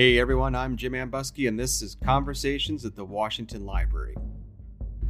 Hey 0.00 0.18
everyone, 0.18 0.54
I'm 0.54 0.78
Jim 0.78 0.94
Ambuske, 0.94 1.46
and 1.46 1.60
this 1.60 1.82
is 1.82 1.94
Conversations 2.02 2.86
at 2.86 2.96
the 2.96 3.04
Washington 3.04 3.66
Library. 3.66 4.16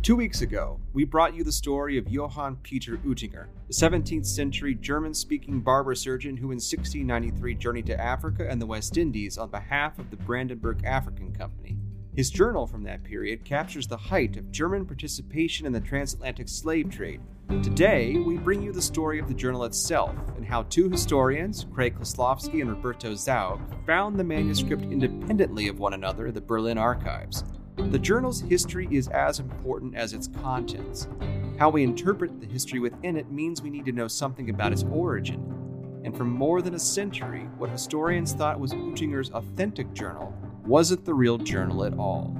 Two 0.03 0.17
weeks 0.17 0.41
ago, 0.41 0.81
we 0.93 1.05
brought 1.05 1.33
you 1.33 1.45
the 1.45 1.53
story 1.53 1.97
of 1.97 2.09
Johann 2.09 2.57
Peter 2.65 2.97
Oettinger, 3.07 3.47
the 3.69 3.73
17th 3.73 4.27
century 4.27 4.75
German 4.75 5.15
speaking 5.15 5.61
barber 5.61 5.95
surgeon 5.95 6.37
who 6.37 6.47
in 6.47 6.57
1693 6.57 7.55
journeyed 7.55 7.87
to 7.87 8.01
Africa 8.01 8.51
and 8.51 8.61
the 8.61 8.67
West 8.67 8.97
Indies 8.97 9.39
on 9.39 9.49
behalf 9.49 10.01
of 10.01 10.11
the 10.11 10.17
Brandenburg 10.17 10.85
African 10.85 11.33
Company. 11.33 11.77
His 12.17 12.29
journal 12.29 12.67
from 12.67 12.83
that 12.85 13.05
period 13.05 13.45
captures 13.45 13.87
the 13.87 13.97
height 13.97 14.37
of 14.37 14.51
German 14.51 14.85
participation 14.85 15.65
in 15.65 15.73
the 15.73 15.81
transatlantic 15.81 16.49
slave 16.49 16.91
trade. 16.91 17.21
Today, 17.63 18.17
we 18.17 18.37
bring 18.37 18.63
you 18.63 18.73
the 18.73 18.83
story 18.83 19.21
of 19.21 19.29
the 19.29 19.35
journal 19.35 19.63
itself 19.65 20.17
and 20.37 20.45
how 20.45 20.65
two 20.65 20.91
historians, 20.91 21.67
Craig 21.73 21.97
Koslofsky 21.97 22.63
and 22.63 22.71
Roberto 22.71 23.13
Zaugg, 23.13 23.61
found 23.87 24.19
the 24.19 24.25
manuscript 24.25 24.83
independently 24.83 25.69
of 25.69 25.79
one 25.79 25.95
another 25.95 26.27
in 26.27 26.35
the 26.35 26.41
Berlin 26.41 26.79
archives. 26.79 27.45
The 27.77 27.99
journal's 27.99 28.41
history 28.41 28.89
is 28.91 29.07
as 29.09 29.39
important 29.39 29.95
as 29.95 30.13
its 30.13 30.27
contents. 30.43 31.07
How 31.59 31.71
we 31.71 31.85
interpret 31.85 32.41
the 32.41 32.47
history 32.47 32.81
within 32.81 33.17
it 33.17 33.31
means 33.31 33.63
we 33.63 33.71
need 33.71 33.85
to 33.85 33.93
know 33.93 34.09
something 34.09 34.51
about 34.51 34.73
its 34.73 34.85
origin. 34.91 36.01
And 36.05 36.17
for 36.17 36.25
more 36.25 36.61
than 36.61 36.75
a 36.75 36.79
century, 36.79 37.49
what 37.57 37.71
historians 37.71 38.33
thought 38.33 38.59
was 38.59 38.73
Oettinger's 38.73 39.31
authentic 39.31 39.93
journal 39.93 40.35
wasn't 40.71 41.05
the 41.05 41.13
real 41.13 41.37
journal 41.37 41.83
at 41.85 41.99
all. 41.99 42.33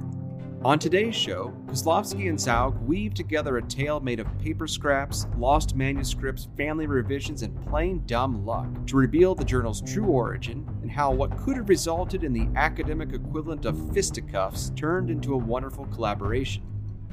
On 0.63 0.79
today's 0.79 1.13
show, 1.13 1.53
Koslofsky 1.65 2.29
and 2.29 2.37
Zaugg 2.37 2.81
weave 2.83 3.13
together 3.13 3.57
a 3.57 3.61
tale 3.61 3.99
made 3.99 4.21
of 4.21 4.39
paper 4.39 4.67
scraps, 4.67 5.25
lost 5.37 5.75
manuscripts, 5.75 6.47
family 6.55 6.87
revisions, 6.87 7.41
and 7.41 7.61
plain 7.67 8.01
dumb 8.05 8.45
luck 8.45 8.69
to 8.87 8.95
reveal 8.95 9.35
the 9.35 9.43
journal's 9.43 9.81
true 9.81 10.05
origin 10.05 10.65
and 10.81 10.89
how 10.89 11.11
what 11.11 11.37
could 11.39 11.57
have 11.57 11.67
resulted 11.67 12.23
in 12.23 12.31
the 12.31 12.47
academic 12.57 13.11
equivalent 13.11 13.65
of 13.65 13.93
fisticuffs 13.93 14.69
turned 14.77 15.09
into 15.09 15.33
a 15.33 15.37
wonderful 15.37 15.85
collaboration. 15.87 16.63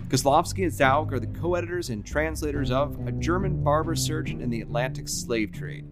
Koslofsky 0.07 0.63
and 0.63 0.73
Zaugg 0.73 1.11
are 1.11 1.19
the 1.19 1.27
co 1.41 1.57
editors 1.57 1.91
and 1.91 2.07
translators 2.07 2.71
of 2.71 2.97
A 3.09 3.13
German 3.13 3.65
Barber 3.65 3.97
Surgeon 3.97 4.41
in 4.41 4.51
the 4.51 4.61
Atlantic 4.61 5.09
Slave 5.09 5.51
Trade, 5.51 5.85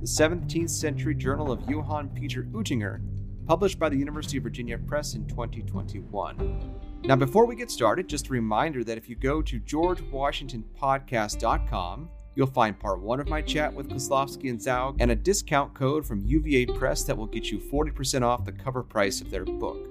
the 0.00 0.06
17th 0.06 0.70
century 0.70 1.14
journal 1.14 1.52
of 1.52 1.62
Johann 1.70 2.08
Peter 2.08 2.42
Oettinger, 2.52 3.00
published 3.46 3.78
by 3.78 3.88
the 3.88 3.96
University 3.96 4.38
of 4.38 4.42
Virginia 4.42 4.76
Press 4.78 5.14
in 5.14 5.24
2021. 5.26 6.80
Now, 7.04 7.14
before 7.16 7.46
we 7.46 7.56
get 7.56 7.70
started, 7.70 8.08
just 8.08 8.28
a 8.28 8.32
reminder 8.32 8.82
that 8.84 8.96
if 8.96 9.06
you 9.08 9.16
go 9.16 9.42
to 9.42 9.60
georgewashingtonpodcast.com, 9.60 12.08
you'll 12.34 12.46
find 12.46 12.80
part 12.80 13.00
one 13.00 13.20
of 13.20 13.28
my 13.28 13.42
chat 13.42 13.72
with 13.72 13.90
Koslofsky 13.90 14.50
and 14.50 14.58
Zaugg 14.58 14.96
and 15.00 15.10
a 15.10 15.16
discount 15.16 15.74
code 15.74 16.06
from 16.06 16.24
UVA 16.24 16.66
Press 16.66 17.02
that 17.04 17.16
will 17.16 17.26
get 17.26 17.50
you 17.50 17.58
40% 17.58 18.22
off 18.22 18.44
the 18.44 18.52
cover 18.52 18.82
price 18.82 19.20
of 19.20 19.30
their 19.30 19.44
book. 19.44 19.88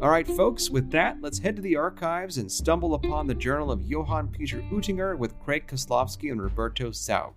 All 0.00 0.10
right, 0.10 0.26
folks, 0.26 0.68
with 0.68 0.90
that, 0.90 1.22
let's 1.22 1.38
head 1.38 1.56
to 1.56 1.62
the 1.62 1.76
archives 1.76 2.36
and 2.36 2.52
stumble 2.52 2.92
upon 2.94 3.26
the 3.26 3.34
journal 3.34 3.70
of 3.70 3.82
Johann 3.82 4.28
Peter 4.28 4.60
Oettinger 4.70 5.16
with 5.16 5.40
Craig 5.40 5.66
Koslofsky 5.66 6.30
and 6.30 6.42
Roberto 6.42 6.90
Zaugg. 6.90 7.32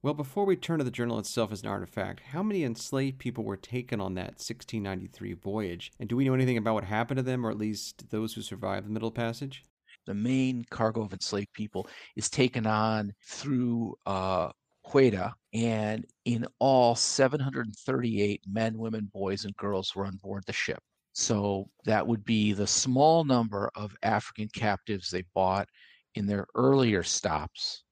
Well, 0.00 0.14
before 0.14 0.44
we 0.44 0.54
turn 0.54 0.78
to 0.78 0.84
the 0.84 0.92
journal 0.92 1.18
itself 1.18 1.50
as 1.50 1.62
an 1.62 1.68
artifact, 1.68 2.20
how 2.20 2.40
many 2.40 2.62
enslaved 2.62 3.18
people 3.18 3.42
were 3.42 3.56
taken 3.56 4.00
on 4.00 4.14
that 4.14 4.38
1693 4.38 5.32
voyage? 5.32 5.90
And 5.98 6.08
do 6.08 6.14
we 6.14 6.24
know 6.24 6.34
anything 6.34 6.56
about 6.56 6.74
what 6.74 6.84
happened 6.84 7.16
to 7.16 7.24
them, 7.24 7.44
or 7.44 7.50
at 7.50 7.58
least 7.58 8.08
those 8.10 8.32
who 8.32 8.40
survived 8.40 8.86
the 8.86 8.92
Middle 8.92 9.10
Passage? 9.10 9.64
The 10.06 10.14
main 10.14 10.64
cargo 10.70 11.02
of 11.02 11.12
enslaved 11.12 11.52
people 11.52 11.88
is 12.14 12.30
taken 12.30 12.64
on 12.64 13.12
through 13.24 13.96
uh, 14.06 14.50
Hueda, 14.86 15.32
and 15.52 16.06
in 16.24 16.46
all, 16.60 16.94
738 16.94 18.44
men, 18.46 18.78
women, 18.78 19.10
boys, 19.12 19.44
and 19.46 19.56
girls 19.56 19.96
were 19.96 20.06
on 20.06 20.16
board 20.22 20.44
the 20.46 20.52
ship. 20.52 20.80
So 21.12 21.68
that 21.86 22.06
would 22.06 22.24
be 22.24 22.52
the 22.52 22.68
small 22.68 23.24
number 23.24 23.68
of 23.74 23.96
African 24.04 24.48
captives 24.54 25.10
they 25.10 25.24
bought 25.34 25.68
in 26.14 26.26
their 26.26 26.46
earlier 26.54 27.02
stops 27.02 27.82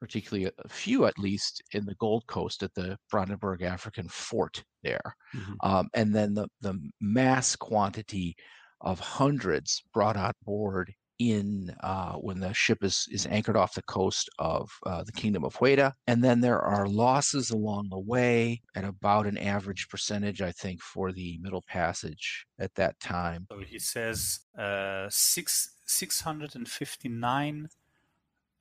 particularly 0.00 0.50
a 0.64 0.68
few 0.68 1.04
at 1.04 1.18
least 1.18 1.62
in 1.72 1.84
the 1.84 1.94
Gold 1.96 2.26
Coast 2.26 2.62
at 2.62 2.74
the 2.74 2.96
Brandenburg 3.10 3.62
African 3.62 4.08
Fort 4.08 4.64
there. 4.82 5.14
Mm-hmm. 5.34 5.52
Um, 5.62 5.88
and 5.94 6.14
then 6.14 6.34
the, 6.34 6.48
the 6.60 6.78
mass 7.00 7.54
quantity 7.56 8.34
of 8.80 8.98
hundreds 8.98 9.82
brought 9.92 10.16
on 10.16 10.32
board 10.44 10.94
in 11.20 11.70
uh, 11.82 12.14
when 12.14 12.40
the 12.40 12.52
ship 12.54 12.82
is, 12.82 13.06
is 13.10 13.26
anchored 13.26 13.56
off 13.56 13.74
the 13.74 13.82
coast 13.82 14.30
of 14.38 14.70
uh, 14.86 15.04
the 15.04 15.12
Kingdom 15.12 15.44
of 15.44 15.54
Hueda. 15.54 15.92
And 16.06 16.24
then 16.24 16.40
there 16.40 16.60
are 16.60 16.88
losses 16.88 17.50
along 17.50 17.88
the 17.90 17.98
way 17.98 18.62
at 18.74 18.84
about 18.84 19.26
an 19.26 19.36
average 19.36 19.88
percentage, 19.90 20.40
I 20.40 20.50
think, 20.50 20.80
for 20.80 21.12
the 21.12 21.38
Middle 21.42 21.62
Passage 21.68 22.46
at 22.58 22.74
that 22.76 22.98
time. 23.00 23.46
So 23.52 23.58
he 23.58 23.78
says 23.78 24.40
uh, 24.58 25.08
six, 25.10 25.74
659 25.86 27.68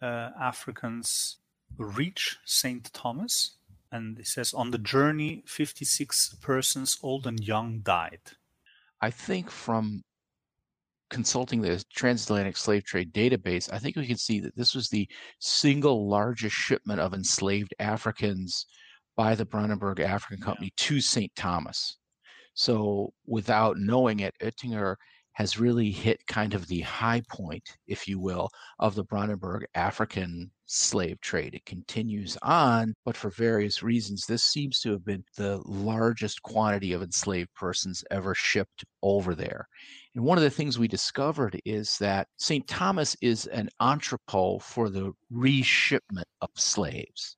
uh, 0.02 0.30
Africans 0.40 1.38
reach 1.78 2.38
St. 2.46 2.92
Thomas. 2.94 3.56
And 3.92 4.20
it 4.20 4.28
says 4.28 4.54
on 4.54 4.72
the 4.72 4.78
journey, 4.78 5.44
56 5.48 6.36
persons, 6.42 7.00
old 7.02 7.26
and 7.26 7.40
young, 7.40 7.80
died. 7.80 8.22
I 9.02 9.10
think 9.10 9.50
from 9.50 10.04
consulting 11.10 11.62
the 11.62 11.84
transatlantic 11.92 12.56
slave 12.56 12.84
trade 12.84 13.12
database, 13.14 13.72
I 13.74 13.80
think 13.80 13.96
we 13.96 14.06
can 14.06 14.18
see 14.18 14.40
that 14.42 14.56
this 14.56 14.76
was 14.76 14.90
the 14.90 15.08
single 15.40 16.08
largest 16.08 16.56
shipment 16.56 17.00
of 17.00 17.14
enslaved 17.14 17.74
Africans 17.80 18.68
by 19.18 19.36
the 19.36 19.46
Brandenburg 19.46 20.00
African 20.00 20.42
Company 20.42 20.68
yeah. 20.68 20.88
to 20.88 21.02
St. 21.02 21.36
Thomas. 21.36 21.98
So, 22.54 23.14
without 23.26 23.78
knowing 23.78 24.20
it, 24.20 24.36
Oettinger 24.42 24.96
has 25.34 25.60
really 25.60 25.92
hit 25.92 26.26
kind 26.28 26.54
of 26.54 26.68
the 26.68 26.82
high 26.82 27.22
point, 27.30 27.78
if 27.88 28.08
you 28.08 28.20
will, 28.20 28.50
of 28.80 28.96
the 28.96 29.04
Brandenburg 29.04 29.66
African 29.74 30.52
slave 30.66 31.20
trade. 31.22 31.56
It 31.56 31.66
continues 31.66 32.38
on, 32.42 32.94
but 33.06 33.18
for 33.18 33.30
various 33.30 33.82
reasons, 33.82 34.26
this 34.26 34.44
seems 34.44 34.80
to 34.82 34.92
have 34.92 35.06
been 35.06 35.24
the 35.36 35.62
largest 35.66 36.42
quantity 36.44 36.94
of 36.94 37.02
enslaved 37.02 37.54
persons 37.56 38.04
ever 38.12 38.36
shipped 38.36 38.86
over 39.02 39.34
there. 39.34 39.68
And 40.16 40.24
one 40.24 40.38
of 40.38 40.44
the 40.44 40.50
things 40.50 40.78
we 40.78 40.88
discovered 40.88 41.60
is 41.66 41.98
that 42.00 42.28
St. 42.38 42.68
Thomas 42.68 43.16
is 43.22 43.46
an 43.48 43.70
entrepot 43.80 44.62
for 44.62 44.90
the 44.90 45.14
reshipment 45.34 46.26
of 46.42 46.50
slaves. 46.56 47.38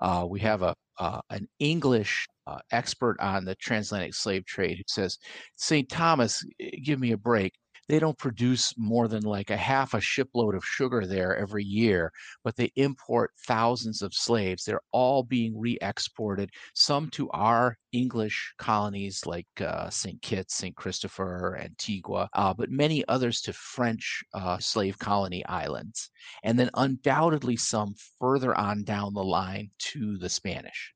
Uh, 0.00 0.26
we 0.28 0.40
have 0.40 0.62
a 0.62 0.74
uh, 0.98 1.20
an 1.30 1.48
English 1.58 2.26
uh, 2.46 2.58
expert 2.72 3.16
on 3.20 3.44
the 3.44 3.54
transatlantic 3.56 4.14
slave 4.14 4.44
trade 4.44 4.78
who 4.78 4.84
says, 4.86 5.18
St. 5.56 5.88
Thomas, 5.88 6.44
give 6.82 7.00
me 7.00 7.12
a 7.12 7.16
break. 7.16 7.52
They 7.88 7.98
don't 7.98 8.16
produce 8.18 8.72
more 8.78 9.08
than 9.08 9.22
like 9.22 9.50
a 9.50 9.56
half 9.56 9.94
a 9.94 10.00
shipload 10.00 10.54
of 10.54 10.64
sugar 10.64 11.06
there 11.06 11.36
every 11.36 11.64
year, 11.64 12.12
but 12.42 12.56
they 12.56 12.72
import 12.76 13.32
thousands 13.46 14.00
of 14.00 14.14
slaves. 14.14 14.64
They're 14.64 14.80
all 14.92 15.22
being 15.22 15.58
re 15.58 15.78
exported, 15.82 16.50
some 16.74 17.10
to 17.10 17.30
our 17.30 17.76
English 17.92 18.54
colonies 18.58 19.26
like 19.26 19.46
uh, 19.60 19.90
St. 19.90 20.20
Kitts, 20.22 20.54
St. 20.54 20.74
Christopher, 20.74 21.58
Antigua, 21.60 22.28
uh, 22.32 22.54
but 22.54 22.70
many 22.70 23.06
others 23.08 23.40
to 23.42 23.52
French 23.52 24.24
uh, 24.32 24.58
slave 24.58 24.98
colony 24.98 25.44
islands. 25.46 26.10
And 26.42 26.58
then 26.58 26.70
undoubtedly 26.74 27.56
some 27.56 27.94
further 28.18 28.56
on 28.56 28.84
down 28.84 29.12
the 29.14 29.24
line 29.24 29.70
to 29.90 30.16
the 30.16 30.30
Spanish 30.30 30.94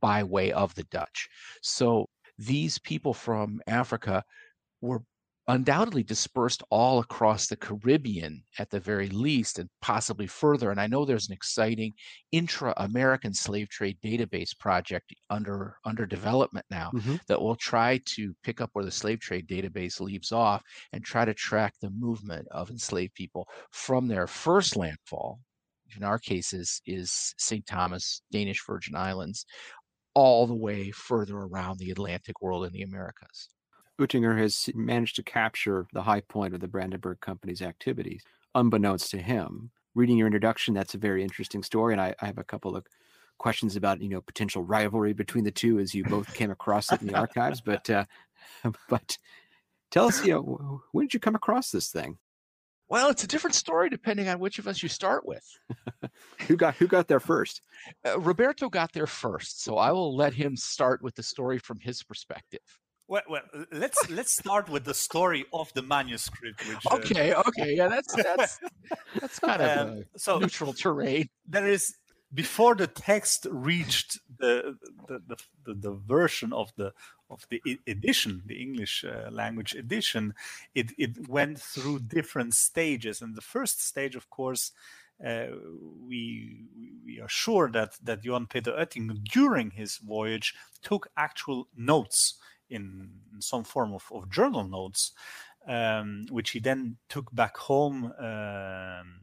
by 0.00 0.22
way 0.22 0.52
of 0.52 0.74
the 0.76 0.84
Dutch. 0.84 1.28
So 1.62 2.08
these 2.38 2.78
people 2.78 3.12
from 3.12 3.60
Africa 3.66 4.22
were 4.80 5.02
undoubtedly 5.48 6.02
dispersed 6.02 6.62
all 6.70 7.00
across 7.00 7.46
the 7.46 7.56
Caribbean 7.56 8.42
at 8.58 8.70
the 8.70 8.80
very 8.80 9.08
least, 9.08 9.58
and 9.58 9.68
possibly 9.80 10.26
further. 10.26 10.70
And 10.70 10.80
I 10.80 10.86
know 10.86 11.04
there's 11.04 11.28
an 11.28 11.34
exciting 11.34 11.92
intra-American 12.32 13.34
slave 13.34 13.68
trade 13.68 13.98
database 14.04 14.56
project 14.56 15.12
under 15.28 15.76
under 15.84 16.06
development 16.06 16.66
now 16.70 16.90
mm-hmm. 16.94 17.16
that 17.26 17.40
will 17.40 17.56
try 17.56 18.00
to 18.16 18.34
pick 18.42 18.60
up 18.60 18.70
where 18.72 18.84
the 18.84 18.90
slave 18.90 19.20
trade 19.20 19.48
database 19.48 20.00
leaves 20.00 20.32
off 20.32 20.62
and 20.92 21.04
try 21.04 21.24
to 21.24 21.34
track 21.34 21.74
the 21.80 21.90
movement 21.90 22.46
of 22.50 22.70
enslaved 22.70 23.14
people 23.14 23.48
from 23.70 24.06
their 24.06 24.26
first 24.26 24.76
landfall. 24.76 25.40
In 25.96 26.04
our 26.04 26.20
cases, 26.20 26.80
is 26.86 27.34
St. 27.36 27.66
Thomas, 27.66 28.22
Danish 28.30 28.64
Virgin 28.64 28.94
Islands, 28.94 29.44
all 30.14 30.46
the 30.46 30.54
way 30.54 30.92
further 30.92 31.36
around 31.36 31.78
the 31.78 31.90
Atlantic 31.90 32.40
world 32.40 32.64
in 32.64 32.72
the 32.72 32.82
Americas. 32.82 33.48
Oettinger 34.00 34.38
has 34.38 34.68
managed 34.74 35.16
to 35.16 35.22
capture 35.22 35.86
the 35.92 36.02
high 36.02 36.20
point 36.20 36.54
of 36.54 36.60
the 36.60 36.68
Brandenburg 36.68 37.20
Company's 37.20 37.62
activities, 37.62 38.22
unbeknownst 38.54 39.10
to 39.12 39.18
him. 39.18 39.70
Reading 39.94 40.16
your 40.16 40.26
introduction, 40.26 40.74
that's 40.74 40.94
a 40.94 40.98
very 40.98 41.22
interesting 41.22 41.62
story, 41.62 41.92
and 41.94 42.00
I, 42.00 42.14
I 42.20 42.26
have 42.26 42.38
a 42.38 42.44
couple 42.44 42.76
of 42.76 42.86
questions 43.38 43.74
about 43.74 44.00
you 44.00 44.08
know 44.08 44.20
potential 44.20 44.62
rivalry 44.62 45.12
between 45.12 45.44
the 45.44 45.50
two 45.50 45.78
as 45.78 45.94
you 45.94 46.04
both 46.04 46.34
came 46.34 46.50
across 46.50 46.92
it 46.92 47.00
in 47.00 47.08
the 47.08 47.16
archives. 47.16 47.60
But 47.64 47.90
uh, 47.90 48.04
but 48.88 49.18
tell 49.90 50.06
us, 50.06 50.24
you 50.24 50.34
know, 50.34 50.82
when 50.92 51.06
did 51.06 51.14
you 51.14 51.20
come 51.20 51.34
across 51.34 51.70
this 51.70 51.90
thing? 51.90 52.18
Well, 52.88 53.08
it's 53.08 53.22
a 53.22 53.28
different 53.28 53.54
story 53.54 53.88
depending 53.88 54.28
on 54.28 54.40
which 54.40 54.58
of 54.58 54.66
us 54.66 54.82
you 54.82 54.88
start 54.88 55.24
with. 55.24 55.44
who 56.48 56.56
got 56.56 56.74
who 56.74 56.86
got 56.86 57.06
there 57.06 57.20
first? 57.20 57.62
Uh, 58.06 58.18
Roberto 58.18 58.68
got 58.68 58.92
there 58.92 59.06
first, 59.06 59.62
so 59.62 59.76
I 59.76 59.92
will 59.92 60.16
let 60.16 60.34
him 60.34 60.56
start 60.56 61.02
with 61.02 61.14
the 61.14 61.22
story 61.22 61.58
from 61.58 61.78
his 61.78 62.02
perspective. 62.02 62.60
Well, 63.10 63.22
well, 63.28 63.42
let's 63.72 64.08
let's 64.08 64.32
start 64.32 64.68
with 64.68 64.84
the 64.84 64.94
story 64.94 65.44
of 65.52 65.72
the 65.74 65.82
manuscript. 65.82 66.64
Which, 66.68 66.86
uh, 66.88 66.94
okay, 66.94 67.34
okay, 67.34 67.74
yeah, 67.74 67.88
that's 67.88 68.14
that's 68.14 68.60
that's 69.20 69.38
kind 69.40 69.60
of 69.60 69.78
um, 69.78 70.04
so 70.16 70.38
neutral 70.38 70.72
terrain. 70.72 71.28
There 71.44 71.66
is 71.66 71.96
before 72.32 72.76
the 72.76 72.86
text 72.86 73.48
reached 73.50 74.20
the 74.38 74.76
the, 75.08 75.20
the, 75.26 75.36
the, 75.64 75.74
the 75.74 75.92
version 75.92 76.52
of 76.52 76.72
the 76.76 76.92
of 77.28 77.44
the 77.50 77.60
edition, 77.88 78.42
the 78.46 78.62
English 78.62 79.04
uh, 79.04 79.28
language 79.32 79.74
edition, 79.74 80.34
it, 80.74 80.92
it 80.96 81.28
went 81.28 81.60
through 81.60 82.00
different 82.00 82.54
stages. 82.54 83.20
And 83.22 83.36
the 83.36 83.40
first 83.40 83.84
stage, 83.84 84.16
of 84.16 84.30
course, 84.30 84.72
uh, 85.24 85.46
we 86.06 86.66
we 87.04 87.20
are 87.20 87.28
sure 87.28 87.68
that 87.72 87.96
that 88.04 88.24
Johann 88.24 88.46
Peter 88.46 88.70
Oettinger 88.70 89.18
during 89.24 89.72
his 89.72 89.96
voyage 89.96 90.54
took 90.80 91.08
actual 91.16 91.66
notes 91.76 92.38
in, 92.70 93.10
some 93.38 93.64
form 93.64 93.94
of, 93.94 94.04
of 94.12 94.30
journal 94.30 94.64
notes, 94.64 95.12
um, 95.66 96.26
which 96.30 96.50
he 96.50 96.60
then 96.60 96.96
took 97.08 97.34
back 97.34 97.56
home. 97.56 98.12
Um, 98.18 99.20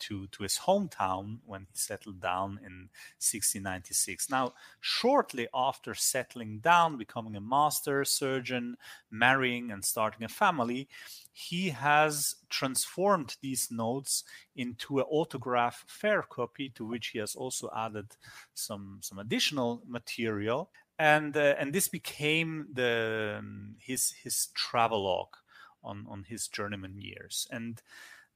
to, 0.00 0.26
to 0.28 0.42
his 0.42 0.58
hometown 0.58 1.38
when 1.44 1.62
he 1.62 1.78
settled 1.78 2.20
down 2.20 2.58
in 2.64 2.88
1696. 3.20 4.30
Now, 4.30 4.54
shortly 4.80 5.46
after 5.54 5.94
settling 5.94 6.58
down, 6.58 6.96
becoming 6.96 7.36
a 7.36 7.40
master 7.40 8.04
surgeon, 8.04 8.76
marrying, 9.10 9.70
and 9.70 9.84
starting 9.84 10.24
a 10.24 10.28
family, 10.28 10.88
he 11.32 11.70
has 11.70 12.34
transformed 12.48 13.36
these 13.40 13.70
notes 13.70 14.24
into 14.56 14.98
an 14.98 15.04
autograph 15.08 15.84
fair 15.86 16.22
copy 16.22 16.70
to 16.70 16.84
which 16.84 17.08
he 17.08 17.18
has 17.18 17.34
also 17.34 17.70
added 17.76 18.16
some, 18.54 18.98
some 19.02 19.18
additional 19.18 19.82
material. 19.86 20.70
And, 21.00 21.36
uh, 21.36 21.54
and 21.58 21.72
this 21.72 21.88
became 21.88 22.66
the, 22.72 23.36
um, 23.38 23.76
his, 23.78 24.12
his 24.22 24.48
travelogue 24.54 25.34
on, 25.82 26.06
on 26.08 26.24
his 26.28 26.46
journeyman 26.46 26.98
years. 26.98 27.48
And 27.50 27.80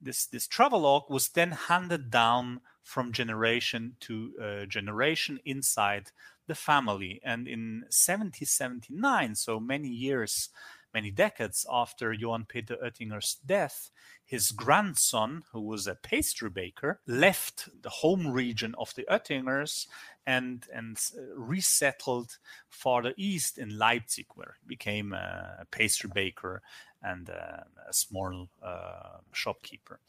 this 0.01 0.27
this 0.27 0.47
travelogue 0.47 1.05
was 1.09 1.29
then 1.29 1.53
handed 1.53 2.11
down 2.11 2.61
from 2.83 3.13
generation 3.13 3.97
to 4.01 4.33
uh, 4.43 4.67
generation 4.67 5.41
inside 5.45 6.11
the 6.47 6.55
family 6.55 7.21
and 7.25 7.49
in 7.49 7.81
1779 7.89 9.35
so 9.35 9.59
many 9.59 9.89
years 9.89 10.51
many 10.95 11.11
decades 11.11 11.67
after 11.71 12.13
Johann 12.13 12.47
Peter 12.47 12.77
Oettinger's 12.77 13.37
death 13.45 13.91
his 14.25 14.53
grandson 14.53 15.43
who 15.53 15.61
was 15.61 15.87
a 15.87 15.95
pastry 15.95 16.49
baker 16.49 17.01
left 17.07 17.69
the 17.83 17.91
home 17.91 18.31
region 18.31 18.75
of 18.79 18.95
the 18.95 19.07
Oettingers 19.11 19.87
and 20.27 20.67
and 20.73 20.97
uh, 21.17 21.21
resettled 21.37 22.39
farther 22.71 23.13
east 23.17 23.59
in 23.59 23.77
Leipzig 23.77 24.27
where 24.35 24.57
he 24.61 24.67
became 24.67 25.13
a 25.13 25.67
pastry 25.71 26.11
baker 26.13 26.63
and 27.03 27.29
uh, 27.29 27.65
a 27.89 27.93
small 27.93 28.49
uh, 28.63 29.19
shopkeeper. 29.33 30.01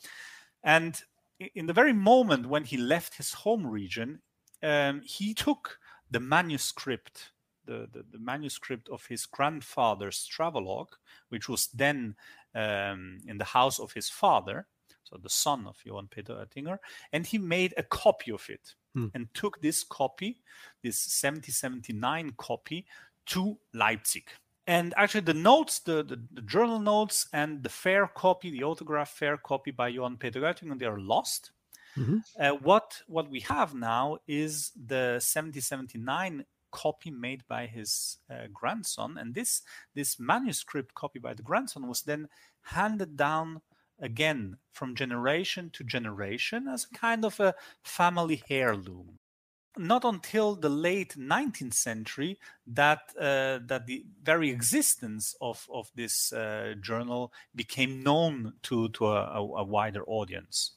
And 0.64 1.02
in 1.54 1.68
the 1.68 1.74
very 1.74 1.94
moment 1.94 2.48
when 2.48 2.64
he 2.64 2.78
left 2.78 3.18
his 3.18 3.34
home 3.34 3.68
region, 3.68 4.22
um, 4.64 5.02
he 5.04 5.34
took 5.34 5.78
the 6.10 6.22
manuscript, 6.22 7.32
the, 7.66 7.88
the, 7.92 8.04
the, 8.12 8.20
manuscript 8.20 8.90
of 8.90 9.06
his 9.06 9.26
grandfather's 9.26 10.26
travelogue, 10.26 10.94
which 11.30 11.50
was 11.50 11.68
then 11.68 12.16
um, 12.54 13.20
in 13.28 13.38
the 13.38 13.46
house 13.46 13.80
of 13.80 13.94
his 13.94 14.10
father, 14.10 14.68
so 15.04 15.18
the 15.22 15.30
son 15.30 15.68
of 15.68 15.78
Johann 15.84 16.08
Peter 16.08 16.34
Oettinger, 16.34 16.80
and 17.14 17.26
he 17.26 17.38
made 17.38 17.74
a 17.78 17.84
copy 17.84 18.32
of 18.32 18.46
it 18.50 18.76
hmm. 18.94 19.08
and 19.14 19.34
took 19.34 19.62
this 19.62 19.84
copy, 19.84 20.42
this 20.82 20.98
1779 21.22 22.34
copy, 22.38 22.86
to 23.28 23.58
Leipzig 23.74 24.30
and 24.68 24.94
actually 24.98 25.22
the 25.22 25.34
notes 25.34 25.80
the, 25.80 26.04
the, 26.04 26.20
the, 26.34 26.42
journal 26.42 26.80
notes 26.80 27.28
and 27.34 27.64
the 27.64 27.70
fair 27.70 28.08
copy 28.08 28.50
the 28.52 28.64
autograph 28.64 29.10
fair 29.10 29.38
copy 29.38 29.72
by 29.72 29.88
johann 29.88 30.18
peter 30.18 30.42
Oettinger, 30.42 30.78
they 30.78 30.86
are 30.86 31.00
lost 31.00 31.52
mm-hmm. 31.98 32.18
uh, 32.40 32.52
what 32.52 33.02
what 33.08 33.30
we 33.30 33.40
have 33.42 33.74
now 33.74 34.18
is 34.28 34.72
the 34.76 35.20
1779 35.22 36.46
copy 36.84 37.10
made 37.10 37.44
by 37.48 37.66
his 37.66 38.18
uh, 38.30 38.48
grandson 38.54 39.18
and 39.18 39.34
this 39.34 39.62
this 39.94 40.20
manuscript 40.20 40.94
copy 40.94 41.20
by 41.20 41.34
the 41.34 41.48
grandson 41.50 41.88
was 41.88 42.02
then 42.02 42.28
handed 42.64 43.16
down 43.16 43.62
again 44.00 44.58
from 44.74 44.94
generation 44.94 45.70
to 45.72 45.84
generation 45.84 46.68
as 46.68 46.86
a 46.86 46.98
kind 46.98 47.24
of 47.24 47.40
a 47.40 47.56
family 47.84 48.44
heirloom 48.50 49.20
not 49.78 50.04
until 50.06 50.56
the 50.56 50.70
late 50.70 51.16
19th 51.18 51.74
century 51.74 52.40
that 52.68 53.00
uh, 53.20 53.60
that 53.66 53.86
the 53.86 54.06
very 54.24 54.50
existence 54.50 55.36
of 55.42 55.68
of 55.72 55.92
this 55.96 56.32
uh, 56.34 56.74
journal 56.82 57.34
became 57.56 58.02
known 58.04 58.54
to 58.64 58.90
to 58.90 59.08
a, 59.08 59.40
a 59.40 59.64
wider 59.64 60.04
audience. 60.08 60.72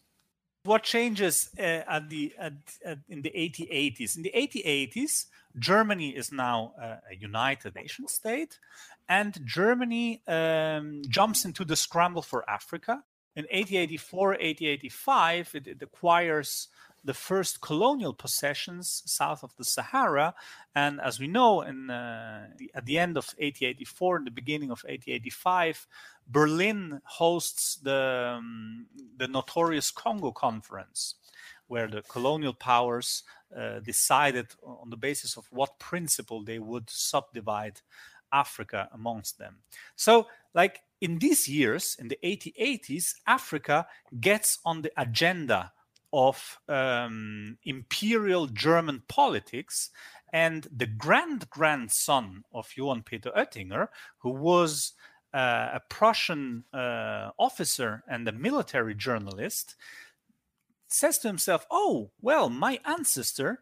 What 0.64 0.82
changes 0.82 1.48
uh, 1.58 1.62
at 1.62 2.10
the 2.10 2.34
at, 2.38 2.54
at, 2.84 2.98
in 3.08 3.22
the 3.22 3.30
1880s? 3.30 4.16
In 4.16 4.22
the 4.22 4.32
1880s, 4.34 5.26
Germany 5.58 6.10
is 6.10 6.32
now 6.32 6.72
a 6.78 7.16
united 7.16 7.74
nation 7.74 8.08
state, 8.08 8.58
and 9.08 9.38
Germany 9.44 10.22
um, 10.26 11.02
jumps 11.08 11.44
into 11.44 11.64
the 11.64 11.76
scramble 11.76 12.22
for 12.22 12.48
Africa. 12.48 13.02
In 13.36 13.44
1884, 13.44 14.28
1885, 14.28 15.54
it, 15.54 15.66
it 15.66 15.82
acquires 15.82 16.68
the 17.04 17.14
first 17.14 17.60
colonial 17.60 18.12
possessions 18.12 19.02
south 19.06 19.42
of 19.42 19.54
the 19.56 19.64
Sahara. 19.64 20.34
And 20.74 21.00
as 21.00 21.20
we 21.20 21.28
know, 21.28 21.62
in, 21.62 21.90
uh, 21.90 22.48
the, 22.56 22.70
at 22.74 22.86
the 22.86 22.98
end 22.98 23.16
of 23.16 23.26
1884 23.38 24.16
and 24.16 24.26
the 24.26 24.30
beginning 24.30 24.70
of 24.70 24.82
1885, 24.84 25.86
Berlin 26.26 27.00
hosts 27.04 27.76
the, 27.76 28.36
um, 28.38 28.86
the 29.16 29.28
notorious 29.28 29.90
Congo 29.90 30.32
Conference, 30.32 31.14
where 31.66 31.88
the 31.88 32.02
colonial 32.02 32.54
powers 32.54 33.22
uh, 33.56 33.80
decided 33.80 34.48
on 34.62 34.90
the 34.90 34.96
basis 34.96 35.36
of 35.36 35.46
what 35.50 35.78
principle 35.78 36.42
they 36.42 36.58
would 36.58 36.88
subdivide 36.90 37.80
Africa 38.32 38.88
amongst 38.92 39.38
them. 39.38 39.58
So, 39.96 40.26
like 40.54 40.80
in 41.00 41.18
these 41.18 41.48
years, 41.48 41.96
in 41.98 42.08
the 42.08 42.18
1880s, 42.24 43.14
Africa 43.26 43.86
gets 44.20 44.58
on 44.64 44.82
the 44.82 44.92
agenda 44.96 45.72
of 46.12 46.58
um, 46.68 47.58
imperial 47.64 48.46
German 48.46 49.02
politics. 49.08 49.90
And 50.32 50.66
the 50.74 50.86
grand 50.86 51.48
grandson 51.50 52.44
of 52.52 52.70
Johann 52.76 53.02
Peter 53.02 53.30
Oettinger, 53.30 53.88
who 54.18 54.30
was 54.30 54.92
uh, 55.32 55.70
a 55.74 55.80
Prussian 55.88 56.64
uh, 56.72 57.30
officer 57.38 58.02
and 58.08 58.26
a 58.28 58.32
military 58.32 58.94
journalist, 58.94 59.74
says 60.88 61.18
to 61.18 61.28
himself, 61.28 61.66
Oh, 61.70 62.10
well, 62.20 62.48
my 62.50 62.80
ancestor 62.84 63.60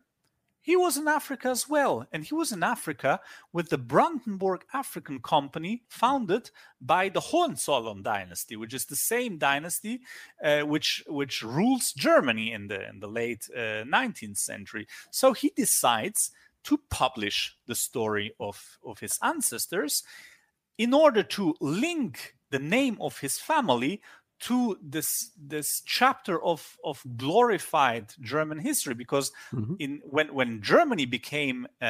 he 0.67 0.75
was 0.75 0.97
in 0.97 1.07
Africa 1.07 1.49
as 1.49 1.69
well. 1.69 2.09
And 2.13 2.25
he 2.25 2.35
was 2.35 2.51
in 2.51 2.65
Africa 2.65 3.21
with 3.53 3.69
the 3.69 3.79
Brandenburg 3.79 4.65
African 4.75 5.21
Company, 5.21 5.85
founded 5.89 6.51
by 6.81 7.09
the 7.09 7.21
Hohenzollern 7.21 8.03
dynasty, 8.03 8.57
which 8.57 8.75
is 8.75 8.87
the 8.87 8.97
same 8.97 9.39
dynasty 9.39 10.01
uh, 10.43 10.63
which, 10.63 11.05
which 11.07 11.41
rules 11.41 11.93
Germany 11.93 12.51
in 12.51 12.67
the, 12.67 12.89
in 12.89 12.99
the 12.99 13.07
late 13.07 13.49
uh, 13.55 13.87
19th 13.87 14.39
century. 14.39 14.89
So 15.13 15.35
he 15.35 15.53
decides 15.57 16.33
to 16.65 16.81
publish 16.91 17.55
the 17.69 17.77
story 17.77 18.33
of, 18.41 18.77
of 18.85 18.99
his 18.99 19.21
ancestors 19.23 20.03
in 20.79 20.93
order 20.93 21.23
to 21.23 21.55
link 21.61 22.35
the 22.51 22.59
name 22.59 22.99
of 23.01 23.21
his 23.21 23.39
family 23.39 24.03
to 24.39 24.77
this 24.83 25.31
this 25.37 25.81
chapter 25.85 26.43
of 26.43 26.77
of 26.85 27.03
glorified 27.17 28.13
German 28.21 28.59
history 28.59 28.95
because 28.95 29.33
mm-hmm. 29.53 29.75
in 29.79 30.01
when 30.05 30.35
when 30.35 30.61
Germany 30.63 31.07
became 31.07 31.67
uh, 31.81 31.85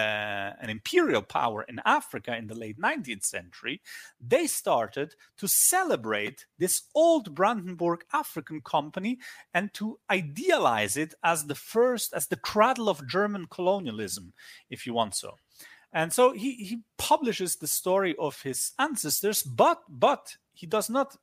an 0.60 0.70
imperial 0.70 1.22
power 1.22 1.62
in 1.62 1.80
Africa 1.84 2.36
in 2.36 2.46
the 2.46 2.54
late 2.54 2.78
19th 2.78 3.24
century 3.24 3.80
they 4.20 4.46
started 4.46 5.14
to 5.38 5.48
celebrate 5.48 6.46
this 6.58 6.82
old 6.94 7.34
Brandenburg 7.34 8.04
African 8.12 8.60
company 8.60 9.18
and 9.52 9.74
to 9.74 9.98
idealize 10.08 10.96
it 10.96 11.14
as 11.24 11.46
the 11.46 11.54
first 11.54 12.12
as 12.12 12.28
the 12.28 12.36
cradle 12.36 12.88
of 12.88 13.06
German 13.08 13.46
colonialism 13.50 14.32
if 14.70 14.86
you 14.86 14.94
want 14.94 15.16
so 15.16 15.36
and 15.92 16.12
so 16.12 16.32
he 16.32 16.54
he 16.54 16.82
publishes 16.96 17.56
the 17.56 17.66
story 17.66 18.14
of 18.18 18.42
his 18.42 18.72
ancestors 18.78 19.42
but 19.42 19.82
but 19.88 20.36
he 20.52 20.66
does 20.66 20.88
not 20.88 21.16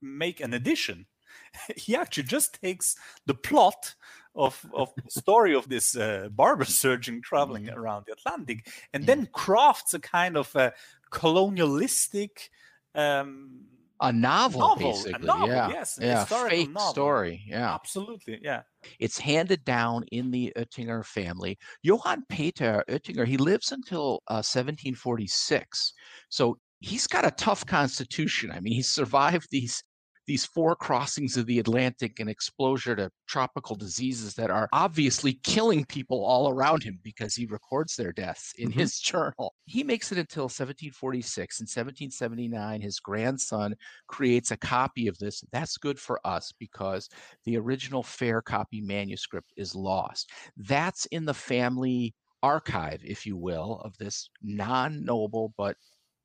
make 0.00 0.40
an 0.40 0.54
addition. 0.54 1.06
he 1.76 1.96
actually 1.96 2.24
just 2.24 2.60
takes 2.60 2.94
the 3.26 3.34
plot 3.34 3.94
of, 4.34 4.64
of 4.72 4.92
the 4.94 5.10
story 5.10 5.54
of 5.54 5.68
this 5.68 5.96
uh, 5.96 6.28
barber 6.30 6.64
surgeon 6.64 7.20
traveling 7.22 7.64
mm-hmm. 7.64 7.78
around 7.78 8.04
the 8.06 8.12
Atlantic 8.12 8.68
and 8.92 9.04
then 9.04 9.28
crafts 9.32 9.94
a 9.94 9.98
kind 9.98 10.36
of 10.36 10.54
a 10.54 10.72
colonialistic 11.10 12.50
um, 12.94 13.64
a 14.00 14.12
novel, 14.12 14.60
novel 14.60 14.92
basically. 14.92 15.12
a 15.14 15.18
novel, 15.18 15.48
yeah, 15.48 15.68
yes, 15.70 15.98
yeah, 16.00 16.24
fake 16.24 16.70
novel. 16.70 16.92
story. 16.92 17.42
Yeah, 17.46 17.74
absolutely. 17.74 18.38
Yeah, 18.40 18.62
it's 19.00 19.18
handed 19.18 19.64
down 19.64 20.04
in 20.12 20.30
the 20.30 20.52
Oettinger 20.56 21.04
family. 21.04 21.58
Johann 21.82 22.22
Peter 22.28 22.84
Oettinger, 22.88 23.26
he 23.26 23.36
lives 23.36 23.72
until 23.72 24.22
uh, 24.28 24.38
1746, 24.46 25.92
so 26.28 26.58
he's 26.80 27.08
got 27.08 27.26
a 27.26 27.32
tough 27.32 27.66
constitution. 27.66 28.52
I 28.52 28.60
mean, 28.60 28.72
he 28.72 28.82
survived 28.82 29.48
these 29.50 29.82
these 30.28 30.44
four 30.44 30.76
crossings 30.76 31.38
of 31.38 31.46
the 31.46 31.58
Atlantic 31.58 32.20
and 32.20 32.28
exposure 32.28 32.94
to 32.94 33.10
tropical 33.26 33.74
diseases 33.74 34.34
that 34.34 34.50
are 34.50 34.68
obviously 34.74 35.32
killing 35.42 35.86
people 35.86 36.22
all 36.22 36.50
around 36.50 36.82
him 36.82 37.00
because 37.02 37.34
he 37.34 37.46
records 37.46 37.96
their 37.96 38.12
deaths 38.12 38.52
in 38.58 38.68
mm-hmm. 38.68 38.78
his 38.78 38.98
journal. 39.00 39.54
He 39.64 39.82
makes 39.82 40.12
it 40.12 40.18
until 40.18 40.44
1746. 40.44 41.60
In 41.60 41.64
1779, 41.64 42.80
his 42.82 43.00
grandson 43.00 43.74
creates 44.06 44.50
a 44.50 44.58
copy 44.58 45.08
of 45.08 45.16
this. 45.18 45.42
That's 45.50 45.78
good 45.78 45.98
for 45.98 46.20
us 46.24 46.52
because 46.60 47.08
the 47.46 47.56
original 47.56 48.02
fair 48.02 48.42
copy 48.42 48.82
manuscript 48.82 49.54
is 49.56 49.74
lost. 49.74 50.30
That's 50.58 51.06
in 51.06 51.24
the 51.24 51.34
family 51.34 52.14
archive, 52.42 53.00
if 53.02 53.24
you 53.24 53.38
will, 53.38 53.80
of 53.82 53.96
this 53.96 54.28
non 54.42 55.06
noble 55.06 55.54
but 55.56 55.76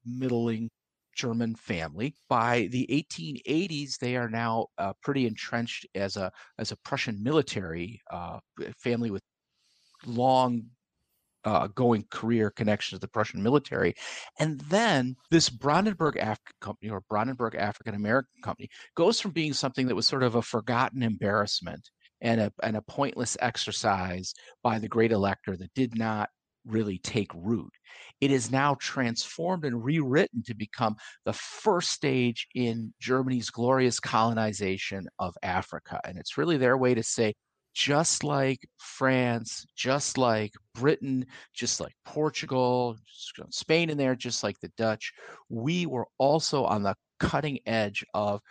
middling 0.06 0.70
German 1.16 1.56
family. 1.56 2.16
By 2.30 2.68
the 2.72 2.88
1880s, 2.92 3.98
they 3.98 4.16
are 4.16 4.30
now 4.30 4.68
uh, 4.78 4.94
pretty 5.02 5.28
entrenched 5.28 5.86
as 5.96 6.18
a 6.18 6.32
as 6.58 6.72
a 6.72 6.78
Prussian 6.78 7.22
military 7.24 8.02
uh, 8.12 8.40
family 8.78 9.12
with 9.12 9.22
long 10.06 10.64
uh, 11.46 11.68
going 11.68 12.06
career 12.10 12.50
connection 12.50 12.96
to 12.96 13.00
the 13.00 13.08
Prussian 13.08 13.44
military. 13.44 13.94
And 14.40 14.60
then 14.62 15.16
this 15.30 15.50
Brandenburg 15.50 16.18
African 16.18 16.56
Company 16.62 16.90
or 16.90 17.02
Brandenburg 17.10 17.56
African 17.56 17.96
American 17.96 18.42
Company 18.42 18.70
goes 18.96 19.20
from 19.20 19.32
being 19.32 19.54
something 19.54 19.88
that 19.88 19.96
was 19.96 20.08
sort 20.08 20.24
of 20.24 20.36
a 20.36 20.42
forgotten 20.42 21.04
embarrassment 21.04 21.90
and 22.22 22.40
a, 22.40 22.52
and 22.64 22.78
a 22.78 22.82
pointless 22.82 23.36
exercise 23.42 24.34
by 24.64 24.80
the 24.80 24.88
great 24.88 25.12
elector 25.12 25.58
that 25.58 25.74
did 25.74 25.98
not 25.98 26.30
really 26.66 26.98
take 27.00 27.32
root. 27.34 27.72
It 28.22 28.32
is 28.32 28.52
now 28.52 28.76
transformed 28.80 29.66
and 29.66 29.84
rewritten 29.84 30.44
to 30.44 30.54
become 30.54 30.96
the 31.26 31.34
first 31.34 31.92
stage 31.92 32.48
in 32.56 32.94
Germany's 33.00 33.50
glorious 33.50 34.00
colonization 34.00 35.08
of 35.20 35.36
Africa. 35.44 36.00
And 36.06 36.18
it's 36.18 36.38
really 36.38 36.58
their 36.58 36.78
way 36.78 36.94
to 36.94 37.04
say, 37.04 37.34
just 37.74 38.24
like 38.24 38.60
France, 38.78 39.66
just 39.76 40.18
like 40.18 40.54
Britain, 40.76 41.26
just 41.54 41.80
like 41.80 41.94
Portugal, 42.06 42.98
Spain 43.50 43.90
in 43.90 43.98
there, 43.98 44.16
just 44.16 44.44
like 44.44 44.60
the 44.60 44.72
Dutch, 44.78 45.12
we 45.50 45.86
were 45.86 46.08
also 46.18 46.66
on 46.66 46.84
the 46.84 46.96
cutting 47.20 47.60
edge 47.66 48.06
of 48.14 48.42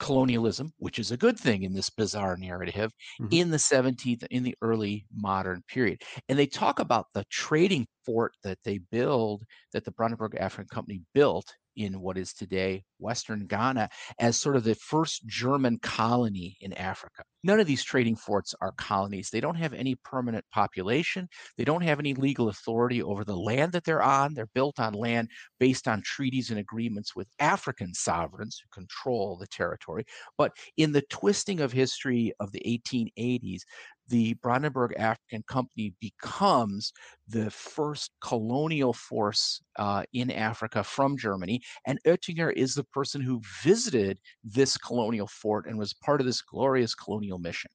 colonialism, 0.00 0.72
which 0.78 0.98
is 0.98 1.12
a 1.12 1.16
good 1.16 1.38
thing 1.38 1.62
in 1.62 1.72
this 1.72 1.90
bizarre 1.90 2.36
narrative, 2.36 2.90
mm-hmm. 3.20 3.28
in 3.30 3.50
the 3.50 3.56
17th, 3.56 4.26
in 4.30 4.42
the 4.42 4.56
early 4.62 5.06
modern 5.14 5.62
period. 5.68 6.02
And 6.28 6.38
they 6.38 6.46
talk 6.46 6.80
about 6.80 7.06
the 7.14 7.24
trading 7.30 7.86
fort 8.04 8.32
that 8.42 8.58
they 8.64 8.78
build, 8.90 9.44
that 9.72 9.84
the 9.84 9.92
Brandenburg 9.92 10.36
African 10.36 10.68
Company 10.68 11.02
built 11.14 11.54
in 11.76 12.00
what 12.00 12.18
is 12.18 12.32
today 12.32 12.82
Western 13.00 13.46
Ghana 13.46 13.88
as 14.18 14.36
sort 14.36 14.56
of 14.56 14.64
the 14.64 14.74
first 14.74 15.26
German 15.26 15.78
colony 15.78 16.56
in 16.60 16.72
Africa. 16.74 17.22
None 17.42 17.58
of 17.58 17.66
these 17.66 17.82
trading 17.82 18.16
forts 18.16 18.54
are 18.60 18.72
colonies. 18.72 19.30
They 19.30 19.40
don't 19.40 19.56
have 19.56 19.72
any 19.72 19.94
permanent 19.94 20.44
population. 20.52 21.28
They 21.56 21.64
don't 21.64 21.82
have 21.82 21.98
any 21.98 22.12
legal 22.14 22.48
authority 22.48 23.02
over 23.02 23.24
the 23.24 23.36
land 23.36 23.72
that 23.72 23.84
they're 23.84 24.02
on. 24.02 24.34
They're 24.34 24.50
built 24.54 24.78
on 24.78 24.92
land 24.92 25.28
based 25.58 25.88
on 25.88 26.02
treaties 26.02 26.50
and 26.50 26.58
agreements 26.58 27.16
with 27.16 27.28
African 27.38 27.94
sovereigns 27.94 28.60
who 28.62 28.68
control 28.80 29.36
the 29.36 29.46
territory. 29.46 30.04
But 30.36 30.52
in 30.76 30.92
the 30.92 31.02
twisting 31.02 31.60
of 31.60 31.72
history 31.72 32.32
of 32.40 32.52
the 32.52 32.62
1880s, 32.66 33.62
the 34.10 34.34
Brandenburg 34.34 34.92
African 34.98 35.44
Company 35.48 35.94
becomes 36.00 36.92
the 37.28 37.50
first 37.50 38.10
colonial 38.20 38.92
force 38.92 39.62
uh, 39.78 40.02
in 40.12 40.30
Africa 40.30 40.82
from 40.82 41.16
Germany. 41.16 41.60
And 41.86 42.00
Oettinger 42.04 42.52
is 42.52 42.74
the 42.74 42.84
person 42.92 43.20
who 43.20 43.40
visited 43.62 44.18
this 44.44 44.76
colonial 44.76 45.26
fort 45.26 45.66
and 45.66 45.78
was 45.78 45.92
part 45.94 46.20
of 46.20 46.26
this 46.26 46.42
glorious 46.42 46.94
colonial 46.94 47.38
mission. 47.38 47.70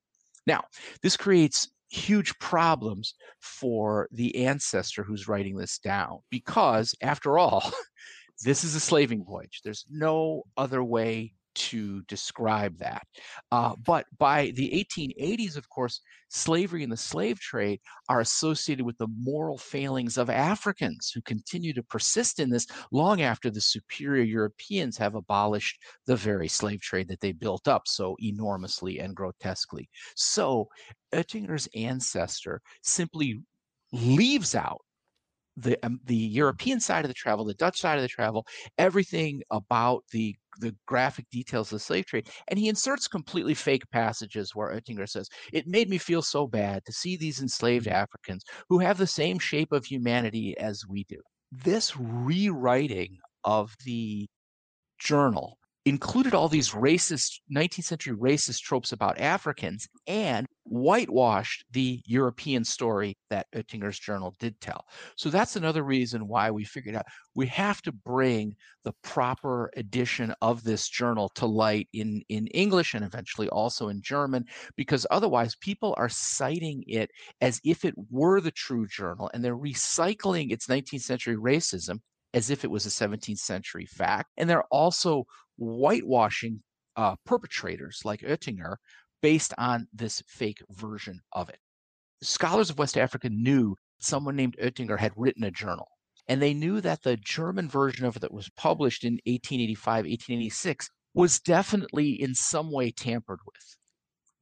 Now, 0.47 0.65
this 1.01 1.17
creates 1.17 1.69
huge 1.89 2.37
problems 2.39 3.15
for 3.39 4.07
the 4.11 4.45
ancestor 4.45 5.03
who's 5.03 5.27
writing 5.27 5.55
this 5.55 5.79
down 5.79 6.19
because, 6.29 6.93
after 7.01 7.37
all, 7.37 7.71
this 8.43 8.63
is 8.63 8.75
a 8.75 8.79
slaving 8.79 9.23
voyage. 9.23 9.61
There's 9.63 9.85
no 9.89 10.43
other 10.57 10.83
way 10.83 11.33
to 11.55 12.01
describe 12.03 12.77
that. 12.77 13.05
Uh, 13.51 13.75
but 13.85 14.05
by 14.17 14.51
the 14.55 14.69
1880s, 14.71 15.57
of 15.57 15.69
course, 15.69 16.01
slavery 16.29 16.83
and 16.83 16.91
the 16.91 16.97
slave 16.97 17.39
trade 17.39 17.79
are 18.09 18.19
associated 18.19 18.85
with 18.85 18.97
the 18.97 19.07
moral 19.17 19.57
failings 19.57 20.17
of 20.17 20.29
Africans 20.29 21.11
who 21.13 21.21
continue 21.21 21.73
to 21.73 21.83
persist 21.83 22.39
in 22.39 22.49
this 22.49 22.67
long 22.91 23.21
after 23.21 23.49
the 23.49 23.61
superior 23.61 24.23
Europeans 24.23 24.97
have 24.97 25.15
abolished 25.15 25.77
the 26.05 26.15
very 26.15 26.47
slave 26.47 26.81
trade 26.81 27.07
that 27.07 27.21
they 27.21 27.31
built 27.31 27.67
up 27.67 27.83
so 27.87 28.15
enormously 28.21 28.99
and 28.99 29.15
grotesquely. 29.15 29.89
So 30.15 30.67
Oettinger's 31.13 31.67
ancestor 31.75 32.61
simply 32.83 33.41
leaves 33.91 34.55
out 34.55 34.84
the 35.57 35.83
um, 35.85 35.99
the 36.05 36.15
European 36.15 36.79
side 36.79 37.05
of 37.05 37.09
the 37.09 37.13
travel, 37.13 37.45
the 37.45 37.53
Dutch 37.53 37.79
side 37.79 37.97
of 37.97 38.01
the 38.01 38.07
travel, 38.07 38.45
everything 38.77 39.41
about 39.51 40.03
the 40.11 40.35
the 40.59 40.75
graphic 40.85 41.29
details 41.29 41.67
of 41.67 41.77
the 41.77 41.79
slave 41.79 42.05
trade, 42.05 42.29
and 42.47 42.57
he 42.59 42.69
inserts 42.69 43.07
completely 43.07 43.53
fake 43.53 43.83
passages 43.91 44.55
where 44.55 44.69
Oettinger 44.69 45.07
says, 45.07 45.29
"It 45.53 45.67
made 45.67 45.89
me 45.89 45.97
feel 45.97 46.21
so 46.21 46.47
bad 46.47 46.83
to 46.85 46.93
see 46.93 47.17
these 47.17 47.41
enslaved 47.41 47.87
Africans 47.87 48.43
who 48.69 48.79
have 48.79 48.97
the 48.97 49.07
same 49.07 49.39
shape 49.39 49.71
of 49.71 49.85
humanity 49.85 50.57
as 50.57 50.83
we 50.87 51.03
do." 51.05 51.21
This 51.51 51.95
rewriting 51.97 53.17
of 53.43 53.75
the 53.85 54.27
journal 54.99 55.57
included 55.85 56.33
all 56.33 56.49
these 56.49 56.71
racist 56.71 57.41
19th 57.55 57.83
century 57.83 58.17
racist 58.17 58.61
tropes 58.61 58.91
about 58.91 59.19
Africans 59.19 59.87
and 60.07 60.47
whitewashed 60.63 61.63
the 61.71 62.01
European 62.07 62.65
story 62.65 63.15
that 63.29 63.45
Oettinger's 63.55 63.99
journal 63.99 64.33
did 64.39 64.59
tell. 64.59 64.83
So 65.15 65.29
that's 65.29 65.55
another 65.55 65.83
reason 65.83 66.27
why 66.27 66.49
we 66.49 66.63
figured 66.63 66.95
out 66.95 67.05
we 67.35 67.45
have 67.47 67.83
to 67.83 67.91
bring 67.91 68.55
the 68.83 68.93
proper 69.03 69.69
edition 69.77 70.33
of 70.41 70.63
this 70.63 70.89
journal 70.89 71.29
to 71.35 71.45
light 71.45 71.87
in, 71.93 72.23
in 72.29 72.47
English 72.47 72.95
and 72.95 73.05
eventually 73.05 73.47
also 73.49 73.89
in 73.89 74.01
German, 74.01 74.45
because 74.75 75.05
otherwise 75.11 75.55
people 75.55 75.93
are 75.97 76.09
citing 76.09 76.83
it 76.87 77.11
as 77.41 77.61
if 77.63 77.85
it 77.85 77.93
were 78.09 78.41
the 78.41 78.49
true 78.49 78.87
journal 78.87 79.29
and 79.35 79.45
they're 79.45 79.55
recycling 79.55 80.51
its 80.51 80.65
19th 80.65 81.01
century 81.01 81.35
racism 81.35 81.99
as 82.33 82.49
if 82.49 82.65
it 82.65 82.71
was 82.71 82.85
a 82.85 82.89
17th 82.89 83.39
century 83.39 83.85
fact. 83.85 84.29
And 84.35 84.49
they're 84.49 84.65
also 84.65 85.25
whitewashing 85.57 86.61
uh, 86.95 87.15
perpetrators 87.25 88.01
like 88.05 88.21
Oettinger 88.21 88.75
based 89.21 89.53
on 89.57 89.87
this 89.93 90.21
fake 90.27 90.61
version 90.69 91.19
of 91.33 91.49
it. 91.49 91.59
Scholars 92.21 92.69
of 92.69 92.77
West 92.77 92.97
Africa 92.97 93.29
knew 93.29 93.75
someone 93.99 94.35
named 94.35 94.55
Oettinger 94.61 94.99
had 94.99 95.13
written 95.15 95.43
a 95.43 95.51
journal. 95.51 95.87
And 96.27 96.41
they 96.41 96.53
knew 96.53 96.81
that 96.81 97.03
the 97.03 97.17
German 97.17 97.69
version 97.69 98.05
of 98.05 98.15
it 98.15 98.19
that 98.19 98.33
was 98.33 98.49
published 98.57 99.03
in 99.03 99.13
1885, 99.25 100.05
1886 100.05 100.89
was 101.13 101.39
definitely 101.39 102.19
in 102.21 102.33
some 102.33 102.71
way 102.71 102.91
tampered 102.91 103.39
with. 103.45 103.77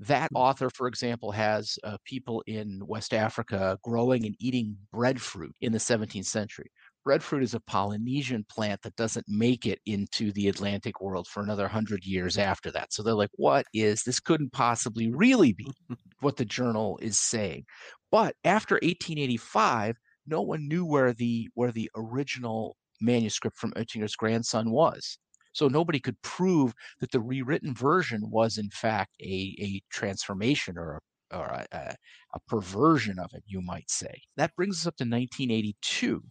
That 0.07 0.31
author, 0.33 0.69
for 0.69 0.87
example, 0.87 1.31
has 1.31 1.77
uh, 1.83 1.97
people 2.05 2.43
in 2.47 2.81
West 2.85 3.13
Africa 3.13 3.77
growing 3.83 4.25
and 4.25 4.35
eating 4.39 4.77
breadfruit 4.91 5.55
in 5.61 5.71
the 5.71 5.77
17th 5.77 6.25
century 6.25 6.71
breadfruit 7.03 7.43
is 7.43 7.53
a 7.53 7.59
Polynesian 7.59 8.45
plant 8.49 8.81
that 8.81 8.95
doesn't 8.95 9.25
make 9.27 9.65
it 9.65 9.79
into 9.85 10.31
the 10.31 10.47
Atlantic 10.47 11.01
world 11.01 11.27
for 11.27 11.41
another 11.43 11.67
hundred 11.67 12.05
years 12.05 12.37
after 12.37 12.71
that. 12.71 12.93
So 12.93 13.03
they're 13.03 13.13
like, 13.13 13.31
what 13.35 13.65
is 13.73 14.03
this? 14.03 14.19
Couldn't 14.19 14.53
possibly 14.53 15.11
really 15.11 15.53
be 15.53 15.71
what 16.19 16.37
the 16.37 16.45
journal 16.45 16.97
is 17.01 17.19
saying. 17.19 17.65
But 18.11 18.35
after 18.43 18.75
1885, 18.75 19.97
no 20.27 20.41
one 20.41 20.67
knew 20.67 20.85
where 20.85 21.13
the 21.13 21.49
where 21.53 21.71
the 21.71 21.89
original 21.95 22.77
manuscript 23.01 23.57
from 23.57 23.73
Oettinger's 23.73 24.15
grandson 24.15 24.71
was. 24.71 25.17
So 25.53 25.67
nobody 25.67 25.99
could 25.99 26.19
prove 26.21 26.73
that 26.99 27.11
the 27.11 27.19
rewritten 27.19 27.75
version 27.75 28.29
was 28.29 28.57
in 28.57 28.69
fact 28.69 29.11
a, 29.21 29.55
a 29.59 29.81
transformation 29.91 30.77
or 30.77 30.99
a, 31.31 31.37
or 31.37 31.45
a, 31.45 31.95
a 32.33 32.39
perversion 32.47 33.19
of 33.19 33.29
it, 33.33 33.43
you 33.45 33.61
might 33.61 33.89
say. 33.89 34.21
That 34.37 34.55
brings 34.55 34.79
us 34.79 34.87
up 34.87 34.95
to 34.97 35.03
1982 35.03 36.23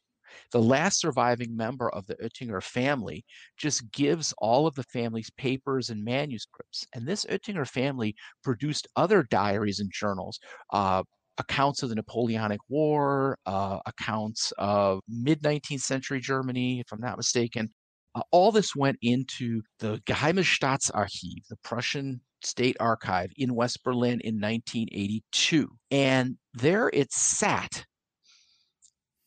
the 0.52 0.62
last 0.62 1.00
surviving 1.00 1.56
member 1.56 1.88
of 1.90 2.06
the 2.06 2.16
Oettinger 2.16 2.62
family 2.62 3.24
just 3.56 3.90
gives 3.92 4.32
all 4.38 4.66
of 4.66 4.74
the 4.74 4.84
family's 4.84 5.30
papers 5.36 5.90
and 5.90 6.04
manuscripts. 6.04 6.86
And 6.94 7.06
this 7.06 7.24
Oettinger 7.26 7.68
family 7.68 8.14
produced 8.42 8.88
other 8.96 9.22
diaries 9.24 9.80
and 9.80 9.90
journals. 9.92 10.38
Uh, 10.72 11.02
accounts 11.38 11.82
of 11.82 11.88
the 11.88 11.94
Napoleonic 11.94 12.60
War, 12.68 13.38
uh, 13.46 13.78
accounts 13.86 14.52
of 14.58 15.00
mid 15.08 15.42
19th 15.42 15.80
century 15.80 16.20
Germany, 16.20 16.80
if 16.80 16.92
I'm 16.92 17.00
not 17.00 17.16
mistaken, 17.16 17.70
Uh, 18.14 18.20
all 18.30 18.52
this 18.52 18.76
went 18.76 18.98
into 19.02 19.62
the 19.78 19.98
Geheimes 20.06 20.44
Staatsarchiv, 20.44 21.46
the 21.48 21.56
Prussian 21.64 22.20
State 22.44 22.76
Archive 22.80 23.30
in 23.36 23.54
West 23.54 23.82
Berlin 23.84 24.20
in 24.20 24.38
1982. 24.40 25.68
And 25.90 26.36
there 26.54 26.90
it 26.92 27.12
sat 27.12 27.86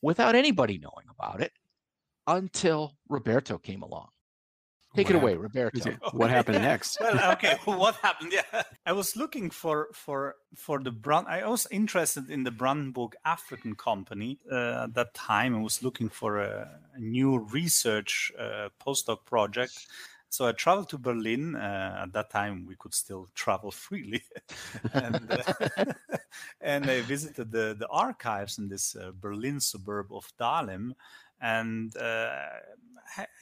without 0.06 0.36
anybody 0.36 0.78
knowing 0.78 1.08
about 1.10 1.40
it 1.40 1.52
until 2.28 2.94
Roberto 3.08 3.58
came 3.58 3.82
along. 3.82 4.08
Take 4.94 5.10
it 5.10 5.16
away, 5.16 5.34
Roberto. 5.34 5.90
What 6.12 6.30
happened 6.30 6.62
next? 6.62 6.98
well, 7.00 7.32
okay, 7.32 7.56
what 7.66 7.96
happened? 7.96 8.32
Yeah, 8.32 8.62
I 8.86 8.92
was 8.92 9.14
looking 9.14 9.50
for 9.50 9.88
for 9.92 10.36
for 10.54 10.78
the 10.82 10.90
Brand. 10.90 11.26
I 11.28 11.46
was 11.46 11.66
interested 11.70 12.30
in 12.30 12.44
the 12.44 12.50
Brandenburg 12.50 13.14
African 13.24 13.74
Company 13.74 14.38
uh, 14.50 14.84
at 14.84 14.94
that 14.94 15.12
time. 15.12 15.54
I 15.54 15.60
was 15.60 15.82
looking 15.82 16.08
for 16.08 16.38
a, 16.38 16.80
a 16.94 16.98
new 16.98 17.38
research 17.52 18.32
uh, 18.38 18.68
postdoc 18.84 19.26
project. 19.26 19.86
So 20.36 20.46
I 20.46 20.52
traveled 20.52 20.90
to 20.90 20.98
Berlin. 20.98 21.56
Uh, 21.56 22.00
at 22.02 22.12
that 22.12 22.30
time, 22.30 22.66
we 22.66 22.76
could 22.76 22.92
still 22.92 23.28
travel 23.34 23.70
freely, 23.70 24.22
and, 24.92 25.30
uh, 25.30 25.84
and 26.60 26.90
I 26.90 27.00
visited 27.00 27.50
the 27.50 27.74
the 27.78 27.88
archives 27.88 28.58
in 28.58 28.68
this 28.68 28.94
uh, 28.94 29.12
Berlin 29.18 29.60
suburb 29.60 30.12
of 30.12 30.30
Dahlem 30.38 30.94
and 31.40 31.96
uh, 31.96 32.36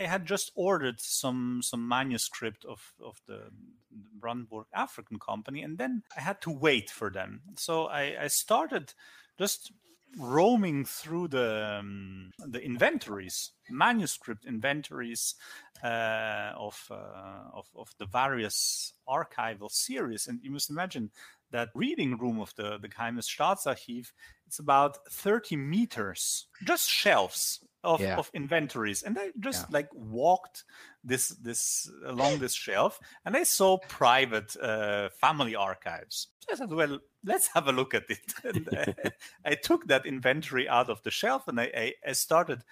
I 0.01 0.05
had 0.05 0.27
just 0.27 0.53
ordered 0.55 1.01
some 1.01 1.63
some 1.63 1.89
manuscript 1.89 2.65
of 2.65 2.95
of 3.03 3.21
the 3.27 3.51
Brandenburg 3.91 4.67
African 4.73 5.19
Company, 5.19 5.63
and 5.63 5.79
then 5.79 6.03
I 6.17 6.21
had 6.21 6.41
to 6.43 6.51
wait 6.51 6.91
for 6.91 7.11
them. 7.11 7.41
So 7.57 7.87
I, 7.87 8.25
I 8.25 8.29
started 8.29 8.95
just 9.39 9.73
roaming 10.19 10.85
through 10.85 11.29
the 11.29 11.79
um, 11.81 12.31
the 12.39 12.61
inventories, 12.61 13.53
manuscript 13.71 14.45
inventories 14.45 15.35
uh, 15.83 16.53
of, 16.57 16.89
uh, 16.91 17.51
of 17.53 17.67
of 17.77 17.91
the 17.99 18.07
various 18.07 18.93
archival 19.09 19.71
series, 19.71 20.27
and 20.27 20.41
you 20.43 20.51
must 20.51 20.71
imagine 20.71 21.11
that 21.51 21.71
reading 21.75 22.17
room 22.19 22.41
of 22.41 22.55
the 22.57 22.79
the 22.79 22.89
Geheimes 22.89 23.27
Staatsarchiv. 23.27 24.13
It's 24.47 24.59
about 24.59 24.99
thirty 25.11 25.57
meters, 25.57 26.47
just 26.65 26.89
shelves 26.89 27.61
of, 27.85 28.01
yeah. 28.01 28.17
of 28.17 28.31
inventories 28.33 29.03
and 29.03 29.19
i 29.19 29.31
just 29.39 29.67
yeah. 29.69 29.75
like 29.75 29.89
walked 29.93 30.65
this 31.05 31.29
this 31.29 31.91
along 32.07 32.39
this 32.39 32.55
shelf 32.55 32.99
and 33.25 33.37
i 33.37 33.43
saw 33.43 33.77
private 33.89 34.57
uh, 34.57 35.11
family 35.21 35.55
archives 35.55 36.29
so 36.41 36.53
i 36.53 36.57
said 36.57 36.73
well 36.73 36.99
let's 37.25 37.49
have 37.49 37.69
a 37.69 37.73
look 37.73 37.95
at 37.95 38.05
it. 38.09 38.33
And 38.45 38.69
I, 38.73 39.11
I, 39.45 39.55
took 39.55 39.87
that 39.89 40.07
inventory 40.07 40.69
out 40.69 40.91
of 40.91 41.03
the 41.03 41.11
shelf 41.11 41.49
and 41.49 41.61
I, 41.61 41.71
I, 41.77 41.93
I 42.09 42.13
started 42.13 42.63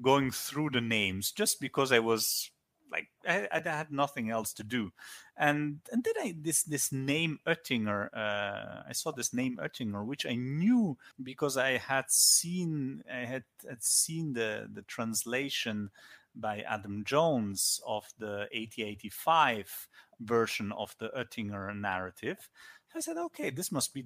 going 0.00 0.30
through 0.30 0.70
the 0.70 0.80
names 0.80 1.32
just 1.32 1.60
because 1.60 1.92
i 1.92 1.98
was 1.98 2.50
like 2.90 3.08
I, 3.26 3.48
I, 3.50 3.60
had 3.64 3.90
nothing 3.90 4.30
else 4.30 4.52
to 4.54 4.62
do. 4.62 4.92
And 5.36 5.80
and 5.90 6.04
then 6.04 6.14
i 6.20 6.34
this 6.38 6.62
this 6.62 6.92
name 6.92 7.40
oettinger 7.46 8.08
uh, 8.14 8.82
i 8.86 8.92
saw 8.92 9.10
this 9.12 9.32
name 9.32 9.58
oettinger 9.60 10.04
which 10.04 10.26
i 10.26 10.34
knew 10.34 10.98
because 11.22 11.56
i 11.56 11.78
had 11.78 12.10
seen 12.10 13.02
i 13.10 13.24
had, 13.24 13.44
had 13.68 13.82
seen 13.82 14.34
the 14.34 14.68
the 14.72 14.82
translation 14.82 15.90
by 16.34 16.60
adam 16.60 17.02
jones 17.04 17.80
of 17.86 18.04
the 18.18 18.46
8085 18.52 19.88
version 20.20 20.70
of 20.72 20.94
the 20.98 21.08
oettinger 21.16 21.74
narrative 21.74 22.48
I 22.94 23.00
said, 23.00 23.16
okay, 23.16 23.50
this 23.50 23.72
must 23.72 23.94
be 23.94 24.04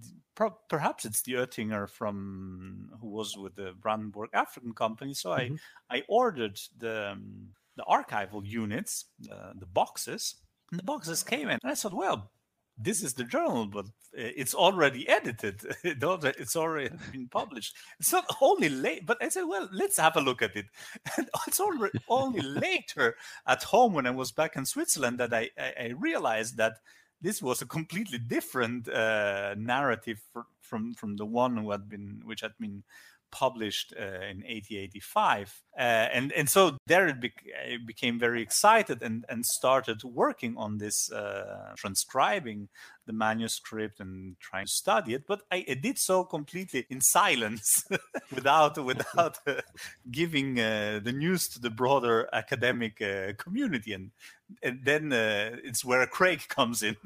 perhaps 0.68 1.04
it's 1.04 1.22
the 1.22 1.34
Oettinger 1.34 1.88
from 1.88 2.90
who 3.00 3.08
was 3.08 3.36
with 3.36 3.56
the 3.56 3.72
Brandenburg 3.80 4.30
African 4.32 4.72
Company. 4.72 5.14
So 5.14 5.30
mm-hmm. 5.30 5.54
I 5.90 5.98
I 5.98 6.02
ordered 6.08 6.58
the 6.78 7.12
um, 7.12 7.48
the 7.76 7.84
archival 7.84 8.44
units, 8.44 9.06
uh, 9.30 9.52
the 9.54 9.66
boxes, 9.66 10.36
and 10.70 10.80
the 10.80 10.84
boxes 10.84 11.22
came 11.22 11.48
in. 11.48 11.58
And 11.62 11.72
I 11.72 11.74
thought, 11.74 11.94
well, 11.94 12.30
this 12.78 13.02
is 13.02 13.14
the 13.14 13.24
journal, 13.24 13.66
but 13.66 13.86
it's 14.12 14.54
already 14.54 15.08
edited. 15.08 15.62
It's 15.84 16.56
already 16.56 16.90
been 17.12 17.28
published. 17.28 17.74
It's 17.98 18.12
not 18.12 18.24
only 18.40 18.68
late, 18.68 19.06
but 19.06 19.22
I 19.22 19.28
said, 19.28 19.44
well, 19.44 19.68
let's 19.72 19.98
have 19.98 20.16
a 20.16 20.20
look 20.20 20.42
at 20.42 20.56
it. 20.56 20.66
And 21.16 21.28
it's 21.46 21.60
only 22.08 22.40
later 22.42 23.16
at 23.46 23.62
home 23.62 23.94
when 23.94 24.06
I 24.06 24.10
was 24.10 24.32
back 24.32 24.56
in 24.56 24.66
Switzerland 24.66 25.18
that 25.20 25.32
I, 25.32 25.50
I, 25.58 25.72
I 25.80 25.94
realized 25.98 26.56
that 26.58 26.74
this 27.20 27.42
was 27.42 27.62
a 27.62 27.66
completely 27.66 28.18
different 28.18 28.88
uh, 28.88 29.54
narrative 29.56 30.18
for, 30.32 30.46
from 30.60 30.94
from 30.94 31.16
the 31.16 31.26
one 31.26 31.56
who 31.56 31.70
had 31.70 31.88
been, 31.88 32.22
which 32.24 32.40
had 32.40 32.52
been 32.58 32.82
published 33.32 33.92
uh, 33.98 34.22
in 34.30 34.38
1885 34.44 35.62
uh, 35.76 35.82
and 35.82 36.32
and 36.32 36.48
so 36.48 36.76
there 36.86 37.08
it, 37.08 37.16
I 37.22 37.76
became 37.84 38.18
very 38.18 38.40
excited 38.40 39.02
and 39.02 39.24
and 39.28 39.44
started 39.44 40.02
working 40.04 40.56
on 40.56 40.78
this 40.78 41.10
uh, 41.10 41.72
transcribing 41.76 42.68
the 43.06 43.12
manuscript 43.12 44.00
and 44.00 44.38
trying 44.40 44.66
to 44.66 44.72
study 44.72 45.14
it 45.14 45.26
but 45.26 45.42
I, 45.50 45.64
I 45.68 45.74
did 45.74 45.98
so 45.98 46.24
completely 46.24 46.86
in 46.90 47.00
silence 47.00 47.84
without 48.34 48.82
without 48.84 49.38
uh, 49.46 49.60
giving 50.10 50.58
uh, 50.58 51.00
the 51.02 51.12
news 51.12 51.48
to 51.50 51.60
the 51.60 51.70
broader 51.70 52.28
academic 52.32 53.00
uh, 53.00 53.32
community 53.38 53.92
and 53.92 54.10
and 54.62 54.84
then 54.84 55.12
it's 55.12 55.84
where 55.84 56.06
Craig 56.06 56.40
comes 56.48 56.82
in 56.82 56.96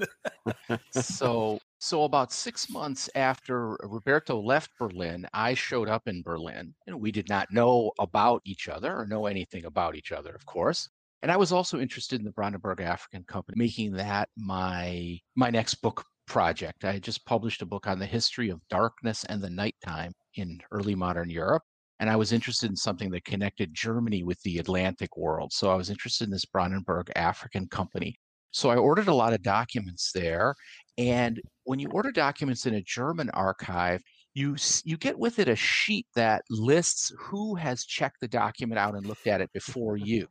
so 0.91 1.59
so, 1.83 2.05
about 2.05 2.31
six 2.31 2.69
months 2.69 3.09
after 3.15 3.71
Roberto 3.83 4.39
left 4.39 4.71
Berlin, 4.79 5.27
I 5.33 5.55
showed 5.55 5.89
up 5.89 6.07
in 6.07 6.21
Berlin, 6.21 6.75
and 6.87 7.01
we 7.01 7.11
did 7.11 7.31
not 7.31 7.51
know 7.51 7.93
about 7.99 8.43
each 8.45 8.69
other 8.69 8.95
or 8.95 9.07
know 9.07 9.25
anything 9.25 9.65
about 9.65 9.97
each 9.97 10.13
other, 10.13 10.35
of 10.35 10.45
course. 10.45 10.91
And 11.23 11.31
I 11.31 11.37
was 11.37 11.53
also 11.53 11.81
interested 11.81 12.19
in 12.19 12.25
the 12.25 12.33
Brandenburg 12.33 12.81
African 12.81 13.25
Company, 13.25 13.57
making 13.59 13.93
that 13.93 14.29
my 14.37 15.19
my 15.37 15.51
next 15.51 15.75
book 15.77 16.05
project. 16.27 16.85
I 16.85 16.99
just 16.99 17.27
published 17.27 17.61
a 17.61 17.67
book 17.67 17.87
on 17.87 17.99
the 17.99 18.07
history 18.07 18.51
of 18.51 18.61
darkness 18.69 19.25
and 19.25 19.43
the 19.43 19.51
nighttime 19.51 20.13
in 20.37 20.61
early 20.71 20.95
modern 20.95 21.29
Europe. 21.29 21.63
And 21.99 22.09
I 22.09 22.17
was 22.17 22.33
interested 22.33 22.71
in 22.71 22.77
something 22.77 23.11
that 23.11 23.25
connected 23.25 23.75
Germany 23.75 24.23
with 24.23 24.41
the 24.43 24.59
Atlantic 24.59 25.17
world. 25.17 25.53
So 25.53 25.71
I 25.71 25.75
was 25.75 25.91
interested 25.91 26.25
in 26.25 26.31
this 26.31 26.47
Brandenburg 26.47 27.11
African 27.17 27.69
Company. 27.69 28.17
So 28.53 28.71
I 28.71 28.77
ordered 28.77 29.09
a 29.09 29.15
lot 29.15 29.35
of 29.35 29.43
documents 29.43 30.13
there. 30.15 30.55
And 30.97 31.41
when 31.65 31.79
you 31.79 31.89
order 31.91 32.11
documents 32.11 32.65
in 32.65 32.75
a 32.75 32.83
German 32.83 33.29
archive, 33.31 34.01
you 34.35 34.57
you 34.85 34.97
get 34.97 35.19
with 35.19 35.39
it 35.41 35.49
a 35.49 35.57
sheet 35.57 36.07
that 36.15 36.43
lists 36.49 37.13
who 37.19 37.57
has 37.57 37.85
checked 37.85 38.21
the 38.21 38.29
document 38.29 38.79
out 38.79 38.95
and 38.95 39.05
looked 39.05 39.27
at 39.27 39.41
it 39.41 39.53
before 39.53 39.97
you. 39.97 40.27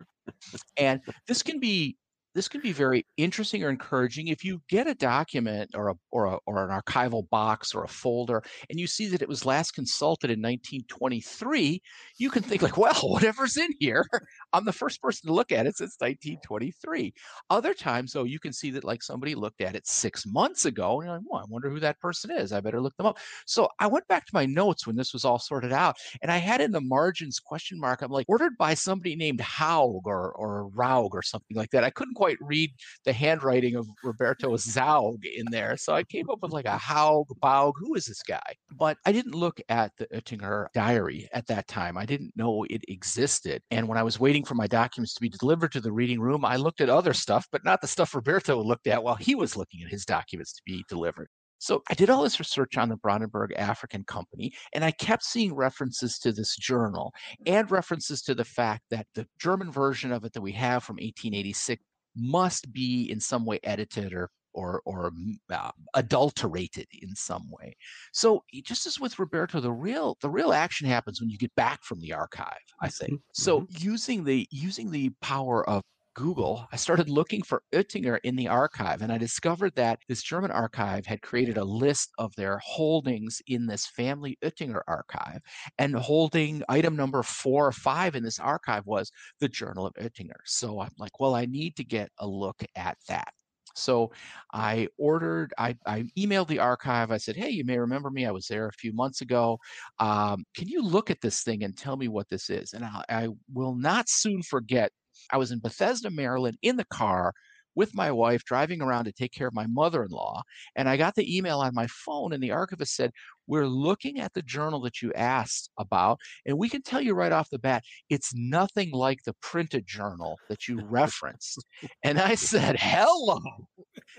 And 0.77 1.01
this 1.27 1.43
can 1.43 1.59
be 1.59 1.97
this 2.39 2.47
can 2.47 2.61
be 2.61 2.71
very 2.71 3.05
interesting 3.17 3.65
or 3.65 3.69
encouraging 3.69 4.29
if 4.29 4.45
you 4.45 4.61
get 4.69 4.87
a 4.87 4.95
document 4.95 5.69
or 5.75 5.89
a, 5.89 5.95
or 6.09 6.23
a, 6.23 6.37
or 6.47 6.63
an 6.63 6.81
archival 6.81 7.29
box 7.29 7.75
or 7.75 7.83
a 7.83 7.87
folder 7.89 8.41
and 8.69 8.79
you 8.79 8.87
see 8.87 9.07
that 9.07 9.21
it 9.21 9.27
was 9.27 9.45
last 9.45 9.71
consulted 9.71 10.29
in 10.29 10.39
1923 10.39 11.81
you 12.17 12.29
can 12.29 12.41
think 12.41 12.61
like 12.61 12.77
well 12.77 12.93
whatever's 13.03 13.57
in 13.57 13.67
here 13.77 14.05
i'm 14.53 14.63
the 14.63 14.71
first 14.71 15.01
person 15.01 15.27
to 15.27 15.33
look 15.33 15.51
at 15.51 15.67
it 15.67 15.75
since 15.75 15.97
1923 15.99 17.13
other 17.49 17.73
times 17.73 18.13
though 18.13 18.23
you 18.23 18.39
can 18.39 18.53
see 18.53 18.71
that 18.71 18.85
like 18.85 19.03
somebody 19.03 19.35
looked 19.35 19.59
at 19.59 19.75
it 19.75 19.85
six 19.85 20.23
months 20.25 20.63
ago 20.63 21.01
and 21.01 21.07
you're 21.09 21.17
like 21.17 21.25
well 21.29 21.41
i 21.41 21.45
wonder 21.49 21.69
who 21.69 21.81
that 21.81 21.99
person 21.99 22.31
is 22.31 22.53
i 22.53 22.61
better 22.61 22.79
look 22.79 22.95
them 22.95 23.07
up. 23.07 23.17
So 23.47 23.67
i 23.79 23.87
went 23.87 24.07
back 24.07 24.25
to 24.25 24.33
my 24.33 24.45
notes 24.45 24.87
when 24.87 24.95
this 24.95 25.11
was 25.11 25.25
all 25.25 25.39
sorted 25.39 25.73
out 25.73 25.97
and 26.21 26.31
i 26.31 26.37
had 26.37 26.61
in 26.61 26.71
the 26.71 26.79
margins 26.79 27.37
question 27.37 27.77
mark 27.77 28.01
i'm 28.01 28.11
like 28.11 28.29
ordered 28.29 28.57
by 28.57 28.75
somebody 28.75 29.17
named 29.17 29.41
haug 29.41 30.07
or 30.07 30.31
or 30.31 30.69
raug 30.69 31.09
or 31.11 31.21
something 31.21 31.57
like 31.57 31.69
that. 31.71 31.83
I 31.83 31.89
couldn't 31.89 32.15
quite 32.15 32.28
read 32.41 32.71
the 33.05 33.13
handwriting 33.13 33.75
of 33.75 33.87
Roberto 34.03 34.55
Zaugg 34.55 35.23
in 35.23 35.45
there. 35.51 35.77
So 35.77 35.93
I 35.93 36.03
came 36.03 36.29
up 36.29 36.39
with 36.41 36.51
like 36.51 36.65
a 36.65 36.77
Haug, 36.77 37.27
Baug, 37.41 37.73
who 37.77 37.95
is 37.95 38.05
this 38.05 38.21
guy? 38.21 38.55
But 38.71 38.97
I 39.05 39.11
didn't 39.11 39.35
look 39.35 39.59
at 39.69 39.91
the 39.97 40.07
Oettinger 40.07 40.67
diary 40.73 41.27
at 41.33 41.47
that 41.47 41.67
time. 41.67 41.97
I 41.97 42.05
didn't 42.05 42.35
know 42.35 42.65
it 42.69 42.83
existed. 42.87 43.61
And 43.71 43.87
when 43.87 43.97
I 43.97 44.03
was 44.03 44.19
waiting 44.19 44.45
for 44.45 44.55
my 44.55 44.67
documents 44.67 45.13
to 45.15 45.21
be 45.21 45.29
delivered 45.29 45.71
to 45.73 45.81
the 45.81 45.91
reading 45.91 46.19
room, 46.19 46.45
I 46.45 46.57
looked 46.57 46.81
at 46.81 46.89
other 46.89 47.13
stuff, 47.13 47.47
but 47.51 47.65
not 47.65 47.81
the 47.81 47.87
stuff 47.87 48.15
Roberto 48.15 48.61
looked 48.61 48.87
at 48.87 49.03
while 49.03 49.15
he 49.15 49.35
was 49.35 49.55
looking 49.55 49.81
at 49.83 49.91
his 49.91 50.05
documents 50.05 50.53
to 50.53 50.61
be 50.65 50.83
delivered. 50.89 51.27
So 51.59 51.83
I 51.89 51.93
did 51.93 52.09
all 52.09 52.23
this 52.23 52.39
research 52.39 52.77
on 52.77 52.87
the 52.87 52.95
Brandenburg 52.95 53.51
African 53.57 54.05
Company, 54.05 54.53
and 54.73 54.85
I 54.85 54.91
kept 54.91 55.23
seeing 55.23 55.53
references 55.53 56.17
to 56.19 56.31
this 56.31 56.55
journal 56.55 57.11
and 57.45 57.69
references 57.69 58.21
to 58.23 58.33
the 58.33 58.45
fact 58.45 58.83
that 58.91 59.07
the 59.13 59.27
German 59.39 59.69
version 59.69 60.13
of 60.13 60.23
it 60.23 60.31
that 60.33 60.41
we 60.41 60.53
have 60.53 60.85
from 60.85 60.95
1886 60.95 61.83
must 62.19 62.71
be 62.73 63.09
in 63.11 63.19
some 63.19 63.45
way 63.45 63.59
edited 63.63 64.13
or 64.13 64.29
or 64.53 64.81
or 64.85 65.11
uh, 65.51 65.71
adulterated 65.93 66.87
in 67.01 67.15
some 67.15 67.49
way. 67.51 67.75
So 68.11 68.43
just 68.63 68.85
as 68.85 68.99
with 68.99 69.19
Roberto, 69.19 69.59
the 69.59 69.71
real 69.71 70.17
the 70.21 70.29
real 70.29 70.53
action 70.53 70.87
happens 70.87 71.21
when 71.21 71.29
you 71.29 71.37
get 71.37 71.53
back 71.55 71.83
from 71.83 71.99
the 71.99 72.13
archive. 72.13 72.57
I 72.81 72.89
think 72.89 73.13
mm-hmm. 73.13 73.33
so. 73.33 73.61
Mm-hmm. 73.61 73.75
Using 73.77 74.23
the 74.23 74.47
using 74.51 74.91
the 74.91 75.11
power 75.21 75.67
of 75.69 75.83
Google, 76.15 76.67
I 76.71 76.75
started 76.75 77.09
looking 77.09 77.43
for 77.43 77.63
Oettinger 77.73 78.19
in 78.23 78.35
the 78.35 78.47
archive, 78.47 79.01
and 79.01 79.11
I 79.11 79.17
discovered 79.17 79.73
that 79.75 79.99
this 80.07 80.23
German 80.23 80.51
archive 80.51 81.05
had 81.05 81.21
created 81.21 81.57
a 81.57 81.63
list 81.63 82.11
of 82.17 82.35
their 82.35 82.59
holdings 82.63 83.41
in 83.47 83.65
this 83.65 83.85
family 83.87 84.37
Oettinger 84.43 84.81
archive. 84.87 85.41
And 85.77 85.95
holding 85.95 86.63
item 86.67 86.95
number 86.95 87.23
four 87.23 87.67
or 87.67 87.71
five 87.71 88.15
in 88.15 88.23
this 88.23 88.39
archive 88.39 88.85
was 88.85 89.11
the 89.39 89.47
Journal 89.47 89.85
of 89.85 89.93
Oettinger. 89.93 90.39
So 90.45 90.79
I'm 90.79 90.91
like, 90.97 91.19
well, 91.19 91.35
I 91.35 91.45
need 91.45 91.75
to 91.77 91.83
get 91.83 92.11
a 92.17 92.27
look 92.27 92.61
at 92.75 92.97
that. 93.07 93.33
So 93.75 94.11
I 94.53 94.87
ordered, 94.97 95.53
I, 95.57 95.75
I, 95.85 96.03
emailed 96.17 96.47
the 96.47 96.59
archive. 96.59 97.11
I 97.11 97.17
said, 97.17 97.35
Hey, 97.35 97.49
you 97.49 97.63
may 97.63 97.77
remember 97.77 98.09
me. 98.09 98.25
I 98.25 98.31
was 98.31 98.47
there 98.47 98.67
a 98.67 98.73
few 98.73 98.93
months 98.93 99.21
ago. 99.21 99.59
Um, 99.99 100.43
can 100.55 100.67
you 100.67 100.83
look 100.83 101.09
at 101.09 101.21
this 101.21 101.43
thing 101.43 101.63
and 101.63 101.77
tell 101.77 101.95
me 101.95 102.07
what 102.07 102.27
this 102.29 102.49
is? 102.49 102.73
And 102.73 102.83
I, 102.83 103.03
I 103.09 103.27
will 103.53 103.75
not 103.75 104.09
soon 104.09 104.41
forget 104.41 104.91
I 105.31 105.37
was 105.37 105.51
in 105.51 105.59
Bethesda, 105.59 106.09
Maryland 106.09 106.57
in 106.61 106.75
the 106.77 106.85
car 106.85 107.33
with 107.75 107.95
my 107.95 108.11
wife 108.11 108.43
driving 108.43 108.81
around 108.81 109.05
to 109.05 109.11
take 109.11 109.31
care 109.31 109.47
of 109.47 109.53
my 109.53 109.65
mother 109.67 110.03
in 110.03 110.09
law. 110.09 110.43
And 110.75 110.89
I 110.89 110.97
got 110.97 111.15
the 111.15 111.37
email 111.37 111.59
on 111.59 111.73
my 111.73 111.87
phone, 111.87 112.33
and 112.33 112.43
the 112.43 112.51
archivist 112.51 112.95
said, 112.95 113.11
We're 113.47 113.67
looking 113.67 114.19
at 114.19 114.33
the 114.33 114.41
journal 114.41 114.81
that 114.81 115.01
you 115.01 115.13
asked 115.13 115.69
about. 115.77 116.19
And 116.45 116.57
we 116.57 116.67
can 116.67 116.81
tell 116.81 117.01
you 117.01 117.13
right 117.13 117.31
off 117.31 117.49
the 117.49 117.59
bat, 117.59 117.83
it's 118.09 118.33
nothing 118.35 118.91
like 118.91 119.23
the 119.23 119.35
printed 119.41 119.87
journal 119.87 120.37
that 120.49 120.67
you 120.67 120.81
referenced. 120.83 121.65
and 122.03 122.19
I 122.19 122.35
said, 122.35 122.75
Hello, 122.77 123.39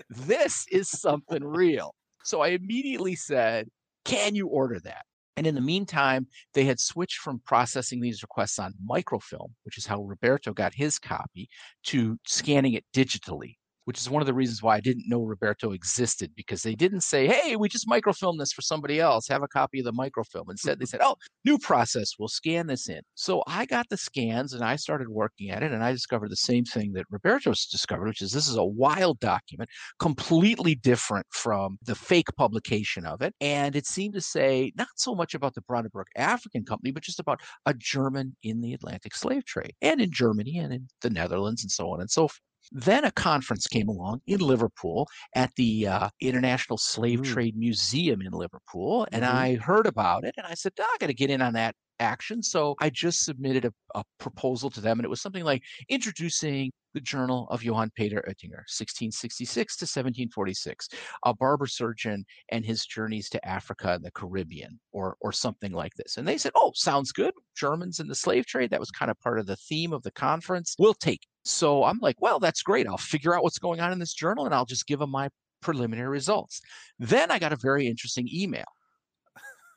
this 0.09 0.65
is 0.71 0.89
something 0.89 1.43
real. 1.43 1.93
So 2.23 2.41
I 2.41 2.49
immediately 2.49 3.15
said, 3.15 3.67
Can 4.05 4.33
you 4.33 4.47
order 4.47 4.79
that? 4.79 5.05
And 5.41 5.47
in 5.47 5.55
the 5.55 5.61
meantime, 5.61 6.27
they 6.53 6.65
had 6.65 6.79
switched 6.79 7.17
from 7.17 7.41
processing 7.43 7.99
these 7.99 8.21
requests 8.21 8.59
on 8.59 8.75
microfilm, 8.79 9.55
which 9.63 9.75
is 9.75 9.87
how 9.87 10.03
Roberto 10.03 10.53
got 10.53 10.75
his 10.75 10.99
copy, 10.99 11.49
to 11.85 12.19
scanning 12.27 12.73
it 12.73 12.85
digitally 12.93 13.55
which 13.85 13.99
is 13.99 14.09
one 14.09 14.21
of 14.21 14.25
the 14.25 14.33
reasons 14.33 14.61
why 14.61 14.75
I 14.75 14.79
didn't 14.79 15.09
know 15.09 15.23
Roberto 15.23 15.71
existed 15.71 16.31
because 16.35 16.61
they 16.61 16.75
didn't 16.75 17.01
say, 17.01 17.27
"Hey, 17.27 17.55
we 17.55 17.69
just 17.69 17.87
microfilmed 17.87 18.39
this 18.39 18.53
for 18.53 18.61
somebody 18.61 18.99
else. 18.99 19.27
Have 19.27 19.43
a 19.43 19.47
copy 19.47 19.79
of 19.79 19.85
the 19.85 19.93
microfilm." 19.93 20.49
Instead, 20.49 20.79
they 20.79 20.85
said, 20.91 21.01
"Oh, 21.03 21.15
new 21.45 21.57
process. 21.57 22.13
We'll 22.17 22.27
scan 22.27 22.67
this 22.67 22.89
in." 22.89 23.01
So 23.15 23.43
I 23.47 23.65
got 23.65 23.89
the 23.89 23.97
scans 23.97 24.53
and 24.53 24.63
I 24.63 24.75
started 24.75 25.09
working 25.09 25.49
at 25.49 25.63
it, 25.63 25.71
and 25.71 25.83
I 25.83 25.91
discovered 25.91 26.29
the 26.29 26.35
same 26.35 26.65
thing 26.65 26.93
that 26.93 27.05
Roberto's 27.09 27.65
discovered, 27.65 28.07
which 28.07 28.21
is 28.21 28.31
this 28.31 28.47
is 28.47 28.55
a 28.55 28.63
wild 28.63 29.19
document, 29.19 29.69
completely 29.99 30.75
different 30.75 31.25
from 31.31 31.77
the 31.83 31.95
fake 31.95 32.29
publication 32.37 33.05
of 33.05 33.21
it, 33.21 33.33
and 33.41 33.75
it 33.75 33.87
seemed 33.87 34.13
to 34.13 34.21
say 34.21 34.71
not 34.77 34.87
so 34.95 35.15
much 35.15 35.33
about 35.33 35.55
the 35.55 35.61
Brandenburg 35.61 36.07
African 36.15 36.65
Company, 36.65 36.91
but 36.91 37.03
just 37.03 37.19
about 37.19 37.41
a 37.65 37.73
German 37.73 38.35
in 38.43 38.61
the 38.61 38.73
Atlantic 38.73 39.15
slave 39.15 39.45
trade, 39.45 39.73
and 39.81 40.01
in 40.01 40.11
Germany 40.11 40.57
and 40.57 40.73
in 40.73 40.87
the 41.01 41.09
Netherlands 41.09 41.63
and 41.63 41.71
so 41.71 41.91
on 41.91 42.01
and 42.01 42.09
so 42.09 42.27
forth. 42.27 42.41
Then 42.71 43.05
a 43.05 43.11
conference 43.11 43.67
came 43.67 43.89
along 43.89 44.21
in 44.27 44.39
Liverpool 44.39 45.07
at 45.35 45.51
the 45.55 45.87
uh, 45.87 46.09
International 46.19 46.77
Slave 46.77 47.21
mm. 47.21 47.25
Trade 47.25 47.57
Museum 47.57 48.21
in 48.21 48.31
Liverpool, 48.31 49.07
and 49.11 49.23
mm-hmm. 49.23 49.35
I 49.35 49.55
heard 49.55 49.87
about 49.87 50.23
it, 50.23 50.35
and 50.37 50.45
I 50.45 50.53
said, 50.53 50.73
I 50.79 50.97
got 50.99 51.07
to 51.07 51.13
get 51.13 51.29
in 51.29 51.41
on 51.41 51.53
that 51.53 51.75
action. 52.01 52.41
So 52.43 52.75
I 52.81 52.89
just 52.89 53.23
submitted 53.23 53.65
a, 53.65 53.73
a, 53.95 54.03
proposal 54.19 54.69
to 54.71 54.81
them, 54.81 54.99
and 54.99 55.05
it 55.05 55.09
was 55.09 55.21
something 55.21 55.43
like 55.43 55.63
introducing 55.87 56.71
the 56.93 56.99
Journal 56.99 57.47
of 57.49 57.63
Johann 57.63 57.91
Peter 57.95 58.23
Oettinger, 58.27 58.65
1666 58.67 59.77
to 59.77 59.83
1746, 59.83 60.89
a 61.25 61.33
barber 61.33 61.67
surgeon 61.67 62.25
and 62.49 62.65
his 62.65 62.85
journeys 62.85 63.29
to 63.29 63.47
Africa 63.47 63.93
and 63.93 64.03
the 64.03 64.11
Caribbean, 64.11 64.79
or 64.91 65.15
or 65.21 65.31
something 65.31 65.71
like 65.71 65.93
this. 65.95 66.17
And 66.17 66.27
they 66.27 66.37
said, 66.37 66.51
"Oh, 66.55 66.71
sounds 66.75 67.11
good. 67.11 67.33
Germans 67.55 67.99
in 67.99 68.07
the 68.07 68.15
slave 68.15 68.45
trade. 68.45 68.71
That 68.71 68.79
was 68.79 68.91
kind 68.91 69.11
of 69.11 69.19
part 69.19 69.39
of 69.39 69.45
the 69.45 69.55
theme 69.55 69.93
of 69.93 70.03
the 70.03 70.11
conference. 70.11 70.75
We'll 70.77 70.93
take." 70.95 71.21
So 71.43 71.83
I'm 71.83 71.99
like, 72.01 72.21
"Well, 72.21 72.39
that's 72.39 72.61
great. 72.61 72.87
I'll 72.87 72.97
figure 72.97 73.35
out 73.35 73.43
what's 73.43 73.59
going 73.59 73.79
on 73.79 73.91
in 73.91 73.99
this 73.99 74.13
journal, 74.13 74.45
and 74.45 74.53
I'll 74.53 74.65
just 74.65 74.87
give 74.87 74.99
them 74.99 75.11
my 75.11 75.29
preliminary 75.61 76.09
results." 76.09 76.61
Then 76.99 77.31
I 77.31 77.39
got 77.39 77.53
a 77.53 77.57
very 77.57 77.87
interesting 77.87 78.27
email 78.31 78.65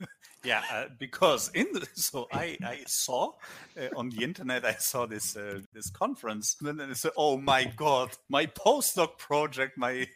yeah, 0.44 0.62
uh, 0.70 0.86
because 0.98 1.50
in 1.54 1.66
the, 1.72 1.86
so 1.94 2.26
I, 2.32 2.56
I 2.64 2.80
saw 2.86 3.32
uh, 3.78 3.88
on 3.96 4.10
the 4.10 4.22
internet 4.22 4.64
I 4.64 4.74
saw 4.74 5.06
this 5.06 5.36
uh, 5.36 5.60
this 5.72 5.90
conference 5.90 6.56
and 6.60 6.78
then 6.78 6.90
I 6.90 6.92
said, 6.94 7.12
oh 7.16 7.38
my 7.38 7.64
god, 7.76 8.10
my 8.28 8.46
postdoc 8.46 9.18
project, 9.18 9.78
my 9.78 10.06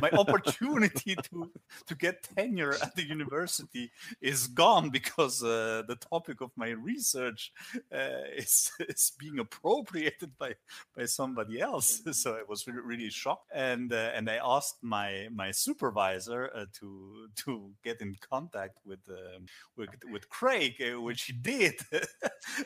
my 0.00 0.10
opportunity 0.10 1.16
to 1.30 1.50
to 1.86 1.94
get 1.94 2.26
tenure 2.36 2.74
at 2.82 2.94
the 2.96 3.04
university 3.04 3.90
is 4.20 4.46
gone 4.46 4.90
because 4.90 5.42
uh, 5.42 5.82
the 5.86 5.96
topic 5.96 6.40
of 6.40 6.50
my 6.56 6.70
research 6.70 7.52
uh, 7.92 8.24
is 8.36 8.72
is 8.88 9.12
being 9.18 9.38
appropriated 9.38 10.36
by 10.38 10.54
by 10.96 11.06
somebody 11.06 11.60
else. 11.60 12.02
So 12.14 12.36
I 12.36 12.42
was 12.48 12.66
really, 12.66 12.80
really 12.80 13.10
shocked, 13.10 13.50
and 13.52 13.92
uh, 13.92 14.12
and 14.14 14.30
I 14.30 14.38
asked 14.42 14.82
my 14.82 15.28
my 15.32 15.50
supervisor 15.50 16.50
uh, 16.54 16.66
to 16.80 17.28
to 17.44 17.72
get 17.82 18.00
in 18.00 18.16
contact 18.20 18.78
with 18.86 19.00
um, 19.08 19.46
with, 19.76 19.90
with 20.12 20.28
Craig, 20.28 20.74
uh, 20.80 21.00
which 21.00 21.24
he 21.24 21.32
did, 21.32 21.74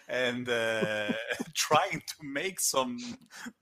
and 0.08 0.48
uh, 0.48 1.12
trying 1.54 2.00
to 2.00 2.14
make 2.22 2.60
some 2.60 2.98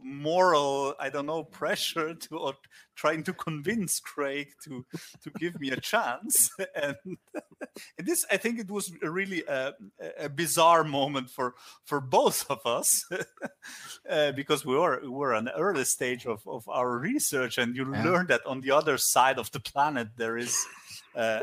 moral 0.01 0.95
I 0.99 1.09
don't 1.09 1.27
know 1.27 1.45
pressure 1.45 2.15
to 2.15 2.55
trying 2.97 3.23
to 3.25 3.33
convince 3.47 4.01
Craig 4.01 4.49
to 4.65 4.85
to 5.23 5.31
give 5.39 5.61
me 5.61 5.71
a 5.71 5.81
chance. 5.81 6.51
and, 6.75 6.97
and, 7.05 8.07
this, 8.07 8.27
I 8.31 8.37
think, 8.37 8.59
it 8.59 8.71
was 8.71 8.93
really 9.03 9.45
a, 9.45 9.75
a 10.19 10.29
bizarre 10.29 10.85
moment 10.85 11.31
for 11.31 11.55
for 11.85 12.01
both 12.01 12.51
of 12.51 12.61
us 12.67 13.05
uh, 14.11 14.33
because 14.33 14.65
we 14.65 14.77
were 14.77 15.01
we 15.03 15.09
were 15.09 15.35
an 15.35 15.49
early 15.57 15.85
stage 15.85 16.27
of, 16.27 16.47
of 16.47 16.69
our 16.69 16.99
research, 16.99 17.59
and 17.59 17.77
you 17.77 17.87
yeah. 17.93 18.05
learn 18.05 18.27
that 18.27 18.45
on 18.47 18.61
the 18.61 18.73
other 18.73 18.99
side 18.99 19.39
of 19.39 19.51
the 19.53 19.61
planet 19.61 20.09
there 20.17 20.37
is. 20.37 20.67
Uh, 21.15 21.41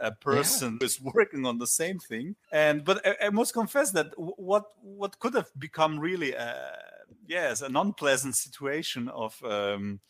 a, 0.00 0.06
a, 0.06 0.12
person 0.22 0.72
yeah. 0.72 0.78
who's 0.80 0.98
working 0.98 1.44
on 1.44 1.58
the 1.58 1.66
same 1.66 1.98
thing. 1.98 2.34
And 2.50 2.82
but 2.82 3.06
I, 3.06 3.26
I 3.26 3.28
must 3.28 3.52
confess 3.52 3.90
that 3.90 4.06
what 4.16 4.64
what 4.80 5.18
could 5.18 5.34
have 5.34 5.50
become 5.58 6.00
really, 6.00 6.34
uh, 6.34 6.54
yes, 7.28 7.60
an 7.60 7.76
unpleasant 7.76 8.36
situation 8.36 9.08
of 9.08 9.38
um, 9.44 10.00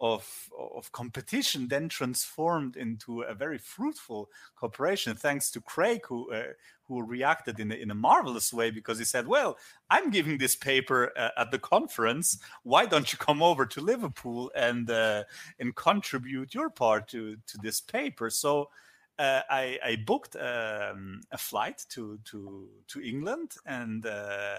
of 0.00 0.48
of 0.58 0.90
competition 0.92 1.68
then 1.68 1.88
transformed 1.88 2.76
into 2.76 3.22
a 3.22 3.34
very 3.34 3.58
fruitful 3.58 4.30
cooperation 4.56 5.14
thanks 5.14 5.50
to 5.50 5.60
Craig 5.60 6.00
who 6.08 6.32
uh, 6.32 6.52
who 6.84 7.02
reacted 7.02 7.60
in 7.60 7.70
a, 7.70 7.74
in 7.74 7.90
a 7.90 7.94
marvelous 7.94 8.52
way 8.52 8.70
because 8.70 8.98
he 8.98 9.04
said 9.04 9.26
well 9.26 9.58
I'm 9.90 10.10
giving 10.10 10.38
this 10.38 10.56
paper 10.56 11.12
uh, 11.16 11.30
at 11.36 11.50
the 11.50 11.58
conference. 11.58 12.38
Why 12.62 12.86
don't 12.86 13.12
you 13.12 13.18
come 13.18 13.42
over 13.42 13.66
to 13.66 13.80
Liverpool 13.80 14.50
and 14.54 14.90
uh, 14.90 15.24
and 15.58 15.74
contribute 15.74 16.54
your 16.54 16.70
part 16.70 17.08
to 17.08 17.36
to 17.36 17.58
this 17.62 17.80
paper? 17.80 18.30
So 18.30 18.70
uh, 19.20 19.42
I, 19.50 19.78
I, 19.84 19.96
booked 19.96 20.34
um, 20.36 21.20
a 21.30 21.36
flight 21.36 21.84
to 21.90 22.18
to 22.24 22.68
to 22.88 23.00
England, 23.02 23.52
and 23.66 24.06
uh, 24.06 24.56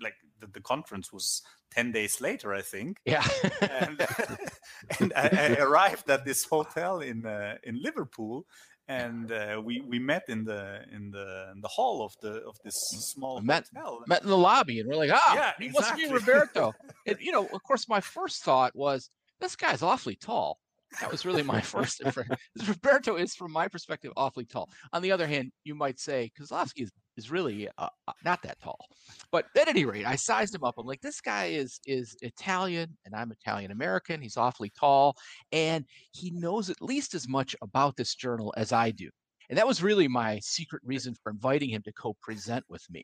like 0.00 0.14
the, 0.38 0.46
the, 0.46 0.60
conference 0.60 1.12
was 1.12 1.42
ten 1.72 1.90
days 1.90 2.20
later, 2.20 2.54
I 2.54 2.62
think. 2.62 2.98
Yeah, 3.04 3.26
and, 3.60 4.06
and 5.00 5.12
I, 5.16 5.56
I, 5.58 5.60
arrived 5.60 6.08
at 6.08 6.24
this 6.24 6.44
hotel 6.44 7.00
in 7.00 7.26
uh, 7.26 7.56
in 7.64 7.82
Liverpool, 7.82 8.46
and 8.86 9.32
uh, 9.32 9.60
we 9.64 9.80
we 9.80 9.98
met 9.98 10.28
in 10.28 10.44
the 10.44 10.84
in 10.92 11.10
the 11.10 11.50
in 11.52 11.60
the 11.60 11.68
hall 11.68 12.04
of 12.04 12.14
the 12.22 12.44
of 12.46 12.58
this 12.62 12.76
small 13.12 13.40
met, 13.40 13.66
hotel. 13.74 14.04
Met 14.06 14.22
in 14.22 14.28
the 14.28 14.38
lobby, 14.38 14.78
and 14.78 14.88
we're 14.88 14.94
like, 14.94 15.10
ah, 15.12 15.34
yeah, 15.34 15.52
he 15.58 15.66
exactly. 15.66 16.04
must 16.04 16.26
be 16.26 16.32
Roberto. 16.32 16.74
and 17.08 17.16
you 17.18 17.32
know, 17.32 17.46
of 17.46 17.62
course, 17.64 17.88
my 17.88 18.00
first 18.00 18.44
thought 18.44 18.76
was 18.76 19.10
this 19.40 19.56
guy's 19.56 19.82
awfully 19.82 20.14
tall. 20.14 20.60
That 21.00 21.10
was 21.10 21.24
really 21.24 21.42
my 21.42 21.60
first 21.60 22.00
impression. 22.00 22.36
Roberto 22.66 23.16
is, 23.16 23.34
from 23.34 23.52
my 23.52 23.68
perspective, 23.68 24.12
awfully 24.16 24.44
tall. 24.44 24.68
On 24.92 25.02
the 25.02 25.12
other 25.12 25.26
hand, 25.26 25.52
you 25.64 25.74
might 25.74 26.00
say 26.00 26.32
Koslofsky 26.38 26.82
is, 26.82 26.90
is 27.16 27.30
really 27.30 27.68
uh, 27.78 27.88
uh, 28.08 28.12
not 28.24 28.42
that 28.42 28.60
tall. 28.60 28.86
But 29.30 29.46
at 29.56 29.68
any 29.68 29.84
rate, 29.84 30.06
I 30.06 30.16
sized 30.16 30.54
him 30.54 30.64
up. 30.64 30.74
I'm 30.78 30.86
like, 30.86 31.00
this 31.00 31.20
guy 31.20 31.46
is 31.46 31.80
is 31.86 32.16
Italian, 32.22 32.96
and 33.04 33.14
I'm 33.14 33.32
Italian 33.32 33.70
American. 33.70 34.20
He's 34.20 34.36
awfully 34.36 34.72
tall, 34.78 35.16
and 35.52 35.84
he 36.12 36.30
knows 36.30 36.70
at 36.70 36.82
least 36.82 37.14
as 37.14 37.28
much 37.28 37.54
about 37.62 37.96
this 37.96 38.14
journal 38.14 38.52
as 38.56 38.72
I 38.72 38.90
do. 38.90 39.10
And 39.48 39.58
that 39.58 39.66
was 39.66 39.82
really 39.82 40.06
my 40.06 40.38
secret 40.42 40.80
reason 40.84 41.14
for 41.22 41.32
inviting 41.32 41.70
him 41.70 41.82
to 41.82 41.92
co-present 41.92 42.64
with 42.68 42.88
me 42.88 43.02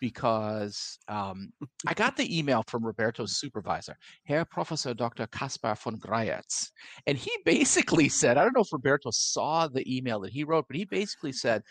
because 0.00 0.98
um, 1.08 1.52
I 1.86 1.94
got 1.94 2.16
the 2.16 2.38
email 2.38 2.64
from 2.66 2.84
Roberto's 2.84 3.38
supervisor, 3.38 3.96
Herr 4.24 4.44
Professor 4.44 4.94
Dr. 4.94 5.26
Kaspar 5.28 5.74
von 5.76 5.98
Greyerz. 5.98 6.70
And 7.06 7.16
he 7.16 7.30
basically 7.44 8.08
said, 8.08 8.36
I 8.36 8.44
don't 8.44 8.54
know 8.54 8.62
if 8.62 8.72
Roberto 8.72 9.10
saw 9.12 9.68
the 9.68 9.84
email 9.96 10.20
that 10.20 10.32
he 10.32 10.44
wrote, 10.44 10.66
but 10.68 10.76
he 10.76 10.84
basically 10.84 11.32
said, 11.32 11.62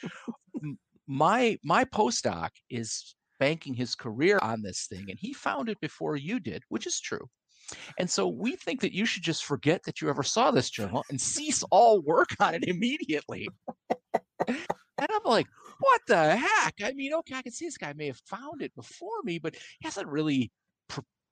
my 1.08 1.58
my 1.64 1.84
postdoc 1.86 2.50
is 2.70 3.16
banking 3.40 3.74
his 3.74 3.96
career 3.96 4.40
on 4.42 4.62
this 4.62 4.88
thing 4.88 5.06
and 5.10 5.20
he 5.20 5.34
found 5.34 5.70
it 5.70 5.80
before 5.82 6.16
you 6.16 6.40
did 6.40 6.64
which 6.70 6.88
is 6.88 7.00
true 7.00 7.28
and 7.98 8.10
so 8.10 8.28
we 8.28 8.56
think 8.56 8.82
that 8.82 8.94
you 8.94 9.06
should 9.06 9.24
just 9.24 9.44
forget 9.44 9.82
that 9.84 10.02
you 10.02 10.10
ever 10.10 10.24
saw 10.24 10.52
this 10.52 10.70
journal 10.70 11.04
and 11.10 11.20
cease 11.20 11.64
all 11.72 12.02
work 12.02 12.30
on 12.40 12.54
it 12.54 12.64
immediately 12.68 13.48
and 14.48 14.58
i'm 15.00 15.24
like 15.26 15.48
what 15.84 16.02
the 16.08 16.36
heck? 16.38 16.76
I 16.84 16.94
mean, 16.94 17.14
okay, 17.14 17.36
I 17.36 17.42
can 17.42 17.52
see 17.52 17.66
this 17.66 17.78
guy 17.78 17.94
may 17.94 18.08
have 18.08 18.22
found 18.26 18.62
it 18.62 18.74
before 18.76 19.22
me, 19.24 19.38
but 19.38 19.56
he 19.56 19.86
hasn't 19.86 20.08
really 20.08 20.52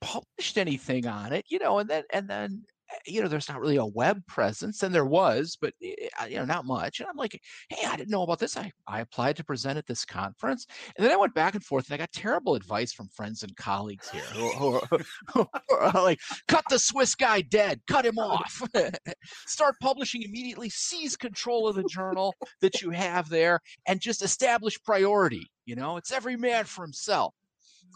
published 0.01 0.57
anything 0.57 1.07
on 1.07 1.31
it, 1.31 1.45
you 1.49 1.59
know, 1.59 1.79
and 1.79 1.89
then 1.89 2.03
and 2.11 2.27
then 2.29 2.63
you 3.05 3.21
know, 3.21 3.27
there's 3.27 3.49
not 3.49 3.59
really 3.59 3.77
a 3.77 3.85
web 3.85 4.25
presence, 4.27 4.83
and 4.83 4.93
there 4.93 5.05
was, 5.05 5.57
but 5.59 5.73
eh, 5.83 6.07
you 6.27 6.35
know, 6.35 6.45
not 6.45 6.65
much. 6.65 6.99
And 6.99 7.09
I'm 7.09 7.17
like, 7.17 7.39
hey, 7.69 7.87
I 7.87 7.95
didn't 7.95 8.09
know 8.09 8.23
about 8.23 8.39
this. 8.39 8.57
I, 8.57 8.71
I 8.87 9.01
applied 9.01 9.35
to 9.37 9.43
present 9.43 9.77
at 9.77 9.87
this 9.87 10.05
conference, 10.05 10.65
and 10.95 11.05
then 11.05 11.13
I 11.13 11.17
went 11.17 11.33
back 11.33 11.55
and 11.55 11.63
forth, 11.63 11.87
and 11.87 11.93
I 11.93 11.97
got 11.97 12.11
terrible 12.11 12.55
advice 12.55 12.93
from 12.93 13.07
friends 13.09 13.43
and 13.43 13.55
colleagues 13.55 14.09
here 14.09 14.21
who, 14.21 14.79
who, 14.79 14.99
who 15.33 15.47
are 15.79 16.03
like, 16.03 16.19
cut 16.47 16.65
the 16.69 16.79
Swiss 16.79 17.15
guy 17.15 17.41
dead, 17.41 17.81
cut 17.87 18.05
him 18.05 18.19
off, 18.19 18.61
start 19.47 19.75
publishing 19.81 20.23
immediately, 20.23 20.69
seize 20.69 21.15
control 21.15 21.67
of 21.67 21.75
the 21.75 21.83
journal 21.83 22.33
that 22.61 22.81
you 22.81 22.91
have 22.91 23.29
there, 23.29 23.59
and 23.87 23.99
just 23.99 24.21
establish 24.21 24.81
priority. 24.83 25.47
You 25.65 25.75
know, 25.75 25.97
it's 25.97 26.11
every 26.11 26.35
man 26.35 26.65
for 26.65 26.83
himself. 26.83 27.33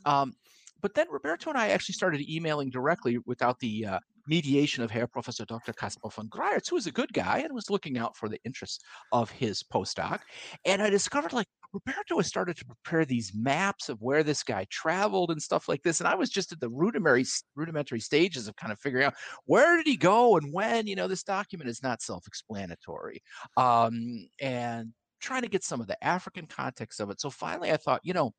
Um, 0.05 0.33
but 0.81 0.93
then 0.93 1.07
Roberto 1.09 1.49
and 1.49 1.57
I 1.57 1.69
actually 1.69 1.93
started 1.93 2.21
emailing 2.29 2.69
directly 2.69 3.17
without 3.25 3.59
the 3.59 3.85
uh, 3.85 3.99
mediation 4.27 4.83
of 4.83 4.91
Herr 4.91 5.07
Professor 5.07 5.45
Dr. 5.45 5.73
Kaspar 5.73 6.09
von 6.09 6.27
Greyerz, 6.27 6.69
who 6.69 6.75
was 6.75 6.88
a 6.88 6.91
good 6.91 7.13
guy 7.13 7.39
and 7.39 7.53
was 7.53 7.69
looking 7.69 7.97
out 7.97 8.15
for 8.17 8.29
the 8.29 8.39
interests 8.45 8.83
of 9.11 9.29
his 9.29 9.63
postdoc. 9.63 10.19
And 10.65 10.81
I 10.81 10.89
discovered 10.89 11.33
like 11.33 11.47
Roberto 11.73 12.17
has 12.17 12.27
started 12.27 12.57
to 12.57 12.65
prepare 12.65 13.05
these 13.05 13.33
maps 13.35 13.89
of 13.89 14.01
where 14.01 14.23
this 14.23 14.43
guy 14.43 14.65
traveled 14.69 15.31
and 15.31 15.41
stuff 15.41 15.67
like 15.67 15.83
this. 15.83 15.99
And 15.99 16.07
I 16.07 16.15
was 16.15 16.29
just 16.29 16.51
at 16.51 16.59
the 16.59 16.69
rudimentary 16.69 17.25
rudimentary 17.55 17.99
stages 17.99 18.47
of 18.47 18.55
kind 18.55 18.71
of 18.71 18.79
figuring 18.79 19.05
out 19.05 19.15
where 19.45 19.77
did 19.77 19.88
he 19.88 19.97
go 19.97 20.38
and 20.38 20.53
when. 20.53 20.88
You 20.88 20.95
know, 20.95 21.07
this 21.07 21.23
document 21.23 21.69
is 21.69 21.83
not 21.83 22.01
self-explanatory. 22.01 23.21
Um, 23.57 24.27
and 24.41 24.93
trying 25.21 25.41
to 25.41 25.49
get 25.49 25.63
some 25.63 25.81
of 25.81 25.88
the 25.88 26.01
African 26.03 26.45
context 26.45 26.99
of 26.99 27.09
it. 27.09 27.19
So 27.19 27.29
finally 27.29 27.71
I 27.71 27.77
thought, 27.77 28.01
you 28.03 28.13
know, 28.13 28.33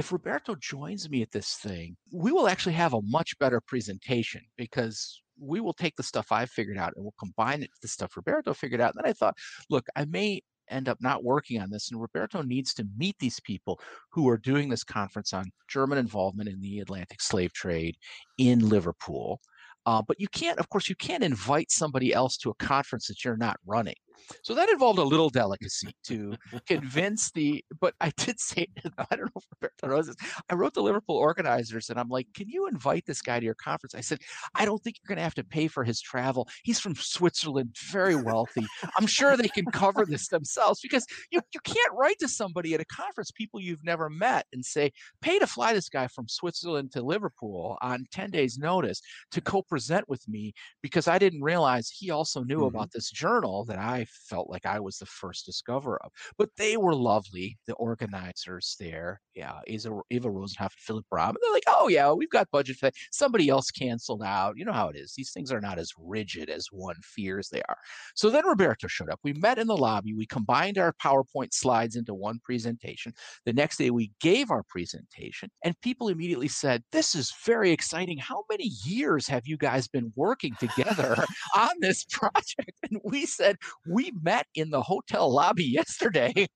if 0.00 0.12
Roberto 0.12 0.54
joins 0.54 1.10
me 1.10 1.20
at 1.20 1.30
this 1.30 1.56
thing, 1.56 1.94
we 2.10 2.32
will 2.32 2.48
actually 2.48 2.72
have 2.72 2.94
a 2.94 3.02
much 3.02 3.38
better 3.38 3.60
presentation 3.60 4.40
because 4.56 5.20
we 5.38 5.60
will 5.60 5.74
take 5.74 5.94
the 5.96 6.02
stuff 6.02 6.32
I've 6.32 6.48
figured 6.48 6.78
out 6.78 6.94
and 6.96 7.04
we'll 7.04 7.12
combine 7.18 7.62
it 7.62 7.68
with 7.70 7.82
the 7.82 7.88
stuff 7.88 8.16
Roberto 8.16 8.54
figured 8.54 8.80
out. 8.80 8.94
And 8.94 9.04
then 9.04 9.10
I 9.10 9.12
thought, 9.12 9.36
look, 9.68 9.86
I 9.94 10.06
may 10.06 10.40
end 10.70 10.88
up 10.88 10.96
not 11.02 11.22
working 11.22 11.60
on 11.60 11.68
this. 11.68 11.90
And 11.90 12.00
Roberto 12.00 12.40
needs 12.40 12.72
to 12.74 12.86
meet 12.96 13.16
these 13.20 13.40
people 13.40 13.78
who 14.10 14.26
are 14.30 14.38
doing 14.38 14.70
this 14.70 14.84
conference 14.84 15.34
on 15.34 15.50
German 15.68 15.98
involvement 15.98 16.48
in 16.48 16.62
the 16.62 16.78
Atlantic 16.78 17.20
slave 17.20 17.52
trade 17.52 17.94
in 18.38 18.70
Liverpool. 18.70 19.38
Uh, 19.84 20.00
but 20.00 20.18
you 20.18 20.28
can't, 20.28 20.58
of 20.58 20.70
course, 20.70 20.88
you 20.88 20.96
can't 20.96 21.22
invite 21.22 21.70
somebody 21.70 22.14
else 22.14 22.38
to 22.38 22.48
a 22.48 22.54
conference 22.54 23.06
that 23.08 23.22
you're 23.22 23.36
not 23.36 23.58
running. 23.66 23.96
So 24.42 24.54
that 24.54 24.68
involved 24.68 24.98
a 24.98 25.04
little 25.04 25.30
delicacy 25.30 25.94
to 26.04 26.34
convince 26.66 27.30
the. 27.32 27.64
But 27.80 27.94
I 28.00 28.10
did 28.16 28.40
say, 28.40 28.66
I 28.98 29.16
don't 29.16 29.26
know 29.34 29.40
if 29.40 29.44
Roberto 29.60 29.88
knows 29.88 30.06
this. 30.06 30.16
I 30.48 30.54
wrote 30.54 30.74
the 30.74 30.82
Liverpool 30.82 31.16
organizers, 31.16 31.90
and 31.90 31.98
I'm 31.98 32.08
like, 32.08 32.26
"Can 32.34 32.48
you 32.48 32.66
invite 32.68 33.06
this 33.06 33.22
guy 33.22 33.38
to 33.38 33.44
your 33.44 33.54
conference?" 33.54 33.94
I 33.94 34.00
said, 34.00 34.18
"I 34.54 34.64
don't 34.64 34.82
think 34.82 34.96
you're 34.98 35.08
going 35.08 35.18
to 35.18 35.24
have 35.24 35.34
to 35.34 35.44
pay 35.44 35.68
for 35.68 35.84
his 35.84 36.00
travel. 36.00 36.48
He's 36.64 36.80
from 36.80 36.94
Switzerland, 36.94 37.76
very 37.90 38.16
wealthy. 38.16 38.66
I'm 38.98 39.06
sure 39.06 39.36
they 39.36 39.48
can 39.48 39.66
cover 39.66 40.04
this 40.06 40.28
themselves 40.28 40.80
because 40.80 41.06
you 41.30 41.40
you 41.52 41.60
can't 41.64 41.94
write 41.94 42.18
to 42.20 42.28
somebody 42.28 42.74
at 42.74 42.80
a 42.80 42.84
conference, 42.84 43.30
people 43.30 43.60
you've 43.60 43.84
never 43.84 44.08
met, 44.08 44.46
and 44.52 44.64
say, 44.64 44.92
pay 45.20 45.38
to 45.38 45.46
fly 45.46 45.72
this 45.72 45.88
guy 45.88 46.06
from 46.08 46.28
Switzerland 46.28 46.92
to 46.92 47.02
Liverpool 47.02 47.76
on 47.82 48.04
10 48.12 48.30
days' 48.30 48.58
notice 48.58 49.00
to 49.30 49.40
co-present 49.40 50.08
with 50.08 50.26
me 50.28 50.52
because 50.82 51.08
I 51.08 51.18
didn't 51.18 51.42
realize 51.42 51.90
he 51.90 52.10
also 52.10 52.42
knew 52.42 52.58
mm-hmm. 52.58 52.76
about 52.76 52.92
this 52.92 53.10
journal 53.10 53.64
that 53.66 53.78
I 53.78 54.06
felt 54.10 54.50
like 54.50 54.66
I 54.66 54.80
was 54.80 54.98
the 54.98 55.06
first 55.06 55.46
discoverer 55.46 56.00
of. 56.04 56.12
But 56.38 56.50
they 56.56 56.76
were 56.76 56.94
lovely, 56.94 57.58
the 57.66 57.74
organizers 57.74 58.76
there. 58.78 59.20
Yeah, 59.34 59.60
Eva, 59.66 60.00
Eva 60.10 60.28
Rosenhaft 60.28 60.60
and 60.60 60.70
Philip 60.78 61.06
Brahm. 61.10 61.30
And 61.30 61.38
they're 61.42 61.52
like, 61.52 61.64
oh, 61.68 61.88
yeah, 61.88 62.12
we've 62.12 62.30
got 62.30 62.50
budget 62.50 62.76
for 62.76 62.86
that. 62.86 62.94
Somebody 63.12 63.48
else 63.48 63.70
canceled 63.70 64.22
out. 64.22 64.56
You 64.56 64.64
know 64.64 64.72
how 64.72 64.88
it 64.88 64.96
is. 64.96 65.14
These 65.16 65.32
things 65.32 65.52
are 65.52 65.60
not 65.60 65.78
as 65.78 65.92
rigid 65.98 66.50
as 66.50 66.66
one 66.70 66.96
fears 67.02 67.48
they 67.48 67.62
are. 67.68 67.78
So 68.14 68.30
then 68.30 68.46
Roberto 68.46 68.86
showed 68.88 69.10
up. 69.10 69.20
We 69.22 69.32
met 69.34 69.58
in 69.58 69.66
the 69.66 69.76
lobby. 69.76 70.14
We 70.14 70.26
combined 70.26 70.78
our 70.78 70.92
PowerPoint 70.92 71.52
slides 71.52 71.96
into 71.96 72.14
one 72.14 72.40
presentation. 72.44 73.12
The 73.46 73.52
next 73.52 73.78
day, 73.78 73.90
we 73.90 74.12
gave 74.20 74.50
our 74.50 74.62
presentation, 74.68 75.50
and 75.64 75.80
people 75.80 76.08
immediately 76.08 76.48
said, 76.48 76.82
This 76.92 77.14
is 77.14 77.32
very 77.44 77.70
exciting. 77.70 78.18
How 78.18 78.44
many 78.50 78.70
years 78.84 79.26
have 79.28 79.46
you 79.46 79.56
guys 79.56 79.88
been 79.88 80.12
working 80.16 80.54
together 80.58 81.16
on 81.56 81.70
this 81.80 82.04
project? 82.04 82.72
And 82.90 83.00
we 83.04 83.26
said, 83.26 83.56
We 83.90 84.12
met 84.22 84.46
in 84.54 84.70
the 84.70 84.82
hotel 84.82 85.32
lobby 85.32 85.64
yesterday 85.68 86.46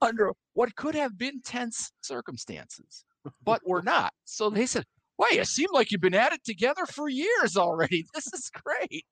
under 0.00 0.32
what 0.54 0.74
could 0.76 0.94
have 0.94 1.16
been 1.16 1.40
tense 1.42 1.92
circumstances, 2.02 3.04
but 3.44 3.60
were 3.66 3.82
not. 3.94 4.12
So 4.24 4.50
they 4.50 4.66
said, 4.66 4.84
Well, 5.16 5.32
you 5.32 5.44
seem 5.44 5.68
like 5.72 5.90
you've 5.90 6.00
been 6.00 6.14
at 6.14 6.32
it 6.32 6.44
together 6.44 6.86
for 6.86 7.08
years 7.08 7.56
already. 7.56 8.04
This 8.14 8.26
is 8.32 8.50
great. 8.50 9.04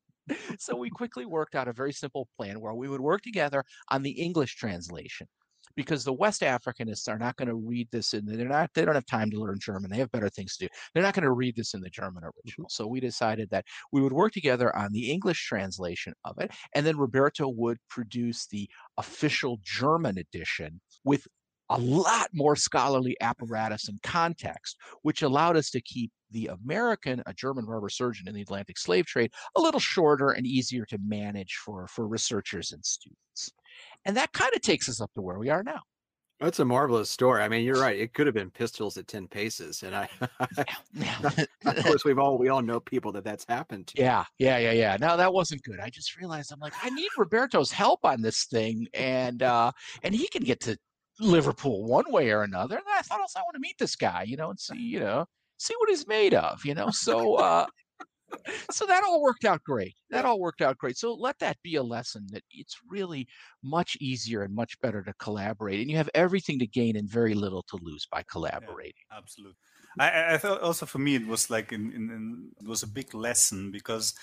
So 0.59 0.77
we 0.77 0.89
quickly 0.89 1.27
worked 1.27 1.55
out 1.55 1.69
a 1.69 1.73
very 1.73 1.93
simple 1.93 2.29
plan 2.37 2.61
where 2.61 2.75
we 2.75 2.89
would 2.89 3.01
work 3.01 3.23
together 3.23 3.65
on 3.91 4.03
the 4.03 4.13
English 4.13 4.55
translation 4.57 5.27
because 5.77 6.05
the 6.05 6.13
West 6.13 6.43
Africanists 6.43 7.09
are 7.09 7.19
not 7.19 7.37
going 7.37 7.49
to 7.49 7.55
read 7.55 7.89
this 7.91 8.15
in 8.15 8.27
they're 8.27 8.49
not 8.49 8.71
they 8.75 8.85
don't 8.85 8.95
have 8.95 9.07
time 9.07 9.31
to 9.31 9.39
learn 9.39 9.59
German. 9.61 9.91
They 9.91 9.99
have 9.99 10.13
better 10.13 10.29
things 10.29 10.57
to 10.57 10.67
do. 10.67 10.69
They're 10.93 11.03
not 11.03 11.15
going 11.15 11.25
to 11.25 11.33
read 11.33 11.57
this 11.57 11.75
in 11.75 11.81
the 11.81 11.91
German 11.91 12.23
mm-hmm. 12.23 12.31
original. 12.47 12.69
So 12.71 12.87
we 12.87 13.01
decided 13.01 13.51
that 13.51 13.65
we 13.93 14.01
would 14.01 14.13
work 14.13 14.33
together 14.33 14.75
on 14.77 14.93
the 14.93 15.11
English 15.11 15.47
translation 15.47 16.15
of 16.25 16.39
it, 16.39 16.53
and 16.75 16.85
then 16.87 16.97
Roberto 16.97 17.49
would 17.49 17.79
produce 17.89 18.47
the 18.47 18.69
official 18.99 19.59
German 19.63 20.19
edition 20.19 20.81
with 21.05 21.27
a 21.71 21.79
lot 21.79 22.29
more 22.35 22.55
scholarly 22.55 23.17
apparatus 23.21 23.89
and 23.89 24.01
context, 24.03 24.77
which 25.03 25.23
allowed 25.23 25.57
us 25.57 25.71
to 25.71 25.81
keep 25.81 26.11
the 26.31 26.51
American, 26.65 27.23
a 27.27 27.33
German 27.33 27.65
barber 27.65 27.89
surgeon 27.89 28.29
in 28.29 28.35
the 28.35 28.43
Atlantic 28.43 28.79
slave 28.79 29.07
trade, 29.07 29.31
a 29.57 29.61
little 29.61 29.81
shorter 29.81 30.31
and 30.31 30.47
easier 30.47 30.85
to 30.87 30.99
manage 31.03 31.61
for, 31.65 31.87
for 31.89 32.07
researchers 32.07 32.73
and 32.73 32.85
students. 32.85 33.51
And 34.05 34.17
that 34.17 34.33
kind 34.33 34.51
of 34.55 34.63
takes 34.63 34.89
us 34.89 35.01
up 35.01 35.13
to 35.15 35.23
where 35.23 35.39
we 35.39 35.51
are 35.51 35.63
now. 35.63 35.81
That's 36.41 36.59
a 36.59 36.65
marvelous 36.65 37.09
story. 37.09 37.41
I 37.41 37.49
mean, 37.49 37.65
you're 37.65 37.81
right. 37.81 37.97
It 37.97 38.15
could 38.15 38.27
have 38.27 38.35
been 38.35 38.51
pistols 38.51 38.97
at 38.97 39.07
ten 39.07 39.29
paces, 39.29 39.85
and 39.85 39.95
I, 39.95 40.09
of 41.65 41.85
course, 41.85 42.05
we've 42.05 42.19
all 42.19 42.37
we 42.37 42.49
all 42.49 42.63
know 42.63 42.81
people 42.81 43.13
that 43.13 43.23
that's 43.23 43.45
happened 43.49 43.87
to. 43.89 44.03
Yeah, 44.03 44.25
yeah, 44.39 44.59
yeah, 44.59 44.73
yeah. 44.73 44.97
Now 44.99 45.15
that 45.15 45.33
wasn't 45.33 45.63
good. 45.63 45.79
I 45.79 45.89
just 45.89 46.17
realized 46.17 46.51
I'm 46.53 46.59
like, 46.59 46.73
I 46.83 46.91
need 46.91 47.09
Roberto's 47.17 47.71
help 47.71 48.05
on 48.05 48.23
this 48.23 48.47
thing, 48.47 48.89
and 48.93 49.41
uh, 49.45 49.71
and 50.03 50.13
he 50.17 50.27
can 50.27 50.43
get 50.43 50.59
to 50.63 50.77
Liverpool 51.21 51.85
one 51.85 52.11
way 52.11 52.33
or 52.33 52.43
another. 52.43 52.75
And 52.75 52.85
I 52.93 53.03
thought, 53.03 53.21
also, 53.21 53.39
I 53.39 53.43
want 53.43 53.55
to 53.55 53.61
meet 53.61 53.79
this 53.79 53.95
guy, 53.95 54.25
you 54.25 54.37
know, 54.37 54.51
and 54.51 54.59
see, 54.59 54.79
you 54.79 54.99
know, 54.99 55.27
see 55.59 55.75
what 55.79 55.91
he's 55.91 56.09
made 56.09 56.35
of, 56.35 56.65
you 56.65 56.75
know. 56.75 56.91
So, 56.91 57.35
uh, 57.37 57.67
so 58.71 58.87
that 58.87 59.05
all 59.05 59.23
worked 59.23 59.45
out 59.45 59.63
great. 59.65 59.95
That 60.11 60.25
all 60.25 60.41
worked 60.41 60.63
out 60.63 60.79
great. 60.79 60.97
So 60.97 61.15
let 61.15 61.39
that 61.41 61.57
be 61.63 61.77
a 61.77 61.83
lesson 61.83 62.27
that 62.31 62.43
it's 62.51 62.79
really 62.89 63.29
much 63.63 63.97
easier 64.01 64.43
and 64.43 64.55
much 64.55 64.81
better 64.81 65.03
to 65.03 65.13
collaborate, 65.15 65.81
and 65.81 65.91
you 65.91 65.97
have 65.97 66.11
everything 66.15 66.59
to 66.59 66.67
gain 66.67 66.97
and 66.97 67.09
very 67.09 67.35
little 67.35 67.63
to 67.69 67.79
lose 67.83 68.07
by 68.11 68.23
collaborating. 68.31 69.05
Yeah, 69.11 69.19
absolutely. 69.19 69.57
I, 69.99 70.35
I, 70.35 70.39
thought 70.39 70.63
also 70.63 70.87
for 70.87 70.99
me 70.99 71.17
it 71.17 71.27
was 71.27 71.51
like 71.51 71.71
in, 71.71 71.93
in, 71.93 72.11
in, 72.11 72.49
it 72.63 72.67
was 72.67 72.83
a 72.83 72.87
big 72.87 73.15
lesson 73.15 73.71
because 73.71 74.15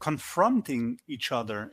confronting 0.00 0.98
each 1.06 1.30
other, 1.30 1.70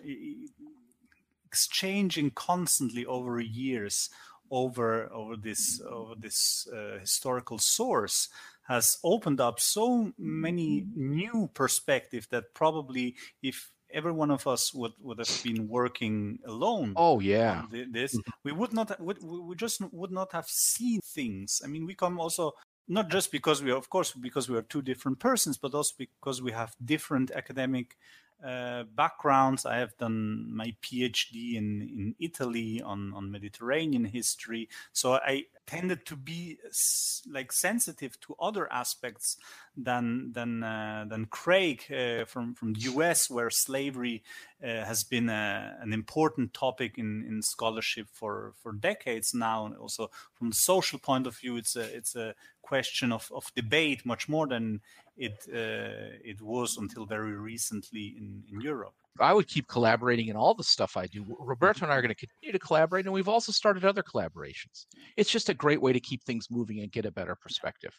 exchanging 1.46 2.32
constantly 2.32 3.06
over 3.06 3.40
years 3.40 4.10
over 4.52 5.12
over 5.12 5.36
this 5.36 5.82
over 5.90 6.14
this 6.16 6.68
uh, 6.72 7.00
historical 7.00 7.58
source 7.58 8.30
has 8.68 8.98
opened 9.04 9.40
up 9.40 9.60
so 9.60 10.12
many 10.18 10.86
new 10.96 11.50
perspectives 11.54 12.28
that 12.28 12.54
probably 12.54 13.16
if 13.42 13.72
every 13.94 14.12
one 14.12 14.32
of 14.32 14.46
us 14.48 14.74
would, 14.74 14.92
would 15.00 15.20
have 15.20 15.42
been 15.44 15.68
working 15.68 16.40
alone 16.46 16.94
oh 16.96 17.20
yeah 17.20 17.64
this 17.92 18.16
mm-hmm. 18.16 18.30
we 18.44 18.52
would 18.52 18.74
not 18.74 19.00
would, 19.00 19.18
we 19.24 19.56
just 19.56 19.82
would 19.92 20.12
not 20.12 20.32
have 20.32 20.48
seen 20.48 21.00
things 21.02 21.62
i 21.64 21.68
mean 21.68 21.86
we 21.86 21.94
come 21.94 22.20
also 22.20 22.52
not 22.88 23.10
just 23.10 23.32
because 23.32 23.64
we 23.64 23.72
are 23.72 23.78
of 23.78 23.90
course 23.90 24.12
because 24.14 24.50
we 24.50 24.58
are 24.58 24.64
two 24.64 24.82
different 24.82 25.20
persons 25.20 25.58
but 25.58 25.74
also 25.74 25.94
because 25.98 26.42
we 26.42 26.52
have 26.52 26.76
different 26.84 27.32
academic 27.32 27.96
uh, 28.46 28.84
backgrounds. 28.96 29.66
I 29.66 29.78
have 29.78 29.98
done 29.98 30.54
my 30.54 30.76
PhD 30.82 31.56
in, 31.56 31.82
in 31.82 32.16
Italy 32.20 32.82
on, 32.82 33.14
on 33.14 33.32
Mediterranean 33.32 34.06
history. 34.06 34.70
So 34.94 35.14
I 35.16 35.46
tended 35.66 36.06
to 36.06 36.16
be 36.16 36.58
like 37.28 37.52
sensitive 37.52 38.20
to 38.22 38.36
other 38.40 38.72
aspects 38.72 39.38
than 39.76 40.32
than 40.34 40.64
uh, 40.64 41.06
than 41.10 41.26
Craig 41.26 41.84
uh, 41.92 42.26
from 42.26 42.54
from 42.54 42.74
the 42.74 42.82
US, 42.82 43.30
where 43.30 43.50
slavery 43.50 44.24
uh, 44.64 44.86
has 44.86 45.04
been 45.04 45.30
a, 45.30 45.78
an 45.82 45.92
important 45.92 46.54
topic 46.54 46.98
in, 46.98 47.26
in 47.28 47.42
scholarship 47.42 48.08
for 48.12 48.54
for 48.62 48.74
decades 48.74 49.34
now. 49.34 49.66
And 49.66 49.76
also 49.76 50.12
from 50.36 50.50
the 50.50 50.56
social 50.56 51.00
point 51.00 51.26
of 51.26 51.36
view, 51.36 51.58
it's 51.58 51.76
a 51.76 51.84
it's 51.96 52.16
a 52.16 52.36
question 52.62 53.12
of, 53.12 53.32
of 53.34 53.52
debate 53.56 54.06
much 54.06 54.28
more 54.28 54.48
than 54.48 54.82
it 55.18 55.34
uh, 55.54 56.18
it 56.24 56.42
was 56.42 56.78
until 56.78 57.06
very 57.06 57.34
recently 57.34 58.16
in, 58.18 58.44
in 58.52 58.62
Europe. 58.62 58.94
I 59.20 59.34
would 59.34 59.48
keep 59.48 59.68
collaborating 59.68 60.28
in 60.28 60.36
all 60.36 60.54
the 60.54 60.64
stuff 60.64 60.98
I 60.98 61.08
do. 61.08 61.24
Roberto 61.40 61.86
and 61.86 61.94
I 61.94 61.96
are 61.96 62.02
going 62.02 62.14
to 62.14 62.16
continue 62.16 62.52
to 62.52 62.60
collaborate, 62.60 63.06
and 63.06 63.14
we've 63.14 63.30
also 63.30 63.52
started 63.52 63.86
other 63.86 64.04
collaborations. 64.04 64.88
It's 65.16 65.30
just 65.30 65.48
a 65.48 65.54
great 65.54 65.82
way 65.82 65.94
to 65.94 66.00
keep 66.02 66.24
things 66.24 66.48
moving 66.52 66.82
and 66.82 66.92
get 66.92 67.06
a 67.06 67.12
better 67.12 67.36
perspective. 67.36 67.98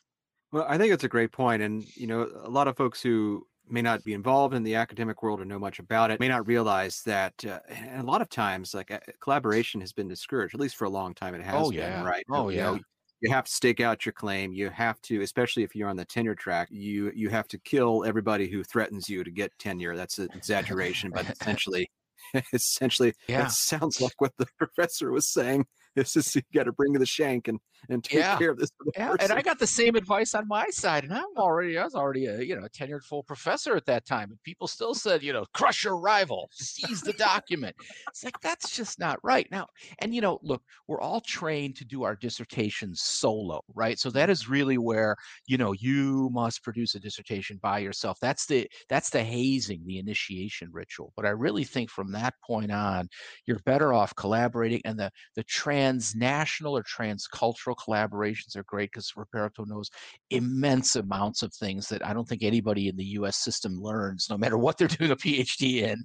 Well, 0.52 0.66
I 0.68 0.76
think 0.76 0.92
it's 0.92 1.04
a 1.04 1.08
great 1.08 1.32
point, 1.32 1.62
and 1.62 1.84
you 1.96 2.06
know, 2.06 2.28
a 2.44 2.50
lot 2.50 2.68
of 2.68 2.76
folks 2.76 3.00
who 3.00 3.46
may 3.68 3.82
not 3.82 4.04
be 4.04 4.12
involved 4.12 4.54
in 4.54 4.62
the 4.62 4.74
academic 4.74 5.22
world 5.22 5.40
or 5.40 5.44
know 5.44 5.58
much 5.58 5.78
about 5.78 6.10
it 6.10 6.20
may 6.20 6.28
not 6.28 6.46
realize 6.46 7.02
that 7.02 7.32
uh, 7.44 7.58
a 7.96 8.02
lot 8.02 8.22
of 8.22 8.28
times 8.28 8.74
like 8.74 8.90
uh, 8.90 8.98
collaboration 9.20 9.80
has 9.80 9.92
been 9.92 10.06
discouraged 10.06 10.54
at 10.54 10.60
least 10.60 10.76
for 10.76 10.84
a 10.84 10.88
long 10.88 11.12
time 11.14 11.34
it 11.34 11.42
has 11.42 11.54
oh, 11.56 11.70
been 11.70 11.80
yeah. 11.80 12.04
right 12.04 12.24
oh 12.30 12.48
you 12.48 12.58
yeah 12.58 12.70
know, 12.70 12.78
you 13.20 13.30
have 13.30 13.44
to 13.44 13.52
stake 13.52 13.80
out 13.80 14.04
your 14.04 14.12
claim 14.12 14.52
you 14.52 14.68
have 14.70 15.00
to 15.02 15.22
especially 15.22 15.62
if 15.62 15.74
you're 15.74 15.88
on 15.88 15.96
the 15.96 16.04
tenure 16.04 16.34
track 16.34 16.68
you 16.70 17.10
you 17.14 17.28
have 17.28 17.48
to 17.48 17.58
kill 17.58 18.04
everybody 18.04 18.48
who 18.48 18.62
threatens 18.62 19.08
you 19.08 19.24
to 19.24 19.30
get 19.30 19.56
tenure 19.58 19.96
that's 19.96 20.18
an 20.18 20.28
exaggeration 20.34 21.10
but 21.12 21.28
essentially 21.40 21.90
essentially 22.52 23.12
yeah. 23.28 23.42
that 23.42 23.52
sounds 23.52 24.00
like 24.00 24.20
what 24.20 24.32
the 24.38 24.46
professor 24.58 25.10
was 25.10 25.32
saying 25.32 25.64
this 25.94 26.16
is 26.16 26.34
you 26.34 26.42
got 26.54 26.64
to 26.64 26.72
bring 26.72 26.92
the 26.92 27.06
shank 27.06 27.48
and 27.48 27.58
and 27.88 28.02
take 28.02 28.20
yeah. 28.20 28.36
care 28.38 28.50
of 28.50 28.58
this 28.58 28.70
yeah 28.96 29.14
and 29.20 29.32
i 29.32 29.42
got 29.42 29.58
the 29.58 29.66
same 29.66 29.94
advice 29.94 30.34
on 30.34 30.46
my 30.48 30.66
side 30.70 31.04
and 31.04 31.12
i'm 31.12 31.24
already 31.36 31.78
i 31.78 31.84
was 31.84 31.94
already 31.94 32.26
a 32.26 32.42
you 32.42 32.56
know 32.56 32.64
a 32.64 32.70
tenured 32.70 33.02
full 33.02 33.22
professor 33.22 33.76
at 33.76 33.86
that 33.86 34.04
time 34.06 34.30
and 34.30 34.42
people 34.42 34.66
still 34.66 34.94
said 34.94 35.22
you 35.22 35.32
know 35.32 35.44
crush 35.54 35.84
your 35.84 35.96
rival 35.96 36.48
seize 36.52 37.00
the 37.00 37.12
document. 37.14 37.74
It's 38.08 38.24
like 38.24 38.40
that's 38.40 38.74
just 38.74 38.98
not 38.98 39.18
right. 39.22 39.46
Now 39.50 39.66
and 40.00 40.14
you 40.14 40.20
know 40.20 40.38
look 40.42 40.62
we're 40.86 41.00
all 41.00 41.20
trained 41.20 41.76
to 41.76 41.84
do 41.84 42.02
our 42.02 42.16
dissertations 42.16 43.00
solo 43.02 43.60
right? 43.74 43.98
So 43.98 44.10
that 44.10 44.30
is 44.30 44.48
really 44.48 44.78
where 44.78 45.16
you 45.46 45.58
know 45.58 45.72
you 45.72 46.30
must 46.32 46.62
produce 46.62 46.94
a 46.94 47.00
dissertation 47.00 47.58
by 47.62 47.78
yourself. 47.78 48.18
That's 48.20 48.46
the 48.46 48.68
that's 48.88 49.10
the 49.10 49.22
hazing 49.22 49.82
the 49.86 49.98
initiation 49.98 50.68
ritual. 50.72 51.12
But 51.16 51.26
i 51.26 51.30
really 51.30 51.64
think 51.64 51.90
from 51.90 52.12
that 52.12 52.34
point 52.44 52.70
on 52.70 53.08
you're 53.46 53.58
better 53.60 53.92
off 53.92 54.14
collaborating 54.16 54.80
and 54.84 54.98
the 54.98 55.10
the 55.34 55.44
transnational 55.44 56.76
or 56.76 56.82
transcultural 56.82 57.65
collaborations 57.74 58.56
are 58.56 58.64
great 58.64 58.90
because 58.92 59.12
Roberto 59.16 59.64
knows 59.64 59.90
immense 60.30 60.96
amounts 60.96 61.42
of 61.42 61.52
things 61.54 61.88
that 61.88 62.04
I 62.04 62.12
don't 62.12 62.28
think 62.28 62.42
anybody 62.42 62.88
in 62.88 62.96
the 62.96 63.04
US 63.04 63.38
system 63.38 63.80
learns, 63.80 64.28
no 64.30 64.38
matter 64.38 64.58
what 64.58 64.78
they're 64.78 64.88
doing 64.88 65.10
a 65.10 65.16
PhD 65.16 65.82
in. 65.82 66.04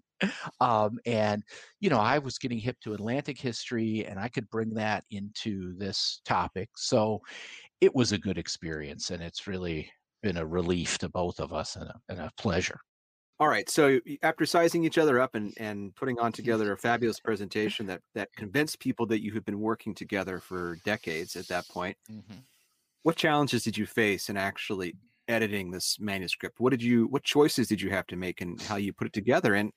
Um, 0.59 0.99
and, 1.05 1.43
you 1.79 1.89
know, 1.89 1.99
I 1.99 2.19
was 2.19 2.37
getting 2.37 2.59
hip 2.59 2.77
to 2.83 2.93
Atlantic 2.93 3.39
history 3.39 4.05
and 4.05 4.19
I 4.19 4.27
could 4.27 4.49
bring 4.49 4.73
that 4.75 5.03
into 5.11 5.75
this 5.77 6.21
topic. 6.25 6.69
So 6.75 7.21
it 7.79 7.93
was 7.95 8.11
a 8.11 8.17
good 8.17 8.37
experience 8.37 9.09
and 9.09 9.21
it's 9.21 9.47
really 9.47 9.91
been 10.21 10.37
a 10.37 10.45
relief 10.45 10.97
to 10.99 11.09
both 11.09 11.39
of 11.39 11.53
us 11.53 11.75
and 11.75 11.89
a, 11.89 11.95
and 12.09 12.19
a 12.19 12.31
pleasure. 12.37 12.79
All 13.41 13.47
right. 13.47 13.67
So 13.67 13.99
after 14.21 14.45
sizing 14.45 14.83
each 14.83 14.99
other 14.99 15.19
up 15.19 15.33
and, 15.33 15.51
and 15.57 15.95
putting 15.95 16.19
on 16.19 16.31
together 16.31 16.71
a 16.73 16.77
fabulous 16.77 17.19
presentation 17.19 17.87
that 17.87 18.01
that 18.13 18.31
convinced 18.35 18.79
people 18.79 19.07
that 19.07 19.23
you 19.23 19.33
had 19.33 19.43
been 19.45 19.59
working 19.59 19.95
together 19.95 20.39
for 20.39 20.77
decades 20.85 21.35
at 21.35 21.47
that 21.47 21.67
point, 21.67 21.97
mm-hmm. 22.07 22.37
what 23.01 23.15
challenges 23.15 23.63
did 23.63 23.75
you 23.75 23.87
face 23.87 24.29
in 24.29 24.37
actually 24.37 24.93
editing 25.27 25.71
this 25.71 25.97
manuscript? 25.99 26.59
What 26.59 26.69
did 26.69 26.83
you 26.83 27.07
what 27.07 27.23
choices 27.23 27.67
did 27.67 27.81
you 27.81 27.89
have 27.89 28.05
to 28.07 28.15
make 28.15 28.41
and 28.41 28.61
how 28.61 28.75
you 28.75 28.93
put 28.93 29.07
it 29.07 29.13
together? 29.13 29.55
And 29.55 29.71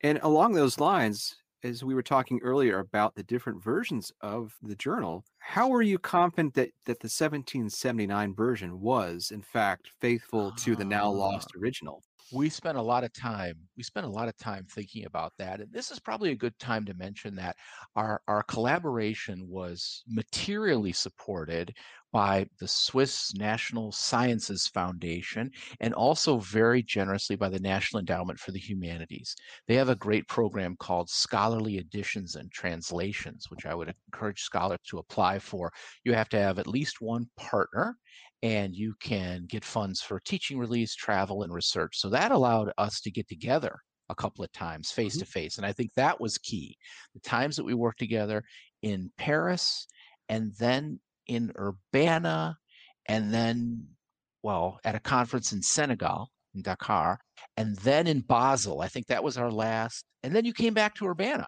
and 0.00 0.18
along 0.24 0.54
those 0.54 0.80
lines, 0.80 1.36
as 1.62 1.84
we 1.84 1.94
were 1.94 2.02
talking 2.02 2.40
earlier 2.42 2.80
about 2.80 3.14
the 3.14 3.22
different 3.22 3.62
versions 3.62 4.10
of 4.20 4.56
the 4.62 4.74
journal, 4.74 5.24
how 5.38 5.68
were 5.68 5.82
you 5.82 6.00
confident 6.00 6.54
that, 6.54 6.70
that 6.86 6.98
the 6.98 7.06
1779 7.06 8.34
version 8.34 8.80
was, 8.80 9.30
in 9.32 9.42
fact, 9.42 9.90
faithful 10.00 10.50
to 10.56 10.74
the 10.74 10.84
now 10.84 11.08
lost 11.08 11.52
ah. 11.54 11.60
original? 11.60 12.02
We 12.32 12.48
spent 12.48 12.78
a 12.78 12.82
lot 12.82 13.04
of 13.04 13.12
time 13.12 13.54
we 13.76 13.82
spent 13.82 14.06
a 14.06 14.10
lot 14.10 14.28
of 14.28 14.36
time 14.36 14.64
thinking 14.70 15.04
about 15.06 15.32
that 15.38 15.60
and 15.60 15.72
this 15.72 15.90
is 15.90 15.98
probably 15.98 16.30
a 16.30 16.36
good 16.36 16.56
time 16.58 16.84
to 16.84 16.94
mention 16.94 17.34
that 17.34 17.56
our 17.96 18.20
our 18.28 18.42
collaboration 18.44 19.46
was 19.48 20.02
materially 20.08 20.92
supported 20.92 21.74
by 22.12 22.46
the 22.58 22.66
Swiss 22.66 23.32
National 23.34 23.92
Sciences 23.92 24.66
Foundation 24.66 25.50
and 25.80 25.94
also 25.94 26.38
very 26.38 26.82
generously 26.82 27.36
by 27.36 27.48
the 27.48 27.60
National 27.60 28.00
Endowment 28.00 28.38
for 28.38 28.50
the 28.50 28.58
Humanities. 28.58 29.36
They 29.68 29.76
have 29.76 29.88
a 29.88 29.96
great 29.96 30.26
program 30.26 30.76
called 30.78 31.08
Scholarly 31.08 31.78
Editions 31.78 32.34
and 32.34 32.50
Translations, 32.50 33.46
which 33.48 33.66
I 33.66 33.74
would 33.74 33.94
encourage 34.12 34.40
scholars 34.40 34.80
to 34.88 34.98
apply 34.98 35.38
for. 35.38 35.72
You 36.04 36.14
have 36.14 36.28
to 36.30 36.38
have 36.38 36.58
at 36.58 36.66
least 36.66 37.00
one 37.00 37.28
partner 37.36 37.96
and 38.42 38.74
you 38.74 38.94
can 39.00 39.46
get 39.48 39.64
funds 39.64 40.00
for 40.00 40.20
teaching 40.20 40.58
release, 40.58 40.94
travel, 40.94 41.42
and 41.42 41.52
research. 41.52 41.98
So 41.98 42.08
that 42.10 42.32
allowed 42.32 42.72
us 42.78 43.00
to 43.02 43.10
get 43.10 43.28
together 43.28 43.78
a 44.08 44.14
couple 44.14 44.44
of 44.44 44.52
times 44.52 44.90
face 44.90 45.14
mm-hmm. 45.14 45.20
to 45.20 45.30
face. 45.30 45.56
And 45.56 45.66
I 45.66 45.72
think 45.72 45.90
that 45.94 46.20
was 46.20 46.38
key. 46.38 46.76
The 47.14 47.20
times 47.20 47.56
that 47.56 47.64
we 47.64 47.74
worked 47.74 47.98
together 47.98 48.42
in 48.82 49.10
Paris 49.18 49.86
and 50.28 50.52
then 50.58 51.00
in 51.26 51.52
Urbana 51.58 52.56
and 53.08 53.32
then, 53.32 53.86
well, 54.42 54.78
at 54.84 54.94
a 54.94 55.00
conference 55.00 55.52
in 55.52 55.62
Senegal, 55.62 56.30
in 56.54 56.62
Dakar, 56.62 57.18
and 57.56 57.76
then 57.78 58.06
in 58.06 58.20
Basel. 58.20 58.80
I 58.80 58.88
think 58.88 59.06
that 59.06 59.22
was 59.22 59.36
our 59.36 59.50
last. 59.50 60.04
And 60.22 60.34
then 60.34 60.44
you 60.44 60.52
came 60.52 60.74
back 60.74 60.94
to 60.96 61.06
Urbana 61.06 61.46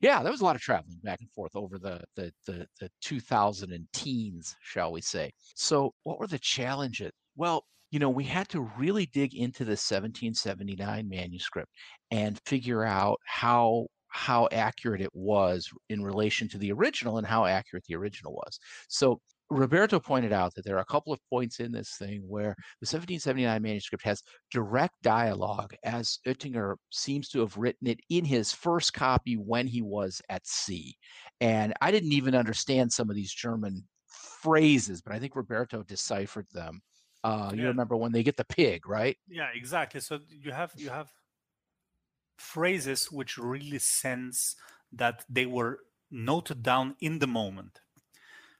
yeah, 0.00 0.22
there 0.22 0.32
was 0.32 0.40
a 0.40 0.44
lot 0.44 0.56
of 0.56 0.62
traveling 0.62 0.98
back 1.02 1.20
and 1.20 1.30
forth 1.32 1.54
over 1.54 1.78
the 1.78 2.00
the 2.16 2.32
the, 2.46 2.66
the 2.80 2.90
2000 3.02 3.72
and 3.72 3.86
teens, 3.92 4.54
shall 4.62 4.92
we 4.92 5.00
say. 5.00 5.32
So, 5.54 5.92
what 6.04 6.18
were 6.18 6.26
the 6.26 6.38
challenges? 6.38 7.12
Well, 7.36 7.64
you 7.90 7.98
know, 7.98 8.10
we 8.10 8.24
had 8.24 8.48
to 8.50 8.70
really 8.76 9.06
dig 9.06 9.34
into 9.34 9.64
the 9.64 9.70
1779 9.70 11.08
manuscript 11.08 11.72
and 12.10 12.38
figure 12.46 12.84
out 12.84 13.18
how 13.24 13.86
how 14.08 14.48
accurate 14.52 15.00
it 15.00 15.14
was 15.14 15.68
in 15.88 16.02
relation 16.02 16.48
to 16.48 16.58
the 16.58 16.72
original 16.72 17.18
and 17.18 17.26
how 17.26 17.44
accurate 17.44 17.84
the 17.88 17.96
original 17.96 18.32
was. 18.32 18.58
So 18.88 19.20
Roberto 19.50 19.98
pointed 19.98 20.32
out 20.32 20.54
that 20.54 20.64
there 20.64 20.76
are 20.76 20.80
a 20.80 20.84
couple 20.84 21.12
of 21.12 21.20
points 21.30 21.60
in 21.60 21.72
this 21.72 21.96
thing 21.98 22.22
where 22.26 22.54
the 22.80 22.86
1779 22.86 23.62
manuscript 23.62 24.04
has 24.04 24.22
direct 24.50 24.94
dialogue, 25.02 25.74
as 25.84 26.18
Oettinger 26.26 26.76
seems 26.90 27.28
to 27.30 27.40
have 27.40 27.56
written 27.56 27.88
it 27.88 28.00
in 28.10 28.24
his 28.24 28.52
first 28.52 28.92
copy 28.92 29.36
when 29.36 29.66
he 29.66 29.80
was 29.80 30.20
at 30.28 30.46
sea. 30.46 30.94
And 31.40 31.72
I 31.80 31.90
didn't 31.90 32.12
even 32.12 32.34
understand 32.34 32.92
some 32.92 33.08
of 33.08 33.16
these 33.16 33.32
German 33.32 33.84
phrases, 34.06 35.00
but 35.00 35.14
I 35.14 35.18
think 35.18 35.34
Roberto 35.34 35.82
deciphered 35.82 36.46
them. 36.52 36.80
Uh, 37.24 37.50
yeah. 37.52 37.62
You 37.62 37.68
remember 37.68 37.96
when 37.96 38.12
they 38.12 38.22
get 38.22 38.36
the 38.36 38.44
pig, 38.44 38.86
right? 38.86 39.16
Yeah, 39.28 39.48
exactly. 39.54 40.00
So 40.00 40.20
you 40.28 40.52
have 40.52 40.72
you 40.76 40.90
have 40.90 41.10
phrases 42.36 43.10
which 43.10 43.36
really 43.36 43.78
sense 43.78 44.54
that 44.92 45.24
they 45.28 45.46
were 45.46 45.80
noted 46.10 46.62
down 46.62 46.94
in 47.00 47.18
the 47.18 47.26
moment 47.26 47.80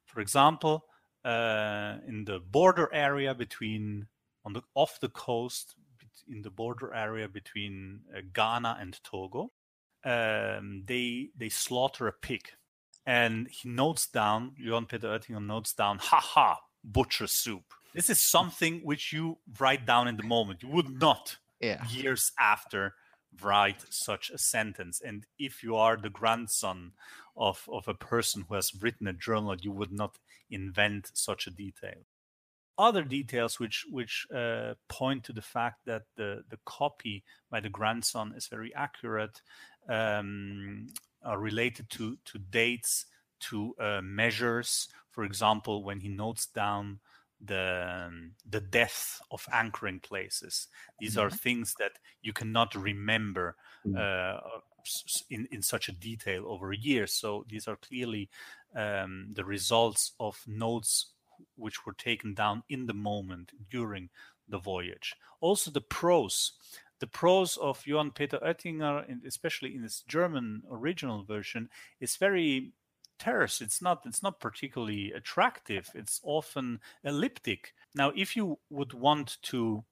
for 0.08 0.20
example, 0.20 0.86
uh, 1.24 1.96
in 2.06 2.24
the 2.24 2.40
border 2.40 2.88
area 2.92 3.34
between 3.34 4.06
on 4.44 4.54
the 4.54 4.62
off 4.74 4.98
the 5.00 5.08
coast 5.08 5.74
in 6.28 6.42
the 6.42 6.50
border 6.50 6.92
area 6.94 7.28
between 7.28 8.00
uh, 8.14 8.20
Ghana 8.32 8.78
and 8.80 8.98
Togo, 9.04 9.52
um, 10.04 10.82
they 10.86 11.28
they 11.36 11.48
slaughter 11.48 12.08
a 12.08 12.12
pig, 12.12 12.48
and 13.06 13.48
he 13.48 13.68
notes 13.68 14.06
down. 14.06 14.54
Johann 14.58 14.86
Peter 14.86 15.08
Oettinger 15.08 15.44
notes 15.44 15.72
down, 15.74 15.98
"Ha 15.98 16.20
ha, 16.20 16.60
butcher 16.82 17.26
soup." 17.26 17.74
This 17.94 18.10
is 18.10 18.20
something 18.20 18.80
which 18.84 19.12
you 19.12 19.38
write 19.58 19.86
down 19.86 20.08
in 20.08 20.16
the 20.16 20.22
moment. 20.22 20.62
You 20.62 20.68
would 20.70 21.00
not 21.00 21.36
yeah. 21.60 21.84
years 21.88 22.32
after 22.38 22.94
write 23.42 23.84
such 23.90 24.30
a 24.30 24.38
sentence. 24.38 25.00
And 25.00 25.26
if 25.38 25.62
you 25.62 25.76
are 25.76 25.96
the 25.96 26.10
grandson 26.10 26.92
of, 27.36 27.68
of 27.72 27.88
a 27.88 27.94
person 27.94 28.44
who 28.48 28.54
has 28.54 28.72
written 28.80 29.06
a 29.06 29.12
journal, 29.12 29.56
you 29.60 29.72
would 29.72 29.92
not 29.92 30.18
invent 30.50 31.10
such 31.14 31.46
a 31.46 31.50
detail. 31.50 32.04
Other 32.76 33.02
details 33.02 33.58
which 33.58 33.84
which 33.90 34.24
uh, 34.32 34.74
point 34.88 35.24
to 35.24 35.32
the 35.32 35.42
fact 35.42 35.84
that 35.86 36.04
the, 36.16 36.44
the 36.48 36.58
copy 36.64 37.24
by 37.50 37.58
the 37.58 37.68
grandson 37.68 38.32
is 38.36 38.46
very 38.46 38.72
accurate 38.72 39.42
um, 39.88 40.86
are 41.24 41.40
related 41.40 41.90
to, 41.90 42.16
to 42.24 42.38
dates, 42.38 43.06
to 43.40 43.74
uh, 43.80 44.00
measures. 44.00 44.88
For 45.10 45.24
example, 45.24 45.82
when 45.82 46.00
he 46.00 46.08
notes 46.08 46.46
down 46.46 47.00
the 47.44 48.06
um, 48.06 48.32
the 48.48 48.60
depth 48.60 49.20
of 49.30 49.46
anchoring 49.52 50.00
places. 50.00 50.68
These 50.98 51.16
mm-hmm. 51.16 51.26
are 51.26 51.30
things 51.30 51.74
that 51.78 51.92
you 52.22 52.32
cannot 52.32 52.74
remember 52.74 53.56
mm-hmm. 53.86 53.96
uh, 53.96 54.40
in 55.30 55.46
in 55.50 55.62
such 55.62 55.88
a 55.88 55.92
detail 55.92 56.44
over 56.46 56.72
a 56.72 56.76
year. 56.76 57.06
So 57.06 57.44
these 57.48 57.68
are 57.68 57.76
clearly 57.76 58.28
um, 58.74 59.28
the 59.32 59.44
results 59.44 60.12
of 60.18 60.42
notes 60.46 61.12
which 61.56 61.86
were 61.86 61.92
taken 61.94 62.34
down 62.34 62.62
in 62.68 62.86
the 62.86 62.94
moment 62.94 63.52
during 63.70 64.10
the 64.48 64.58
voyage. 64.58 65.14
Also, 65.40 65.70
the 65.70 65.80
prose. 65.80 66.52
The 67.00 67.06
prose 67.06 67.56
of 67.58 67.86
Johann 67.86 68.10
Peter 68.10 68.38
Oettinger, 68.38 69.24
especially 69.24 69.76
in 69.76 69.84
his 69.84 70.02
German 70.08 70.62
original 70.68 71.22
version, 71.22 71.68
is 72.00 72.16
very 72.16 72.72
terse 73.18 73.60
it's 73.60 73.82
not 73.82 74.02
it's 74.04 74.22
not 74.22 74.40
particularly 74.40 75.12
attractive 75.12 75.90
it's 75.94 76.20
often 76.22 76.80
elliptic 77.04 77.74
now 77.94 78.12
if 78.16 78.36
you 78.36 78.58
would 78.70 78.92
want 78.92 79.38
to 79.42 79.84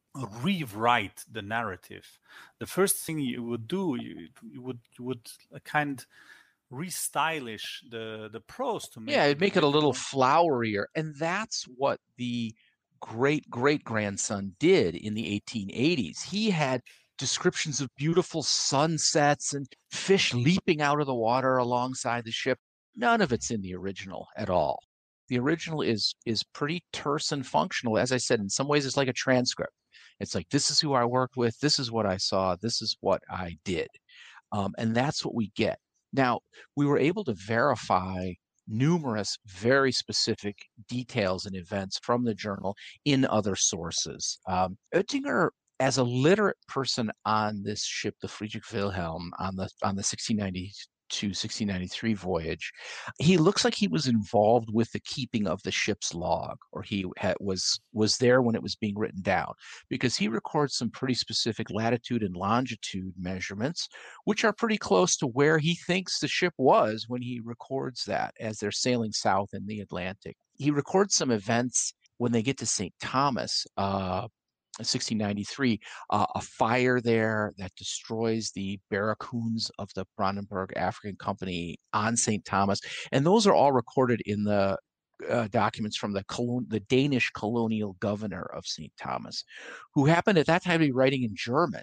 rewrite 0.42 1.24
the 1.30 1.42
narrative 1.42 2.18
the 2.58 2.66
first 2.66 2.96
thing 2.96 3.18
you 3.18 3.42
would 3.42 3.68
do 3.68 3.96
you, 4.00 4.28
you 4.42 4.62
would 4.62 4.80
you 4.98 5.04
would 5.04 5.28
uh, 5.54 5.58
kind 5.64 6.06
restylish 6.72 7.80
the 7.90 8.28
the 8.32 8.40
prose 8.40 8.88
to 8.88 9.00
make 9.00 9.14
yeah 9.14 9.24
it 9.24 9.40
make 9.40 9.56
it 9.56 9.62
a 9.62 9.68
little 9.68 9.92
flowerier 9.92 10.84
and 10.94 11.14
that's 11.16 11.64
what 11.76 12.00
the 12.16 12.54
great 13.00 13.48
great 13.48 13.84
grandson 13.84 14.54
did 14.58 14.94
in 14.94 15.14
the 15.14 15.40
1880s. 15.40 16.22
He 16.22 16.50
had 16.50 16.82
descriptions 17.18 17.80
of 17.80 17.88
beautiful 17.96 18.42
sunsets 18.42 19.54
and 19.54 19.66
fish 19.90 20.34
leaping 20.34 20.82
out 20.82 21.00
of 21.00 21.06
the 21.06 21.14
water 21.14 21.56
alongside 21.56 22.24
the 22.24 22.32
ship. 22.32 22.58
None 22.96 23.20
of 23.20 23.32
it's 23.32 23.50
in 23.50 23.60
the 23.60 23.74
original 23.74 24.28
at 24.36 24.50
all. 24.50 24.80
The 25.28 25.38
original 25.38 25.82
is 25.82 26.14
is 26.24 26.42
pretty 26.42 26.84
terse 26.92 27.32
and 27.32 27.46
functional. 27.46 27.98
As 27.98 28.12
I 28.12 28.16
said, 28.16 28.40
in 28.40 28.48
some 28.48 28.68
ways 28.68 28.86
it's 28.86 28.96
like 28.96 29.08
a 29.08 29.12
transcript. 29.12 29.72
It's 30.20 30.34
like 30.34 30.48
this 30.50 30.70
is 30.70 30.80
who 30.80 30.94
I 30.94 31.04
worked 31.04 31.36
with, 31.36 31.58
this 31.60 31.78
is 31.78 31.90
what 31.90 32.06
I 32.06 32.16
saw, 32.16 32.56
this 32.56 32.80
is 32.80 32.96
what 33.00 33.22
I 33.30 33.58
did. 33.64 33.88
Um, 34.52 34.74
and 34.78 34.94
that's 34.94 35.24
what 35.24 35.34
we 35.34 35.52
get. 35.56 35.78
Now, 36.12 36.40
we 36.76 36.86
were 36.86 36.98
able 36.98 37.24
to 37.24 37.34
verify 37.34 38.32
numerous 38.68 39.38
very 39.46 39.92
specific 39.92 40.56
details 40.88 41.46
and 41.46 41.54
events 41.54 41.98
from 42.02 42.24
the 42.24 42.34
journal 42.34 42.74
in 43.04 43.26
other 43.26 43.56
sources. 43.56 44.38
Um, 44.46 44.76
Oettinger, 44.94 45.50
as 45.78 45.98
a 45.98 46.04
literate 46.04 46.56
person 46.68 47.10
on 47.26 47.62
this 47.62 47.84
ship, 47.84 48.14
the 48.22 48.28
Friedrich 48.28 48.64
Wilhelm, 48.72 49.32
on 49.38 49.56
the 49.56 49.68
on 49.82 49.94
the 49.94 50.02
1690 50.02 50.72
to 51.08 51.28
1693 51.28 52.14
voyage, 52.14 52.72
he 53.18 53.36
looks 53.36 53.64
like 53.64 53.74
he 53.74 53.88
was 53.88 54.06
involved 54.06 54.68
with 54.72 54.90
the 54.92 55.00
keeping 55.00 55.46
of 55.46 55.62
the 55.62 55.70
ship's 55.70 56.14
log, 56.14 56.56
or 56.72 56.82
he 56.82 57.06
was 57.40 57.80
was 57.92 58.18
there 58.18 58.42
when 58.42 58.54
it 58.54 58.62
was 58.62 58.76
being 58.76 58.98
written 58.98 59.22
down, 59.22 59.52
because 59.88 60.16
he 60.16 60.28
records 60.28 60.76
some 60.76 60.90
pretty 60.90 61.14
specific 61.14 61.70
latitude 61.70 62.22
and 62.22 62.36
longitude 62.36 63.14
measurements, 63.18 63.88
which 64.24 64.44
are 64.44 64.52
pretty 64.52 64.78
close 64.78 65.16
to 65.16 65.26
where 65.26 65.58
he 65.58 65.74
thinks 65.86 66.18
the 66.18 66.28
ship 66.28 66.54
was 66.58 67.06
when 67.08 67.22
he 67.22 67.40
records 67.44 68.04
that 68.04 68.34
as 68.40 68.58
they're 68.58 68.70
sailing 68.70 69.12
south 69.12 69.48
in 69.52 69.66
the 69.66 69.80
Atlantic. 69.80 70.36
He 70.54 70.70
records 70.70 71.14
some 71.14 71.30
events 71.30 71.92
when 72.18 72.32
they 72.32 72.42
get 72.42 72.58
to 72.58 72.66
St. 72.66 72.94
Thomas, 73.00 73.66
uh, 73.76 74.26
1693, 74.78 75.80
uh, 76.10 76.26
a 76.34 76.40
fire 76.40 77.00
there 77.00 77.52
that 77.58 77.74
destroys 77.76 78.50
the 78.54 78.78
barracoons 78.90 79.70
of 79.78 79.88
the 79.94 80.06
Brandenburg 80.16 80.72
African 80.76 81.16
Company 81.16 81.76
on 81.92 82.16
St. 82.16 82.44
Thomas. 82.44 82.80
And 83.12 83.24
those 83.24 83.46
are 83.46 83.54
all 83.54 83.72
recorded 83.72 84.20
in 84.26 84.44
the 84.44 84.76
uh, 85.30 85.48
documents 85.48 85.96
from 85.96 86.12
the 86.12 86.24
colon- 86.24 86.66
the 86.68 86.80
Danish 86.80 87.30
colonial 87.30 87.96
governor 88.00 88.50
of 88.54 88.66
St. 88.66 88.92
Thomas, 89.00 89.44
who 89.94 90.06
happened 90.06 90.38
at 90.38 90.46
that 90.46 90.62
time 90.62 90.80
to 90.80 90.86
be 90.86 90.92
writing 90.92 91.22
in 91.22 91.34
German. 91.34 91.82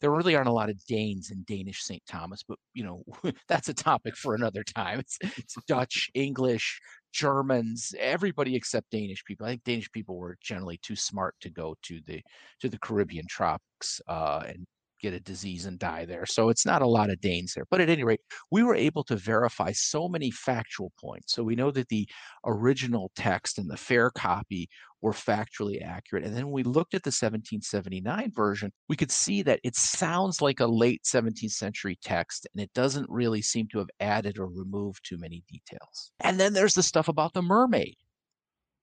There 0.00 0.10
really 0.12 0.36
aren't 0.36 0.48
a 0.48 0.52
lot 0.52 0.70
of 0.70 0.84
Danes 0.86 1.30
in 1.30 1.44
Danish 1.46 1.82
St. 1.82 2.02
Thomas, 2.06 2.42
but 2.46 2.58
you 2.74 2.84
know 2.84 3.04
that's 3.48 3.68
a 3.68 3.74
topic 3.74 4.16
for 4.16 4.34
another 4.34 4.64
time. 4.64 5.00
It's, 5.00 5.18
it's 5.22 5.56
Dutch, 5.66 6.10
English, 6.14 6.80
Germans, 7.12 7.94
everybody 7.98 8.54
except 8.54 8.90
Danish 8.90 9.24
people. 9.24 9.46
I 9.46 9.50
think 9.50 9.64
Danish 9.64 9.90
people 9.92 10.16
were 10.16 10.36
generally 10.40 10.78
too 10.78 10.96
smart 10.96 11.34
to 11.40 11.50
go 11.50 11.76
to 11.82 12.00
the 12.06 12.22
to 12.60 12.68
the 12.68 12.78
Caribbean 12.78 13.26
tropics 13.28 14.00
uh, 14.06 14.42
and 14.46 14.66
get 15.00 15.14
a 15.14 15.20
disease 15.20 15.66
and 15.66 15.78
die 15.78 16.04
there. 16.04 16.26
So 16.26 16.48
it's 16.48 16.66
not 16.66 16.82
a 16.82 16.86
lot 16.86 17.10
of 17.10 17.20
Danes 17.20 17.54
there. 17.54 17.64
But 17.70 17.80
at 17.80 17.90
any 17.90 18.04
rate, 18.04 18.20
we 18.50 18.62
were 18.62 18.74
able 18.74 19.04
to 19.04 19.16
verify 19.16 19.72
so 19.72 20.08
many 20.08 20.30
factual 20.30 20.92
points. 21.00 21.34
So 21.34 21.42
we 21.42 21.56
know 21.56 21.70
that 21.70 21.88
the 21.88 22.08
original 22.44 23.10
text 23.16 23.58
and 23.58 23.70
the 23.70 23.76
fair 23.76 24.10
copy 24.10 24.68
were 25.00 25.12
factually 25.12 25.82
accurate. 25.82 26.24
And 26.24 26.36
then 26.36 26.46
when 26.46 26.54
we 26.54 26.62
looked 26.62 26.94
at 26.94 27.04
the 27.04 27.08
1779 27.08 28.32
version, 28.34 28.72
we 28.88 28.96
could 28.96 29.10
see 29.10 29.42
that 29.42 29.60
it 29.62 29.76
sounds 29.76 30.42
like 30.42 30.60
a 30.60 30.66
late 30.66 31.02
17th 31.04 31.52
century 31.52 31.98
text 32.02 32.46
and 32.52 32.62
it 32.62 32.72
doesn't 32.74 33.08
really 33.08 33.42
seem 33.42 33.68
to 33.68 33.78
have 33.78 33.90
added 34.00 34.38
or 34.38 34.48
removed 34.48 35.04
too 35.04 35.18
many 35.18 35.44
details. 35.48 36.10
And 36.20 36.40
then 36.40 36.52
there's 36.52 36.74
the 36.74 36.82
stuff 36.82 37.08
about 37.08 37.32
the 37.32 37.42
mermaid. 37.42 37.96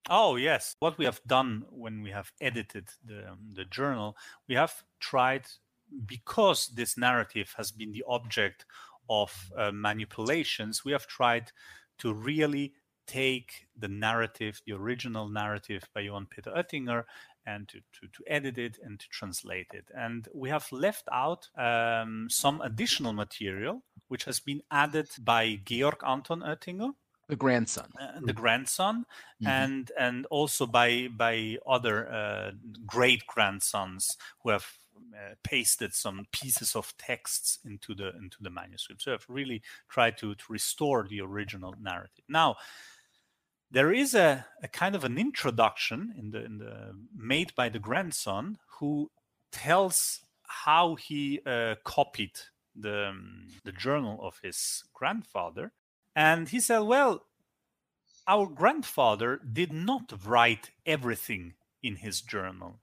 Oh 0.07 0.35
yes, 0.35 0.75
what 0.79 0.99
we 0.99 1.05
have 1.05 1.19
done 1.25 1.65
when 1.71 2.03
we 2.03 2.11
have 2.11 2.31
edited 2.39 2.89
the 3.03 3.31
um, 3.31 3.39
the 3.53 3.65
journal, 3.65 4.15
we 4.47 4.53
have 4.53 4.83
tried 4.99 5.47
because 6.05 6.67
this 6.67 6.97
narrative 6.97 7.53
has 7.57 7.71
been 7.71 7.91
the 7.91 8.03
object 8.07 8.65
of 9.09 9.51
uh, 9.57 9.71
manipulations, 9.73 10.83
we 10.83 10.91
have 10.91 11.07
tried 11.07 11.51
to 11.99 12.13
really 12.13 12.73
take 13.07 13.67
the 13.77 13.87
narrative, 13.87 14.61
the 14.65 14.73
original 14.73 15.29
narrative 15.29 15.83
by 15.93 16.01
Johann 16.01 16.25
Peter 16.25 16.51
Oettinger, 16.51 17.03
and 17.45 17.67
to, 17.67 17.79
to, 17.93 18.07
to, 18.11 18.23
edit 18.27 18.57
it 18.57 18.79
and 18.83 18.99
to 18.99 19.07
translate 19.09 19.67
it. 19.73 19.85
And 19.95 20.27
we 20.33 20.49
have 20.49 20.67
left 20.71 21.07
out 21.11 21.47
um, 21.57 22.27
some 22.29 22.61
additional 22.61 23.13
material, 23.13 23.83
which 24.07 24.23
has 24.23 24.39
been 24.39 24.61
added 24.71 25.09
by 25.23 25.59
Georg 25.63 26.01
Anton 26.05 26.41
Oettinger. 26.41 26.91
The 27.27 27.35
grandson, 27.35 27.89
uh, 27.99 28.19
the 28.23 28.33
grandson, 28.33 29.05
mm-hmm. 29.41 29.47
and 29.47 29.91
and 29.97 30.27
also 30.27 30.67
by 30.67 31.07
by 31.07 31.57
other 31.65 32.07
uh, 32.07 32.51
great 32.85 33.25
grandsons 33.25 34.15
who 34.43 34.51
have 34.51 34.67
uh, 35.15 35.35
pasted 35.43 35.93
some 35.93 36.27
pieces 36.31 36.75
of 36.75 36.93
texts 36.97 37.59
into 37.65 37.93
the 37.93 38.09
into 38.17 38.37
the 38.41 38.49
manuscript. 38.49 39.01
So 39.01 39.13
I've 39.13 39.25
really 39.27 39.61
tried 39.89 40.17
to, 40.17 40.35
to 40.35 40.43
restore 40.49 41.07
the 41.07 41.21
original 41.21 41.73
narrative. 41.81 42.25
Now, 42.27 42.55
there 43.71 43.91
is 43.91 44.13
a, 44.13 44.45
a 44.63 44.67
kind 44.67 44.95
of 44.95 45.03
an 45.03 45.17
introduction 45.17 46.13
in 46.17 46.31
the 46.31 46.45
in 46.45 46.57
the 46.57 46.95
made 47.15 47.53
by 47.55 47.69
the 47.69 47.79
grandson 47.79 48.57
who 48.79 49.11
tells 49.51 50.21
how 50.43 50.95
he 50.95 51.41
uh, 51.45 51.75
copied 51.83 52.39
the 52.75 53.09
um, 53.09 53.47
the 53.63 53.71
journal 53.71 54.19
of 54.21 54.39
his 54.43 54.83
grandfather, 54.93 55.71
and 56.15 56.49
he 56.49 56.59
said, 56.59 56.79
"Well, 56.79 57.25
our 58.27 58.47
grandfather 58.47 59.39
did 59.51 59.71
not 59.71 60.13
write 60.25 60.71
everything 60.85 61.53
in 61.83 61.97
his 61.97 62.21
journal 62.21 62.79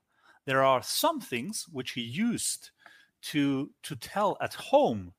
there 0.47 0.63
are 0.63 0.83
some 0.83 1.21
things 1.21 1.67
which 1.71 1.93
he 1.93 2.03
used 2.03 2.71
to 3.23 3.71
to 3.83 3.97
tell 3.97 4.37
at 4.41 4.55
home 4.55 5.13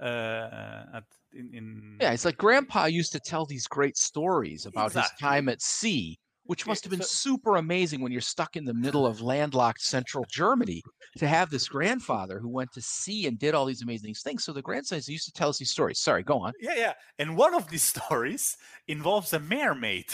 uh, 0.00 0.84
at 0.94 1.04
in, 1.32 1.50
in, 1.52 1.96
yeah 2.00 2.12
it's 2.12 2.24
like 2.24 2.36
grandpa 2.36 2.86
used 2.86 3.12
to 3.12 3.20
tell 3.20 3.46
these 3.46 3.66
great 3.66 3.96
stories 3.96 4.66
about 4.66 4.86
exactly. 4.86 5.10
his 5.10 5.20
time 5.20 5.48
at 5.48 5.62
sea 5.62 6.18
which 6.44 6.66
must 6.66 6.84
have 6.84 6.92
been 6.92 7.02
super 7.02 7.56
amazing 7.56 8.00
when 8.00 8.12
you're 8.12 8.20
stuck 8.20 8.56
in 8.56 8.64
the 8.64 8.74
middle 8.74 9.06
of 9.06 9.20
landlocked 9.20 9.80
central 9.80 10.24
germany 10.30 10.82
to 11.16 11.26
have 11.26 11.50
this 11.50 11.68
grandfather 11.68 12.38
who 12.38 12.48
went 12.48 12.72
to 12.72 12.80
sea 12.80 13.26
and 13.26 13.38
did 13.38 13.54
all 13.54 13.64
these 13.64 13.82
amazing 13.82 14.14
things. 14.14 14.44
So 14.44 14.52
the 14.52 14.62
grandsons 14.62 15.08
used 15.08 15.24
to 15.26 15.32
tell 15.32 15.48
us 15.48 15.58
these 15.58 15.70
stories. 15.70 15.98
Sorry 15.98 16.22
go 16.22 16.38
on. 16.38 16.52
Yeah 16.60 16.74
yeah. 16.76 16.92
And 17.18 17.36
one 17.36 17.54
of 17.54 17.68
these 17.68 17.82
stories 17.94 18.56
involves 18.86 19.32
a 19.32 19.40
mermaid 19.40 20.06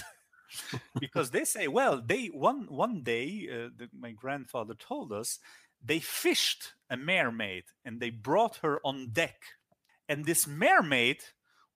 because 0.99 1.31
they 1.31 1.45
say, 1.45 1.69
well, 1.69 2.03
they 2.05 2.27
one 2.27 2.67
one 2.69 3.03
day, 3.03 3.49
uh, 3.51 3.69
the, 3.77 3.89
my 3.99 4.13
grandfather 4.13 4.75
told 4.75 5.13
us 5.13 5.39
they 5.85 6.01
fished 6.01 6.75
a 6.91 6.97
mermaid 6.97 7.65
and 7.85 8.01
they 8.01 8.11
brought 8.11 8.57
her 8.63 8.81
on 8.85 9.11
deck, 9.13 9.37
and 10.09 10.25
this 10.25 10.47
mermaid 10.47 11.19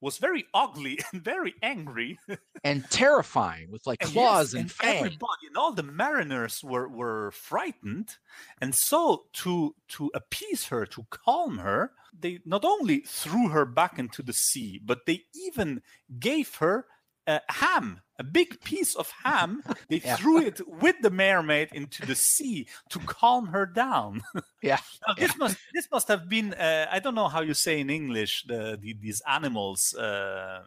was 0.00 0.18
very 0.18 0.44
ugly 0.52 0.98
and 1.12 1.22
very 1.22 1.54
angry. 1.62 2.18
And 2.62 2.88
terrifying 2.90 3.70
with 3.70 3.86
like 3.86 4.00
claws 4.00 4.54
and, 4.54 4.66
yes, 4.66 4.76
and, 4.80 4.88
and 4.88 4.98
everybody 4.98 5.46
and 5.46 5.56
all 5.56 5.72
the 5.72 5.82
mariners 5.82 6.62
were 6.62 6.88
were 6.88 7.30
frightened. 7.32 8.16
And 8.60 8.74
so 8.74 9.26
to 9.34 9.74
to 9.88 10.10
appease 10.14 10.66
her 10.66 10.86
to 10.86 11.06
calm 11.10 11.58
her 11.58 11.92
they 12.18 12.40
not 12.44 12.64
only 12.64 13.00
threw 13.00 13.48
her 13.48 13.66
back 13.66 13.98
into 13.98 14.22
the 14.22 14.32
sea 14.32 14.80
but 14.82 15.06
they 15.06 15.22
even 15.34 15.82
gave 16.18 16.56
her 16.56 16.86
a 17.26 17.40
ham, 17.48 18.00
a 18.18 18.24
big 18.24 18.60
piece 18.62 18.94
of 18.94 19.10
ham. 19.24 19.62
They 19.88 19.98
yeah. 19.98 20.16
threw 20.16 20.40
it 20.40 20.60
with 20.66 20.96
the 21.00 21.10
mermaid 21.10 21.68
into 21.72 22.04
the 22.04 22.14
sea 22.14 22.66
to 22.90 22.98
calm 22.98 23.46
her 23.48 23.66
down. 23.66 24.22
yeah. 24.62 24.78
Now, 25.06 25.14
this 25.14 25.30
yeah. 25.32 25.38
must 25.38 25.56
this 25.74 25.88
must 25.90 26.08
have 26.08 26.28
been 26.28 26.54
uh, 26.54 26.86
I 26.90 26.98
don't 26.98 27.14
know 27.14 27.28
how 27.28 27.42
you 27.42 27.54
say 27.54 27.80
in 27.80 27.90
English 27.90 28.44
the, 28.48 28.78
the 28.80 28.94
these 29.00 29.22
animals. 29.26 29.94
Uh, 29.94 30.62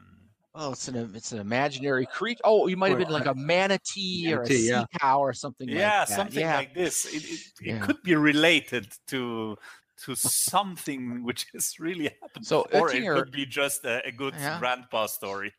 Oh, 0.56 0.72
it's 0.72 0.88
an 0.88 1.12
it's 1.16 1.32
an 1.32 1.40
imaginary 1.40 2.08
creature. 2.08 2.42
Oh, 2.44 2.68
you 2.68 2.76
might 2.76 2.90
have 2.90 2.98
been 2.98 3.10
like 3.10 3.28
a 3.28 3.36
manatee, 3.36 4.26
manatee 4.26 4.34
or 4.34 4.42
a 4.42 4.48
sea 4.48 4.70
yeah. 4.70 4.84
cow 5.00 5.20
or 5.20 5.32
something. 5.32 5.70
Yeah, 5.70 6.00
like 6.00 6.08
something 6.08 6.40
yeah. 6.42 6.56
like 6.56 6.74
this. 6.74 7.06
It, 7.06 7.24
it, 7.24 7.40
yeah. 7.62 7.76
it, 7.76 7.82
could 7.84 8.02
be 8.02 8.16
related 8.16 8.92
to 9.08 9.58
to 10.06 10.16
something 10.16 11.24
which 11.24 11.46
has 11.54 11.80
really 11.80 12.12
happened, 12.22 12.48
so 12.48 12.68
or 12.74 12.92
it 12.92 13.04
could 13.04 13.32
be 13.32 13.46
just 13.46 13.86
a, 13.86 14.06
a 14.06 14.12
good 14.12 14.34
grandpa 14.60 15.06
story. 15.06 15.54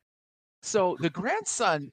So 0.63 0.97
the 1.01 1.11
grandson, 1.11 1.91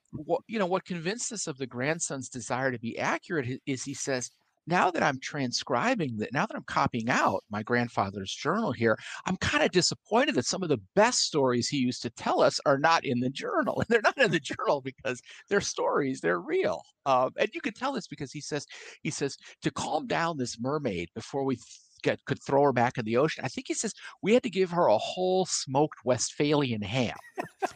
you 0.48 0.60
know, 0.60 0.66
what 0.66 0.86
convinced 0.86 1.32
us 1.32 1.48
of 1.48 1.58
the 1.58 1.68
grandson's 1.68 2.30
desire 2.30 2.72
to 2.72 2.80
be 2.80 3.00
accurate 3.00 3.62
is 3.66 3.84
he 3.84 3.94
says, 3.94 4.30
now 4.68 4.92
that 4.92 5.02
I'm 5.02 5.20
transcribing 5.20 6.18
that, 6.18 6.34
now 6.34 6.46
that 6.46 6.56
I'm 6.56 6.64
copying 6.64 7.10
out 7.10 7.44
my 7.50 7.64
grandfather's 7.64 8.34
journal 8.34 8.74
here, 8.74 8.98
I'm 9.26 9.38
kind 9.38 9.64
of 9.64 9.72
disappointed 9.72 10.36
that 10.36 10.46
some 10.46 10.62
of 10.62 10.70
the 10.70 10.82
best 10.94 11.22
stories 11.22 11.70
he 11.70 11.78
used 11.78 12.02
to 12.02 12.10
tell 12.10 12.42
us 12.42 12.60
are 12.66 12.78
not 12.78 13.06
in 13.06 13.20
the 13.22 13.30
journal. 13.30 13.82
And 13.88 13.88
they're 13.88 14.02
not 14.02 14.18
in 14.18 14.32
the 14.32 14.40
journal 14.40 14.82
because 14.82 15.22
they're 15.50 15.62
stories, 15.62 16.20
they're 16.20 16.42
real. 16.42 16.82
Um, 17.06 17.32
and 17.38 17.50
you 17.54 17.62
can 17.62 17.74
tell 17.74 17.94
this 17.94 18.08
because 18.08 18.34
he 18.34 18.42
says, 18.42 18.66
he 19.02 19.10
says, 19.10 19.38
to 19.62 19.72
calm 19.72 20.08
down 20.08 20.38
this 20.38 20.60
mermaid 20.60 21.10
before 21.16 21.46
we 21.46 21.58
get, 22.08 22.26
could 22.26 22.42
throw 22.44 22.64
her 22.64 22.74
back 22.74 22.98
in 22.98 23.06
the 23.06 23.18
ocean. 23.18 23.44
I 23.44 23.50
think 23.50 23.68
he 23.68 23.74
says 23.74 23.94
we 24.22 24.34
had 24.34 24.44
to 24.44 24.50
give 24.50 24.72
her 24.72 24.88
a 24.88 24.98
whole 24.98 25.46
smoked 25.46 26.00
Westphalian 26.06 26.82
ham. 26.82 27.16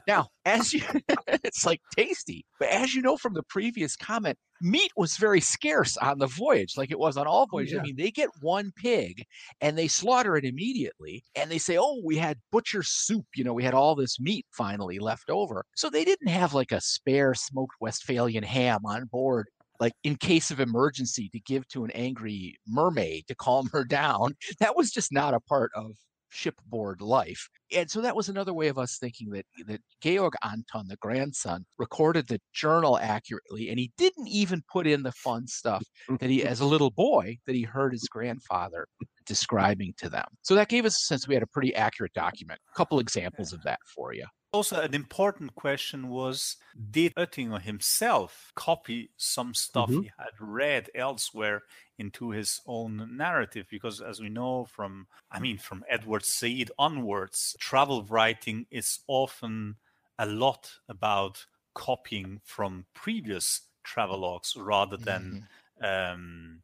now, 0.07 0.27
as 0.45 0.73
you, 0.73 0.81
it's 1.27 1.65
like 1.65 1.81
tasty, 1.95 2.45
but 2.59 2.69
as 2.69 2.93
you 2.93 3.01
know 3.01 3.17
from 3.17 3.33
the 3.33 3.43
previous 3.43 3.95
comment, 3.95 4.37
meat 4.61 4.91
was 4.95 5.17
very 5.17 5.41
scarce 5.41 5.97
on 5.97 6.19
the 6.19 6.27
voyage, 6.27 6.77
like 6.77 6.91
it 6.91 6.99
was 6.99 7.17
on 7.17 7.27
all 7.27 7.47
voyages. 7.47 7.73
Yeah. 7.73 7.79
I 7.79 7.83
mean, 7.83 7.95
they 7.97 8.11
get 8.11 8.29
one 8.41 8.71
pig 8.75 9.23
and 9.59 9.77
they 9.77 9.87
slaughter 9.87 10.37
it 10.37 10.45
immediately, 10.45 11.23
and 11.35 11.49
they 11.49 11.57
say, 11.57 11.77
"Oh, 11.77 12.01
we 12.03 12.17
had 12.17 12.37
butcher 12.51 12.83
soup. 12.83 13.25
You 13.35 13.43
know, 13.43 13.53
we 13.53 13.63
had 13.63 13.73
all 13.73 13.95
this 13.95 14.19
meat 14.19 14.45
finally 14.51 14.99
left 14.99 15.29
over." 15.29 15.65
So 15.75 15.89
they 15.89 16.05
didn't 16.05 16.29
have 16.29 16.53
like 16.53 16.71
a 16.71 16.81
spare 16.81 17.33
smoked 17.33 17.75
Westphalian 17.81 18.43
ham 18.43 18.81
on 18.85 19.05
board 19.05 19.47
like 19.81 19.93
in 20.03 20.15
case 20.15 20.51
of 20.51 20.59
emergency 20.59 21.27
to 21.33 21.39
give 21.41 21.67
to 21.69 21.83
an 21.83 21.91
angry 21.91 22.55
mermaid 22.67 23.25
to 23.27 23.35
calm 23.35 23.67
her 23.73 23.83
down. 23.99 24.35
That 24.59 24.77
was 24.77 24.91
just 24.91 25.11
not 25.11 25.33
a 25.33 25.41
part 25.41 25.71
of 25.75 25.91
shipboard 26.29 27.01
life. 27.01 27.49
And 27.75 27.89
so 27.89 27.99
that 28.01 28.15
was 28.15 28.29
another 28.29 28.53
way 28.53 28.69
of 28.69 28.77
us 28.77 28.97
thinking 28.99 29.31
that 29.31 29.45
that 29.67 29.81
Georg 30.01 30.33
Anton, 30.43 30.87
the 30.87 30.95
grandson, 30.97 31.65
recorded 31.77 32.27
the 32.27 32.39
journal 32.53 32.97
accurately, 33.01 33.69
and 33.69 33.79
he 33.79 33.91
didn't 33.97 34.27
even 34.27 34.63
put 34.71 34.87
in 34.87 35.03
the 35.03 35.11
fun 35.11 35.47
stuff 35.47 35.83
that 36.19 36.29
he, 36.29 36.43
as 36.43 36.61
a 36.61 36.65
little 36.65 36.91
boy, 36.91 37.37
that 37.47 37.55
he 37.55 37.63
heard 37.63 37.91
his 37.91 38.07
grandfather 38.09 38.87
describing 39.25 39.93
to 39.97 40.09
them. 40.09 40.25
So 40.41 40.55
that 40.55 40.69
gave 40.69 40.85
us 40.85 40.95
a 40.95 41.05
sense 41.05 41.27
we 41.27 41.33
had 41.33 41.43
a 41.43 41.47
pretty 41.47 41.75
accurate 41.75 42.13
document. 42.13 42.59
A 42.73 42.77
couple 42.77 42.99
examples 42.99 43.51
of 43.51 43.61
that 43.63 43.79
for 43.93 44.13
you. 44.13 44.25
Also, 44.53 44.81
an 44.81 44.93
important 44.93 45.55
question 45.55 46.09
was 46.09 46.57
Did 46.91 47.15
Oettinger 47.15 47.61
himself 47.61 48.51
copy 48.55 49.09
some 49.15 49.53
stuff 49.53 49.89
mm-hmm. 49.89 50.01
he 50.01 50.11
had 50.17 50.33
read 50.39 50.89
elsewhere 50.93 51.63
into 51.97 52.31
his 52.31 52.59
own 52.67 53.15
narrative? 53.15 53.67
Because, 53.69 54.01
as 54.01 54.19
we 54.19 54.27
know 54.27 54.65
from, 54.65 55.07
I 55.31 55.39
mean, 55.39 55.57
from 55.57 55.85
Edward 55.89 56.25
Said 56.25 56.69
onwards, 56.77 57.55
travel 57.59 58.03
writing 58.03 58.65
is 58.71 58.99
often 59.07 59.77
a 60.19 60.25
lot 60.25 60.69
about 60.89 61.45
copying 61.73 62.41
from 62.43 62.85
previous 62.93 63.61
travelogues 63.85 64.53
rather 64.57 64.97
than 64.97 65.47
mm-hmm. 65.81 66.13
um, 66.13 66.61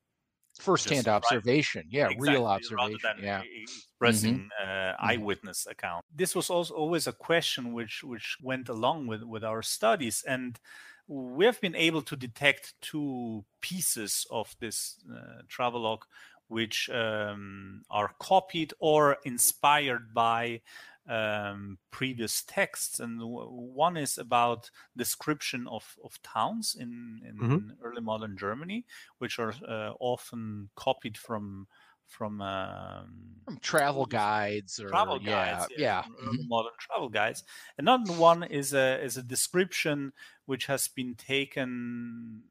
first-hand 0.60 1.08
observation 1.08 1.82
right. 1.82 1.94
yeah 1.94 2.06
exactly, 2.06 2.30
real 2.30 2.46
observation 2.46 3.16
yeah 3.22 3.42
expressing 3.62 4.36
mm-hmm. 4.36 4.64
uh, 4.64 4.66
mm-hmm. 4.66 5.06
eyewitness 5.06 5.62
mm-hmm. 5.62 5.72
account 5.72 6.06
this 6.14 6.36
was 6.36 6.50
also 6.50 6.74
always 6.74 7.08
a 7.08 7.12
question 7.12 7.74
which 7.74 8.04
which 8.04 8.38
went 8.42 8.70
along 8.70 9.08
with 9.08 9.24
with 9.24 9.44
our 9.44 9.62
studies 9.62 10.24
and 10.28 10.60
we 11.08 11.46
have 11.46 11.62
been 11.62 11.76
able 11.76 12.02
to 12.02 12.16
detect 12.16 12.74
two 12.82 13.46
pieces 13.62 14.26
of 14.30 14.56
this 14.60 14.98
uh, 15.10 15.42
travelogue 15.48 16.04
which 16.50 16.90
um, 16.90 17.82
are 17.90 18.14
copied 18.20 18.74
or 18.80 19.18
inspired 19.26 20.14
by 20.14 20.62
um, 21.08 21.78
previous 21.92 22.44
texts, 22.44 23.00
and 23.00 23.20
w- 23.20 23.50
one 23.50 23.98
is 23.98 24.18
about 24.18 24.70
description 24.96 25.68
of, 25.68 25.96
of 26.04 26.22
towns 26.22 26.76
in, 26.80 27.22
in 27.28 27.38
mm-hmm. 27.38 27.70
early 27.84 28.02
modern 28.02 28.38
Germany, 28.38 28.86
which 29.18 29.40
are 29.40 29.54
uh, 29.68 29.94
often 30.00 30.70
copied 30.76 31.18
from 31.18 31.68
from, 32.08 32.42
um, 32.42 33.08
from 33.44 33.58
travel 33.58 34.06
guides 34.06 34.80
or 34.80 34.88
travel 34.88 35.20
guides, 35.20 35.68
yeah, 35.78 35.78
yeah. 35.78 36.04
Mm-hmm. 36.04 36.48
modern 36.48 36.72
travel 36.80 37.10
guides. 37.10 37.44
Another 37.78 38.14
one 38.14 38.44
is 38.44 38.74
a 38.74 39.04
is 39.04 39.18
a 39.18 39.24
description 39.24 40.14
which 40.46 40.68
has 40.68 40.88
been 40.88 41.16
taken 41.16 42.44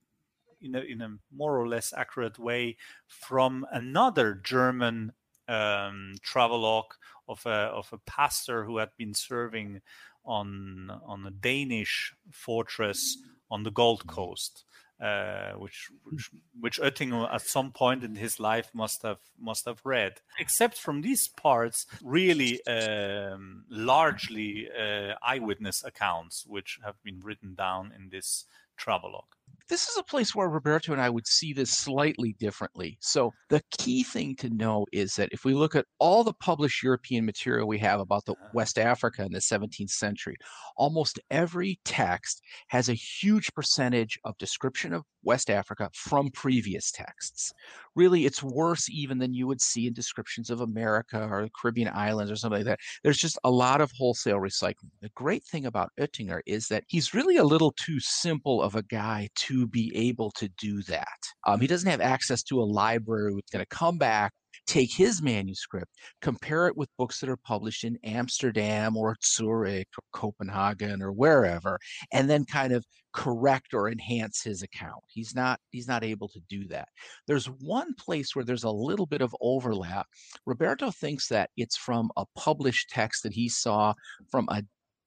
in 0.61 0.75
a, 0.75 0.81
in 0.81 1.01
a 1.01 1.17
more 1.35 1.59
or 1.59 1.69
less 1.69 1.93
accurate 1.97 2.39
way 2.39 2.77
from 3.07 3.67
another 3.73 4.35
German 4.35 5.13
um, 5.49 6.15
travelogue 6.23 6.93
of 7.29 7.45
a 7.47 7.51
of 7.51 7.89
a 7.93 7.99
pastor 7.99 8.65
who 8.65 8.79
had 8.79 8.91
been 8.97 9.15
serving 9.15 9.81
on 10.25 10.91
on 11.07 11.27
a 11.27 11.31
Danish 11.31 12.15
fortress 12.31 13.19
on 13.51 13.63
the 13.63 13.71
Gold 13.71 14.01
mm-hmm. 14.01 14.11
Coast, 14.11 14.65
uh, 15.01 15.53
which, 15.53 15.89
which 16.05 16.31
which 16.61 16.81
Oettinger 16.81 17.33
at 17.33 17.43
some 17.43 17.71
point 17.73 18.03
in 18.03 18.17
his 18.17 18.41
life 18.41 18.71
must 18.75 19.03
have 19.03 19.21
must 19.39 19.65
have 19.67 19.81
read. 19.85 20.21
Except 20.39 20.79
from 20.79 21.03
these 21.03 21.29
parts, 21.29 21.87
really 22.03 22.65
um, 22.67 23.65
largely 23.71 24.69
uh, 24.71 25.15
eyewitness 25.23 25.83
accounts, 25.85 26.45
which 26.47 26.79
have 26.85 26.97
been 27.03 27.21
written 27.21 27.55
down 27.55 27.93
in 27.97 28.09
this 28.11 28.45
travelogue 28.77 29.36
this 29.69 29.89
is 29.89 29.97
a 29.97 30.03
place 30.03 30.35
where 30.35 30.49
Roberto 30.49 30.93
and 30.93 31.01
I 31.01 31.11
would 31.11 31.27
see 31.27 31.53
this 31.53 31.71
slightly 31.71 32.35
differently. 32.39 32.99
So, 33.01 33.33
the 33.49 33.63
key 33.79 34.03
thing 34.03 34.37
to 34.37 34.51
know 34.51 34.87
is 34.93 35.15
that 35.17 35.31
if 35.33 35.45
we 35.45 35.55
look 35.55 35.75
at 35.75 35.87
all 35.99 36.25
the 36.25 36.33
published 36.35 36.83
European 36.83 37.25
material 37.25 37.67
we 37.67 37.79
have 37.79 38.01
about 38.01 38.25
the 38.25 38.33
uh-huh. 38.33 38.51
West 38.55 38.79
Africa 38.79 39.25
in 39.25 39.33
the 39.33 39.39
17th 39.39 39.91
century, 39.91 40.37
almost 40.77 41.19
every 41.31 41.81
text 41.85 42.43
has 42.69 42.89
a 42.89 42.95
huge 42.95 43.53
percentage 43.55 44.19
of 44.25 44.39
description 44.39 44.93
of 44.93 45.03
West 45.23 45.51
Africa 45.51 45.91
from 45.93 46.31
previous 46.31 46.91
texts. 46.93 47.53
Really, 47.97 48.27
it's 48.27 48.43
worse 48.43 48.89
even 48.89 49.19
than 49.19 49.35
you 49.35 49.47
would 49.47 49.61
see 49.61 49.87
in 49.87 49.93
descriptions 49.93 50.51
of 50.51 50.61
America 50.61 51.27
or 51.29 51.43
the 51.43 51.51
Caribbean 51.51 51.91
islands 51.93 52.31
or 52.31 52.37
something 52.37 52.61
like 52.61 52.67
that. 52.67 52.79
There's 53.03 53.19
just 53.19 53.39
a 53.43 53.51
lot 53.51 53.81
of 53.81 53.91
wholesale 53.93 54.39
recycling. 54.39 54.91
The 55.01 55.11
great 55.15 55.43
thing 55.45 55.67
about 55.67 55.91
Oettinger 55.99 56.41
is 56.47 56.69
that 56.69 56.85
he's 56.87 57.15
really 57.15 57.37
a 57.37 57.45
little 57.45 57.73
too 57.73 57.99
simple 57.99 58.63
of 58.63 58.77
a 58.77 58.83
guy 58.83 59.29
to 59.35 59.56
be 59.65 59.93
able 59.95 60.33
to 60.33 60.49
do 60.59 60.83
that. 60.83 61.07
Um, 61.47 61.61
he 61.61 61.69
doesn't 61.69 61.89
have 61.89 62.01
access 62.01 62.43
to 62.45 62.61
a 62.61 62.65
library 62.65 63.33
that's 63.35 63.53
going 63.53 63.65
to 63.65 63.77
come 63.77 63.97
back 63.97 64.33
take 64.67 64.93
his 64.93 65.23
manuscript, 65.23 65.93
compare 66.21 66.67
it 66.67 66.77
with 66.77 66.89
books 66.99 67.21
that 67.21 67.29
are 67.29 67.37
published 67.37 67.85
in 67.85 67.99
Amsterdam 68.05 68.97
or 68.97 69.17
Zurich 69.25 69.89
or 69.97 70.03
Copenhagen 70.13 71.03
or 71.03 71.13
wherever, 71.13 71.79
and 72.13 72.29
then 72.29 72.45
kind 72.45 72.73
of 72.73 72.85
correct 73.13 73.73
or 73.73 73.89
enhance 73.89 74.43
his 74.43 74.63
account. 74.63 75.03
He's 75.09 75.35
not 75.35 75.61
he's 75.71 75.89
not 75.89 76.05
able 76.05 76.29
to 76.29 76.41
do 76.49 76.67
that. 76.69 76.89
There's 77.27 77.47
one 77.47 77.95
place 77.95 78.35
where 78.35 78.45
there's 78.45 78.65
a 78.65 78.71
little 78.71 79.07
bit 79.07 79.23
of 79.23 79.35
overlap. 79.41 80.07
Roberto 80.45 80.91
thinks 80.91 81.29
that 81.29 81.51
it's 81.57 81.77
from 81.77 82.11
a 82.17 82.25
published 82.37 82.91
text 82.91 83.23
that 83.23 83.33
he 83.33 83.49
saw 83.49 83.95
from 84.31 84.47
a 84.51 84.63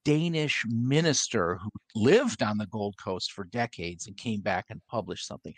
Danish 0.10 0.66
minister 0.68 1.60
who 1.62 1.70
lived 1.94 2.42
on 2.42 2.58
the 2.58 2.66
Gold 2.66 2.96
Coast 2.98 3.32
for 3.32 3.44
decades 3.44 4.08
and 4.08 4.18
came 4.18 4.42
back 4.42 4.66
and 4.72 4.82
published 4.90 5.28
something. 5.28 5.54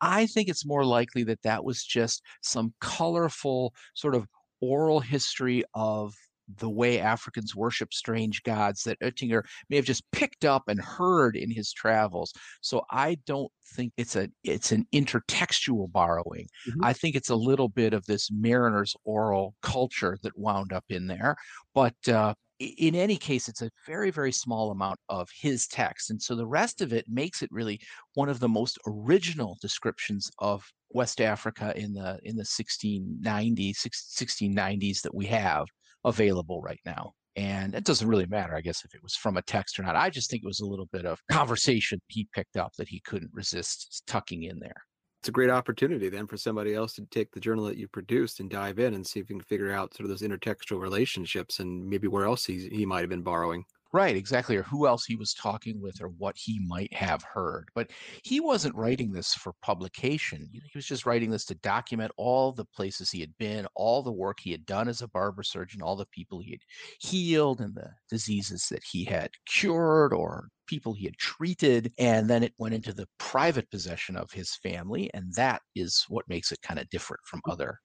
I 0.00 0.26
think 0.26 0.48
it's 0.48 0.66
more 0.66 0.84
likely 0.84 1.22
that 1.22 1.42
that 1.42 1.64
was 1.64 1.84
just 1.84 2.20
some 2.40 2.74
colorful 2.80 3.72
sort 3.94 4.16
of 4.16 4.26
oral 4.60 4.98
history 4.98 5.62
of 5.74 6.14
the 6.58 6.68
way 6.68 6.98
Africans 6.98 7.54
worship 7.54 7.94
strange 7.94 8.42
gods 8.42 8.82
that 8.82 8.98
Oettinger 8.98 9.44
may 9.70 9.76
have 9.76 9.84
just 9.84 10.02
picked 10.10 10.44
up 10.44 10.64
and 10.66 10.80
heard 10.80 11.36
in 11.36 11.52
his 11.52 11.72
travels. 11.72 12.32
So 12.60 12.82
I 12.90 13.18
don't 13.24 13.52
think 13.76 13.92
it's 13.96 14.16
a 14.16 14.28
it's 14.42 14.72
an 14.72 14.84
intertextual 14.92 15.92
borrowing. 15.92 16.48
Mm-hmm. 16.68 16.84
I 16.84 16.92
think 16.92 17.14
it's 17.14 17.30
a 17.30 17.36
little 17.36 17.68
bit 17.68 17.94
of 17.94 18.04
this 18.06 18.30
mariner's 18.32 18.96
oral 19.04 19.54
culture 19.62 20.18
that 20.24 20.36
wound 20.36 20.72
up 20.72 20.86
in 20.88 21.06
there. 21.06 21.36
But 21.72 21.94
uh, 22.08 22.34
in 22.62 22.94
any 22.94 23.16
case, 23.16 23.48
it's 23.48 23.62
a 23.62 23.70
very, 23.86 24.10
very 24.10 24.32
small 24.32 24.70
amount 24.70 24.98
of 25.08 25.28
his 25.34 25.66
text. 25.66 26.10
And 26.10 26.20
so 26.20 26.34
the 26.34 26.46
rest 26.46 26.80
of 26.80 26.92
it 26.92 27.06
makes 27.08 27.42
it 27.42 27.50
really 27.52 27.80
one 28.14 28.28
of 28.28 28.40
the 28.40 28.48
most 28.48 28.78
original 28.86 29.56
descriptions 29.60 30.30
of 30.38 30.64
West 30.90 31.20
Africa 31.20 31.72
in 31.76 31.92
the 31.92 32.18
in 32.24 32.36
the 32.36 32.44
1690s, 32.44 33.76
1690s 33.76 35.00
that 35.02 35.14
we 35.14 35.26
have 35.26 35.66
available 36.04 36.60
right 36.60 36.80
now. 36.84 37.12
And 37.34 37.74
it 37.74 37.84
doesn't 37.84 38.08
really 38.08 38.26
matter, 38.26 38.54
I 38.54 38.60
guess, 38.60 38.84
if 38.84 38.94
it 38.94 39.02
was 39.02 39.16
from 39.16 39.38
a 39.38 39.42
text 39.42 39.78
or 39.78 39.84
not. 39.84 39.96
I 39.96 40.10
just 40.10 40.30
think 40.30 40.42
it 40.42 40.48
was 40.48 40.60
a 40.60 40.66
little 40.66 40.88
bit 40.92 41.06
of 41.06 41.18
conversation 41.30 42.00
he 42.08 42.28
picked 42.34 42.56
up 42.56 42.72
that 42.76 42.88
he 42.88 43.00
couldn't 43.00 43.30
resist 43.32 44.02
tucking 44.06 44.42
in 44.42 44.58
there 44.60 44.82
it's 45.22 45.28
a 45.28 45.32
great 45.32 45.50
opportunity 45.50 46.08
then 46.08 46.26
for 46.26 46.36
somebody 46.36 46.74
else 46.74 46.94
to 46.94 47.06
take 47.12 47.30
the 47.30 47.38
journal 47.38 47.64
that 47.64 47.76
you 47.76 47.86
produced 47.86 48.40
and 48.40 48.50
dive 48.50 48.80
in 48.80 48.94
and 48.94 49.06
see 49.06 49.20
if 49.20 49.30
you 49.30 49.36
can 49.36 49.44
figure 49.44 49.70
out 49.70 49.94
sort 49.94 50.04
of 50.04 50.08
those 50.08 50.28
intertextual 50.28 50.80
relationships 50.80 51.60
and 51.60 51.88
maybe 51.88 52.08
where 52.08 52.24
else 52.24 52.44
he, 52.44 52.68
he 52.70 52.84
might 52.84 53.02
have 53.02 53.08
been 53.08 53.22
borrowing. 53.22 53.64
Right, 53.92 54.16
exactly. 54.16 54.56
Or 54.56 54.64
who 54.64 54.88
else 54.88 55.04
he 55.04 55.14
was 55.14 55.32
talking 55.32 55.80
with 55.80 56.02
or 56.02 56.08
what 56.08 56.36
he 56.36 56.58
might 56.66 56.92
have 56.92 57.22
heard. 57.22 57.68
But 57.72 57.90
he 58.24 58.40
wasn't 58.40 58.74
writing 58.74 59.12
this 59.12 59.32
for 59.32 59.52
publication. 59.62 60.48
He 60.50 60.60
was 60.74 60.86
just 60.86 61.06
writing 61.06 61.30
this 61.30 61.44
to 61.44 61.54
document 61.56 62.10
all 62.16 62.50
the 62.50 62.64
places 62.64 63.12
he 63.12 63.20
had 63.20 63.36
been, 63.38 63.68
all 63.76 64.02
the 64.02 64.10
work 64.10 64.38
he 64.40 64.50
had 64.50 64.66
done 64.66 64.88
as 64.88 65.02
a 65.02 65.08
barber 65.08 65.44
surgeon, 65.44 65.82
all 65.82 65.94
the 65.94 66.06
people 66.06 66.40
he 66.40 66.50
had 66.50 66.62
healed, 66.98 67.60
and 67.60 67.76
the 67.76 67.90
diseases 68.10 68.66
that 68.70 68.82
he 68.82 69.04
had 69.04 69.30
cured 69.46 70.12
or 70.12 70.48
people 70.72 70.94
he 70.94 71.04
had 71.04 71.18
treated. 71.18 71.92
And 71.98 72.28
then 72.30 72.42
it 72.42 72.54
went 72.58 72.74
into 72.74 72.94
the 72.94 73.08
private 73.18 73.70
possession 73.70 74.16
of 74.16 74.32
his 74.32 74.56
family. 74.56 75.10
And 75.12 75.32
that 75.34 75.60
is 75.74 76.06
what 76.08 76.28
makes 76.28 76.50
it 76.52 76.62
kind 76.62 76.80
of 76.80 76.88
different 76.88 77.20
from 77.26 77.40
mm. 77.46 77.52
other 77.52 77.78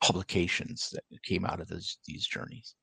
publications 0.00 0.90
that 0.92 1.02
came 1.24 1.44
out 1.44 1.60
of 1.60 1.68
those, 1.68 1.98
these 2.06 2.26
journeys 2.26 2.74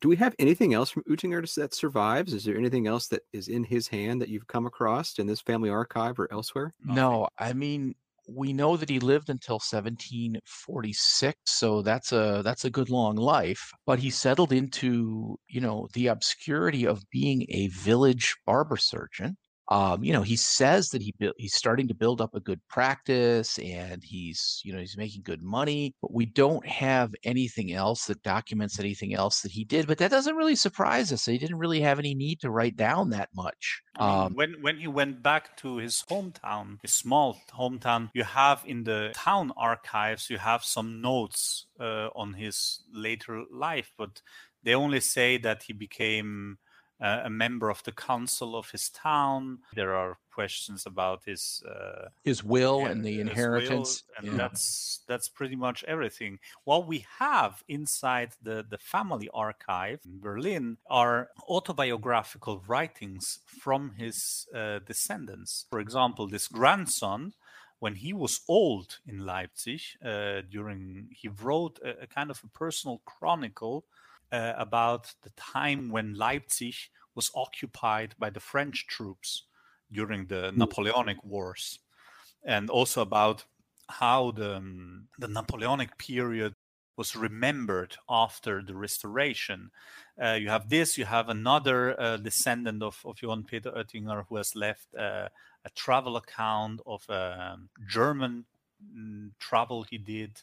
do 0.00 0.08
we 0.08 0.16
have 0.16 0.34
anything 0.38 0.72
else 0.72 0.90
from 0.90 1.02
Oettinger 1.04 1.54
that 1.56 1.74
survives? 1.74 2.32
Is 2.32 2.44
there 2.44 2.56
anything 2.56 2.86
else 2.86 3.08
that 3.08 3.22
is 3.32 3.48
in 3.48 3.64
his 3.64 3.88
hand 3.88 4.22
that 4.22 4.28
you've 4.28 4.46
come 4.46 4.66
across 4.66 5.18
in 5.18 5.26
this 5.26 5.42
family 5.42 5.68
archive 5.68 6.18
or 6.18 6.26
elsewhere? 6.32 6.74
No, 6.82 7.28
I 7.38 7.52
mean, 7.52 7.94
we 8.34 8.52
know 8.52 8.76
that 8.76 8.88
he 8.88 9.00
lived 9.00 9.28
until 9.30 9.56
1746 9.56 11.36
so 11.46 11.82
that's 11.82 12.12
a 12.12 12.42
that's 12.44 12.64
a 12.64 12.70
good 12.70 12.90
long 12.90 13.16
life 13.16 13.70
but 13.86 13.98
he 13.98 14.10
settled 14.10 14.52
into 14.52 15.36
you 15.48 15.60
know 15.60 15.88
the 15.94 16.06
obscurity 16.06 16.86
of 16.86 17.02
being 17.10 17.44
a 17.50 17.68
village 17.68 18.36
barber 18.46 18.76
surgeon 18.76 19.36
um, 19.70 20.02
you 20.02 20.12
know, 20.12 20.22
he 20.22 20.34
says 20.34 20.90
that 20.90 21.00
he 21.00 21.14
he's 21.36 21.54
starting 21.54 21.86
to 21.88 21.94
build 21.94 22.20
up 22.20 22.34
a 22.34 22.40
good 22.40 22.60
practice 22.68 23.56
and 23.60 24.02
he's, 24.02 24.60
you 24.64 24.72
know, 24.72 24.80
he's 24.80 24.96
making 24.96 25.22
good 25.22 25.42
money, 25.42 25.94
but 26.02 26.12
we 26.12 26.26
don't 26.26 26.66
have 26.66 27.14
anything 27.22 27.72
else 27.72 28.06
that 28.06 28.20
documents 28.24 28.80
anything 28.80 29.14
else 29.14 29.42
that 29.42 29.52
he 29.52 29.64
did. 29.64 29.86
But 29.86 29.98
that 29.98 30.10
doesn't 30.10 30.34
really 30.34 30.56
surprise 30.56 31.12
us. 31.12 31.24
He 31.24 31.38
didn't 31.38 31.58
really 31.58 31.80
have 31.82 32.00
any 32.00 32.14
need 32.14 32.40
to 32.40 32.50
write 32.50 32.76
down 32.76 33.10
that 33.10 33.28
much. 33.32 33.80
I 33.96 34.06
mean, 34.08 34.18
um, 34.18 34.34
when 34.34 34.54
when 34.60 34.78
he 34.78 34.88
went 34.88 35.22
back 35.22 35.56
to 35.58 35.76
his 35.76 36.04
hometown, 36.10 36.78
his 36.82 36.92
small 36.92 37.40
hometown, 37.56 38.10
you 38.12 38.24
have 38.24 38.64
in 38.66 38.82
the 38.82 39.12
town 39.14 39.52
archives, 39.56 40.30
you 40.30 40.38
have 40.38 40.64
some 40.64 41.00
notes 41.00 41.66
uh, 41.78 42.08
on 42.16 42.34
his 42.34 42.82
later 42.92 43.44
life, 43.52 43.92
but 43.96 44.20
they 44.64 44.74
only 44.74 45.00
say 45.00 45.38
that 45.38 45.62
he 45.62 45.72
became 45.72 46.58
uh, 47.00 47.22
a 47.24 47.30
member 47.30 47.70
of 47.70 47.82
the 47.84 47.92
council 47.92 48.56
of 48.56 48.70
his 48.70 48.88
town. 48.90 49.58
There 49.74 49.94
are 49.94 50.18
questions 50.32 50.86
about 50.86 51.24
his 51.24 51.62
uh, 51.68 52.08
his 52.24 52.44
will 52.44 52.86
and 52.86 53.04
the 53.04 53.20
inheritance, 53.20 54.04
will, 54.08 54.16
and 54.18 54.26
yeah. 54.26 54.36
that's 54.36 55.00
that's 55.08 55.28
pretty 55.28 55.56
much 55.56 55.84
everything. 55.84 56.38
What 56.64 56.86
we 56.86 57.06
have 57.18 57.62
inside 57.68 58.30
the 58.42 58.64
the 58.68 58.78
family 58.78 59.28
archive 59.32 60.00
in 60.04 60.20
Berlin 60.20 60.78
are 60.88 61.28
autobiographical 61.48 62.62
writings 62.66 63.40
from 63.46 63.92
his 63.96 64.46
uh, 64.54 64.80
descendants. 64.86 65.66
For 65.70 65.80
example, 65.80 66.28
this 66.28 66.48
grandson 66.48 67.32
when 67.80 67.94
he 67.94 68.12
was 68.12 68.42
old 68.46 68.98
in 69.06 69.24
Leipzig, 69.24 69.80
uh, 70.04 70.42
during 70.50 71.08
he 71.10 71.28
wrote 71.28 71.78
a, 71.82 72.02
a, 72.02 72.06
kind 72.06 72.30
of 72.30 72.38
a 72.44 72.48
personal 72.48 73.00
chronicle 73.06 73.86
uh, 74.32 74.54
about 74.56 75.12
the 75.22 75.30
time 75.30 75.90
when 75.90 76.14
Leipzig 76.14 76.74
was 77.14 77.30
occupied 77.34 78.14
by 78.18 78.30
the 78.30 78.40
French 78.40 78.86
troops 78.86 79.44
during 79.92 80.26
the 80.26 80.52
Napoleonic 80.54 81.22
Wars, 81.24 81.80
and 82.44 82.70
also 82.70 83.02
about 83.02 83.44
how 83.88 84.30
the, 84.30 84.56
um, 84.56 85.08
the 85.18 85.28
Napoleonic 85.28 85.98
period 85.98 86.54
was 86.96 87.16
remembered 87.16 87.96
after 88.08 88.62
the 88.62 88.74
restoration. 88.74 89.70
Uh, 90.22 90.32
you 90.32 90.48
have 90.48 90.68
this, 90.68 90.98
you 90.98 91.06
have 91.06 91.28
another 91.28 91.98
uh, 91.98 92.16
descendant 92.18 92.82
of, 92.82 93.00
of 93.04 93.20
Johann 93.22 93.42
Peter 93.44 93.70
Oettinger 93.70 94.24
who 94.28 94.36
has 94.36 94.54
left 94.54 94.86
uh, 94.94 95.28
a 95.64 95.70
travel 95.74 96.16
account 96.16 96.80
of 96.86 97.02
a 97.08 97.56
German 97.88 98.44
mm, 98.94 99.30
travel 99.38 99.82
he 99.82 99.98
did 99.98 100.42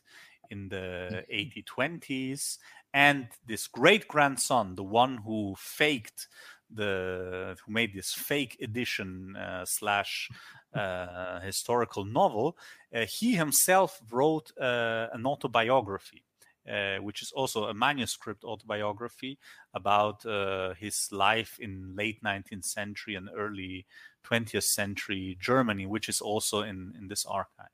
in 0.49 0.69
the 0.69 1.23
8020s. 1.31 2.03
Mm-hmm 2.07 2.77
and 2.93 3.27
this 3.45 3.67
great 3.67 4.07
grandson, 4.07 4.75
the 4.75 4.83
one 4.83 5.17
who 5.17 5.55
faked 5.57 6.27
the 6.69 7.55
who 7.63 7.71
made 7.71 7.93
this 7.93 8.11
fake 8.11 8.57
edition 8.61 9.35
uh, 9.35 9.65
slash 9.65 10.29
uh, 10.73 11.39
historical 11.41 12.03
novel, 12.03 12.57
uh, 12.93 13.05
he 13.07 13.35
himself 13.35 14.01
wrote 14.11 14.51
uh, 14.59 15.07
an 15.13 15.25
autobiography. 15.25 16.23
Uh, 16.69 16.97
which 16.97 17.21
is 17.21 17.31
also 17.31 17.63
a 17.63 17.73
manuscript 17.73 18.43
autobiography 18.43 19.39
about 19.73 20.25
uh, 20.25 20.73
his 20.73 21.07
life 21.13 21.57
in 21.61 21.95
late 21.95 22.21
19th 22.21 22.65
century 22.65 23.15
and 23.15 23.29
early 23.37 23.85
20th 24.25 24.65
century 24.65 25.37
Germany, 25.39 25.85
which 25.85 26.09
is 26.09 26.19
also 26.19 26.63
in, 26.63 26.91
in 26.99 27.07
this 27.07 27.25
archive 27.25 27.71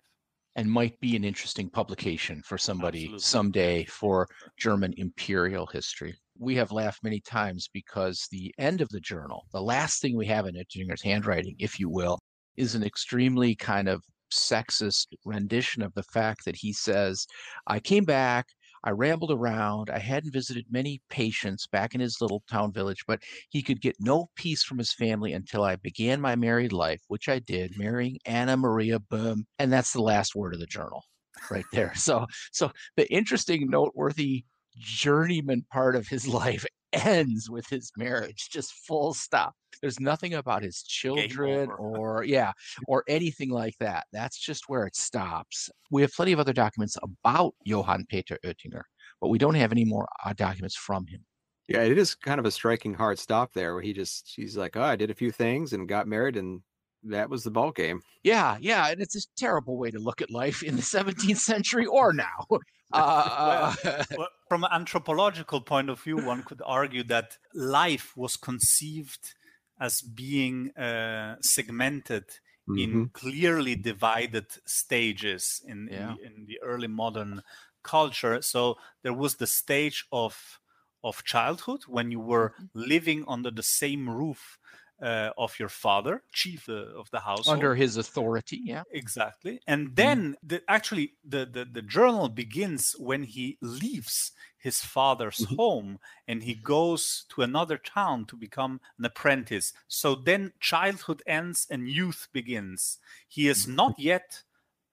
and 0.56 0.70
might 0.70 1.00
be 1.00 1.16
an 1.16 1.24
interesting 1.24 1.70
publication 1.70 2.42
for 2.44 2.58
somebody 2.58 3.06
Absolutely. 3.06 3.20
someday 3.20 3.86
for 3.86 4.28
German 4.58 4.94
imperial 4.98 5.66
history. 5.66 6.16
We 6.38 6.56
have 6.56 6.72
laughed 6.72 7.04
many 7.04 7.20
times 7.20 7.70
because 7.74 8.28
the 8.32 8.54
end 8.58 8.82
of 8.82 8.90
the 8.90 9.00
journal, 9.00 9.46
the 9.52 9.62
last 9.62 10.02
thing 10.02 10.16
we 10.16 10.28
have 10.28 10.46
in 10.46 10.56
Oettinger's 10.56 11.02
handwriting, 11.02 11.56
if 11.60 11.80
you 11.80 11.90
will, 11.90 12.20
is 12.56 12.76
an 12.76 12.84
extremely 12.84 13.56
kind 13.56 13.88
of 13.88 14.04
sexist 14.32 15.08
rendition 15.26 15.82
of 15.82 15.94
the 15.94 16.04
fact 16.04 16.46
that 16.46 16.56
he 16.56 16.74
says, 16.74 17.26
I 17.68 17.80
came 17.80 18.06
back, 18.06 18.48
I 18.84 18.92
rambled 18.92 19.32
around. 19.32 19.90
I 19.90 20.00
hadn't 20.00 20.34
visited 20.34 20.66
many 20.70 21.02
patients 21.10 21.68
back 21.68 21.96
in 21.96 22.02
his 22.02 22.20
little 22.20 22.44
town 22.50 22.74
village, 22.74 23.06
but 23.08 23.22
he 23.50 23.62
could 23.62 23.82
get 23.82 23.96
no 24.00 24.28
peace 24.36 24.64
from 24.64 24.78
his 24.78 24.94
family 24.94 25.34
until 25.34 25.64
I 25.64 25.76
began 25.78 26.20
my 26.20 26.36
married 26.36 26.74
life, 26.74 27.02
which 27.08 27.30
I 27.30 27.40
did, 27.40 27.78
marrying 27.78 28.20
Anna 28.26 28.58
Maria 28.58 29.00
Bohm. 29.00 29.46
And 29.60 29.72
that's 29.72 29.94
the 29.94 30.02
last 30.02 30.36
word 30.36 30.54
of 30.54 30.60
the 30.60 30.66
journal 30.66 31.04
right 31.50 31.66
there. 31.72 31.94
So, 32.04 32.28
so 32.52 32.72
the 32.98 33.12
interesting, 33.12 33.70
noteworthy 33.70 34.44
journeyman 34.78 35.66
part 35.72 35.96
of 35.96 36.08
his 36.08 36.28
life 36.42 36.66
ends 36.94 37.50
with 37.50 37.68
his 37.68 37.92
marriage, 37.98 38.50
just 38.52 38.74
full 38.74 39.14
stop. 39.14 39.54
There's 39.82 40.00
nothing 40.00 40.36
about 40.36 40.64
his 40.64 40.84
children 40.84 41.70
or, 41.78 42.24
yeah, 42.24 42.52
or 42.88 43.04
anything 43.08 43.50
like 43.50 43.76
that. 43.80 44.06
That's 44.12 44.38
just 44.38 44.70
where 44.70 44.86
it 44.86 44.96
stops. 44.96 45.70
We 45.92 46.02
have 46.02 46.14
plenty 46.14 46.32
of 46.32 46.40
other 46.40 46.54
documents 46.54 46.98
about 47.04 47.54
Johann 47.64 48.06
Peter 48.10 48.38
Oettinger, 48.46 48.84
but 49.20 49.30
we 49.30 49.38
don't 49.38 49.56
have 49.56 49.72
any 49.72 49.86
more 49.86 50.08
uh, 50.24 50.34
documents 50.34 50.76
from 50.76 51.08
him. 51.08 51.26
Yeah, 51.68 51.84
it 51.84 51.98
is 51.98 52.14
kind 52.14 52.40
of 52.40 52.46
a 52.46 52.52
striking 52.52 52.94
hard 52.94 53.20
stop 53.20 53.54
there 53.54 53.74
where 53.74 53.82
he 53.82 53.94
just, 53.94 54.34
he's 54.36 54.58
like, 54.58 54.76
oh, 54.76 54.84
I 54.84 54.96
did 54.96 55.10
a 55.10 55.16
few 55.16 55.32
things 55.32 55.74
and 55.74 55.88
got 55.88 56.08
married 56.08 56.36
and 56.36 56.62
that 57.06 57.30
was 57.30 57.44
the 57.44 57.52
ball 57.52 57.72
game. 57.72 58.02
Yeah, 58.24 58.58
yeah, 58.60 58.88
and 58.88 59.02
it's 59.02 59.16
a 59.16 59.22
terrible 59.36 59.78
way 59.78 59.92
to 59.92 60.00
look 60.00 60.22
at 60.22 60.32
life 60.32 60.64
in 60.64 60.76
the 60.76 60.82
17th 60.82 61.38
century 61.38 61.86
or 61.86 62.14
now. 62.14 62.48
Uh, 62.96 63.74
well, 63.84 64.06
well, 64.20 64.28
from 64.48 64.64
an 64.64 64.70
anthropological 64.72 65.60
point 65.60 65.90
of 65.90 66.00
view, 66.00 66.16
one 66.16 66.44
could 66.44 66.62
argue 66.64 67.02
that 67.02 67.40
life 67.56 68.16
was 68.16 68.36
conceived 68.36 69.34
as 69.80 70.00
being 70.02 70.70
uh, 70.78 71.36
segmented 71.42 72.26
mm-hmm. 72.70 72.78
in 72.78 73.10
clearly 73.10 73.76
divided 73.76 74.46
stages 74.66 75.60
in, 75.66 75.90
yeah. 75.92 76.12
in, 76.12 76.34
in 76.36 76.46
the 76.46 76.60
early 76.62 76.88
modern 76.88 77.42
culture. 77.82 78.44
So 78.44 78.78
there 79.02 79.14
was 79.14 79.38
the 79.38 79.48
stage 79.48 80.06
of 80.12 80.60
of 81.04 81.24
childhood 81.26 81.82
when 81.88 82.12
you 82.12 82.20
were 82.20 82.50
mm-hmm. 82.50 82.66
living 82.92 83.26
under 83.28 83.52
the 83.52 83.64
same 83.64 84.10
roof 84.10 84.58
uh, 85.04 85.32
of 85.38 85.60
your 85.60 85.70
father, 85.70 86.24
chief 86.32 86.70
uh, 86.70 86.74
of 86.98 87.10
the 87.12 87.20
household, 87.20 87.56
under 87.56 87.76
his 87.76 87.98
authority. 87.98 88.62
Yeah, 88.64 88.84
exactly. 88.92 89.60
And 89.68 89.88
mm-hmm. 89.88 89.96
then 89.96 90.32
mm. 90.32 90.36
the, 90.50 90.62
actually 90.68 91.14
the, 91.28 91.46
the 91.46 91.66
the 91.66 91.82
journal 91.82 92.30
begins 92.30 92.96
when 92.98 93.24
he 93.24 93.58
leaves 93.62 94.32
his 94.58 94.80
father's 94.80 95.40
mm-hmm. 95.40 95.56
home 95.56 96.00
and 96.26 96.44
he 96.44 96.54
goes 96.56 97.26
to 97.36 97.42
another 97.42 97.78
town 97.78 98.26
to 98.26 98.38
become 98.38 98.80
an 98.98 99.04
apprentice. 99.04 99.74
So 99.90 100.16
then 100.16 100.54
childhood 100.62 101.22
ends 101.28 101.68
and 101.70 101.90
youth 101.90 102.30
begins. 102.32 103.00
He 103.28 103.50
is 103.50 103.64
mm-hmm. 103.64 103.76
not 103.76 104.00
yet 104.00 104.44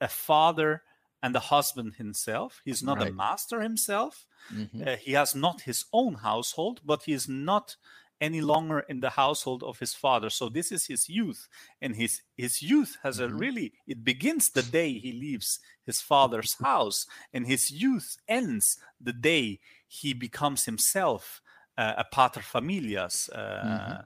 a 0.01 0.09
father 0.09 0.83
and 1.23 1.37
a 1.37 1.41
husband 1.41 1.95
himself. 1.97 2.61
He's 2.65 2.83
not 2.83 2.99
right. 2.99 3.11
a 3.11 3.13
master 3.13 3.61
himself. 3.61 4.27
Mm-hmm. 4.53 4.83
Uh, 4.89 4.97
he 4.97 5.13
has 5.13 5.35
not 5.35 5.61
his 5.63 5.85
own 5.93 6.15
household, 6.15 6.81
but 6.85 7.05
he 7.05 7.13
is 7.13 7.29
not 7.29 7.77
any 8.21 8.41
longer 8.41 8.81
in 8.81 9.01
the 9.01 9.11
household 9.11 9.63
of 9.63 9.79
his 9.79 9.95
father 9.95 10.31
so 10.31 10.49
this 10.49 10.71
is 10.71 10.87
his 10.87 11.09
youth 11.09 11.49
and 11.81 11.97
his 11.97 12.23
his 12.37 12.63
youth 12.63 12.97
has 13.03 13.19
a 13.19 13.27
mm-hmm. 13.27 13.39
really 13.39 13.73
it 13.87 14.05
begins 14.05 14.51
the 14.51 14.63
day 14.63 14.93
he 14.93 15.13
leaves 15.13 15.61
his 15.87 16.01
father's 16.01 16.57
house 16.63 17.07
and 17.33 17.47
his 17.47 17.71
youth 17.71 18.17
ends 18.29 18.79
the 19.01 19.13
day 19.13 19.59
he 19.87 20.13
becomes 20.13 20.65
himself 20.65 21.41
uh, 21.79 21.95
a 21.99 22.05
pater 22.05 22.41
familias 22.41 23.29
uh, 23.35 23.65
mm-hmm. 23.65 24.01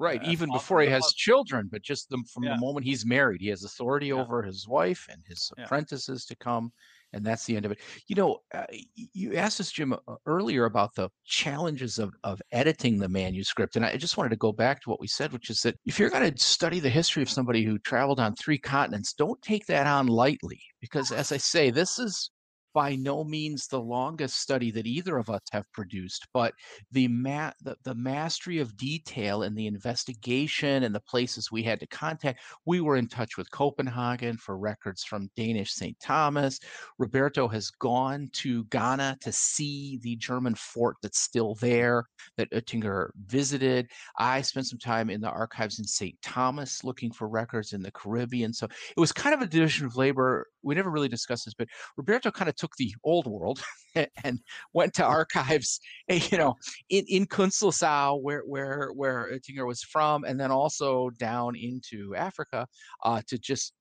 Right, 0.00 0.22
even 0.28 0.48
before 0.52 0.80
he 0.80 0.88
has 0.90 1.12
children, 1.12 1.68
but 1.72 1.82
just 1.82 2.08
the, 2.08 2.22
from 2.32 2.44
yeah. 2.44 2.54
the 2.54 2.60
moment 2.60 2.86
he's 2.86 3.04
married, 3.04 3.40
he 3.40 3.48
has 3.48 3.64
authority 3.64 4.06
yeah. 4.06 4.14
over 4.14 4.44
his 4.44 4.68
wife 4.68 5.08
and 5.10 5.20
his 5.26 5.50
yeah. 5.58 5.64
apprentices 5.64 6.24
to 6.26 6.36
come 6.36 6.70
and 7.12 7.24
that's 7.24 7.44
the 7.44 7.56
end 7.56 7.64
of 7.64 7.72
it. 7.72 7.78
You 8.06 8.16
know, 8.16 8.38
uh, 8.54 8.64
you 8.94 9.34
asked 9.36 9.60
us, 9.60 9.70
Jim, 9.70 9.92
uh, 9.92 10.14
earlier 10.26 10.66
about 10.66 10.94
the 10.94 11.08
challenges 11.24 11.98
of, 11.98 12.12
of 12.24 12.40
editing 12.52 12.98
the 12.98 13.08
manuscript. 13.08 13.76
And 13.76 13.84
I 13.84 13.96
just 13.96 14.16
wanted 14.16 14.30
to 14.30 14.36
go 14.36 14.52
back 14.52 14.82
to 14.82 14.90
what 14.90 15.00
we 15.00 15.06
said, 15.06 15.32
which 15.32 15.50
is 15.50 15.60
that 15.62 15.76
if 15.86 15.98
you're 15.98 16.10
going 16.10 16.32
to 16.32 16.40
study 16.40 16.80
the 16.80 16.88
history 16.90 17.22
of 17.22 17.30
somebody 17.30 17.64
who 17.64 17.78
traveled 17.78 18.20
on 18.20 18.34
three 18.34 18.58
continents, 18.58 19.12
don't 19.12 19.40
take 19.42 19.66
that 19.66 19.86
on 19.86 20.06
lightly. 20.06 20.60
Because 20.80 21.12
as 21.12 21.32
I 21.32 21.38
say, 21.38 21.70
this 21.70 21.98
is 21.98 22.30
by 22.78 22.94
no 22.94 23.24
means 23.24 23.66
the 23.66 23.80
longest 23.80 24.38
study 24.38 24.70
that 24.70 24.86
either 24.86 25.18
of 25.18 25.28
us 25.28 25.40
have 25.50 25.64
produced, 25.72 26.28
but 26.32 26.54
the, 26.92 27.08
ma- 27.08 27.50
the, 27.60 27.74
the 27.82 27.94
mastery 27.96 28.60
of 28.60 28.76
detail 28.76 29.42
and 29.42 29.58
the 29.58 29.66
investigation 29.66 30.84
and 30.84 30.94
the 30.94 31.00
places 31.00 31.50
we 31.50 31.64
had 31.64 31.80
to 31.80 31.88
contact. 31.88 32.38
We 32.66 32.80
were 32.80 32.96
in 32.96 33.08
touch 33.08 33.36
with 33.36 33.50
Copenhagen 33.50 34.36
for 34.36 34.56
records 34.56 35.02
from 35.02 35.28
Danish 35.36 35.72
St. 35.72 35.98
Thomas. 35.98 36.60
Roberto 36.98 37.48
has 37.48 37.68
gone 37.68 38.28
to 38.34 38.62
Ghana 38.66 39.16
to 39.22 39.32
see 39.32 39.98
the 40.04 40.14
German 40.14 40.54
fort 40.54 40.98
that's 41.02 41.18
still 41.18 41.56
there 41.56 42.04
that 42.36 42.48
Oettinger 42.52 43.08
visited. 43.26 43.88
I 44.20 44.40
spent 44.40 44.68
some 44.68 44.78
time 44.78 45.10
in 45.10 45.20
the 45.20 45.30
archives 45.30 45.80
in 45.80 45.84
St. 45.84 46.16
Thomas 46.22 46.84
looking 46.84 47.10
for 47.10 47.26
records 47.26 47.72
in 47.72 47.82
the 47.82 47.90
Caribbean. 47.90 48.52
So 48.52 48.66
it 48.66 49.00
was 49.00 49.10
kind 49.10 49.34
of 49.34 49.42
a 49.42 49.46
division 49.46 49.84
of 49.84 49.96
labor. 49.96 50.46
We 50.62 50.76
never 50.76 50.92
really 50.92 51.08
discussed 51.08 51.46
this, 51.46 51.54
but 51.54 51.66
Roberto 51.96 52.30
kind 52.30 52.48
of 52.48 52.54
took 52.54 52.67
the 52.76 52.94
old 53.04 53.26
world 53.26 53.62
and 54.24 54.40
went 54.72 54.94
to 54.94 55.04
archives, 55.04 55.80
you 56.08 56.38
know, 56.38 56.54
in, 56.90 57.04
in 57.08 57.26
Künzelsau, 57.26 58.20
where 58.22 58.42
where 58.42 58.90
where 58.94 59.30
Oettinger 59.32 59.66
was 59.66 59.82
from, 59.82 60.24
and 60.24 60.38
then 60.38 60.50
also 60.50 61.10
down 61.18 61.54
into 61.56 62.14
Africa 62.14 62.66
uh, 63.04 63.22
to 63.28 63.38
just 63.38 63.72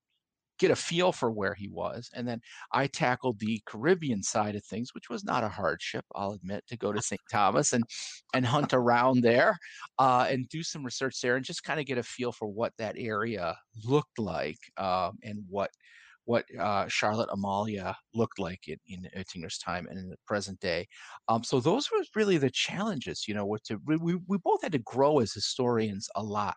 get 0.59 0.71
a 0.71 0.75
feel 0.75 1.11
for 1.11 1.31
where 1.31 1.53
he 1.53 1.67
was. 1.69 2.09
And 2.15 2.27
then 2.27 2.41
I 2.71 2.87
tackled 2.87 3.39
the 3.39 3.61
Caribbean 3.65 4.23
side 4.23 4.55
of 4.55 4.65
things, 4.65 4.89
which 4.93 5.09
was 5.09 5.23
not 5.23 5.43
a 5.43 5.49
hardship, 5.49 6.05
I'll 6.15 6.31
admit, 6.31 6.63
to 6.67 6.77
go 6.77 6.91
to 6.91 7.01
St. 7.01 7.21
Thomas 7.31 7.73
and 7.73 7.83
and 8.33 8.45
hunt 8.45 8.73
around 8.73 9.21
there 9.21 9.57
uh, 9.99 10.27
and 10.29 10.47
do 10.49 10.63
some 10.63 10.83
research 10.83 11.21
there 11.21 11.35
and 11.35 11.45
just 11.45 11.63
kind 11.63 11.79
of 11.79 11.85
get 11.85 11.97
a 11.97 12.03
feel 12.03 12.31
for 12.31 12.47
what 12.47 12.73
that 12.77 12.95
area 12.97 13.55
looked 13.85 14.19
like 14.19 14.59
um, 14.77 15.17
and 15.23 15.39
what 15.49 15.69
what 16.27 16.43
uh, 16.59 16.85
Charlotte 16.89 17.29
Amalie 17.31 17.81
looked 18.13 18.37
like 18.37 18.67
in, 18.67 18.77
in 18.85 19.09
Oettinger's 19.17 19.57
time 19.57 19.87
and 19.89 19.97
in 19.97 20.09
the 20.09 20.17
present 20.25 20.59
day. 20.59 20.85
Um, 21.29 21.41
so 21.41 21.61
those 21.61 21.89
were 21.89 22.03
really 22.15 22.37
the 22.37 22.49
challenges, 22.49 23.23
you 23.29 23.33
know, 23.33 23.57
to, 23.63 23.79
we, 23.85 24.15
we 24.27 24.37
both 24.43 24.61
had 24.61 24.73
to 24.73 24.79
grow 24.79 25.19
as 25.19 25.31
historians 25.31 26.09
a 26.15 26.21
lot 26.21 26.55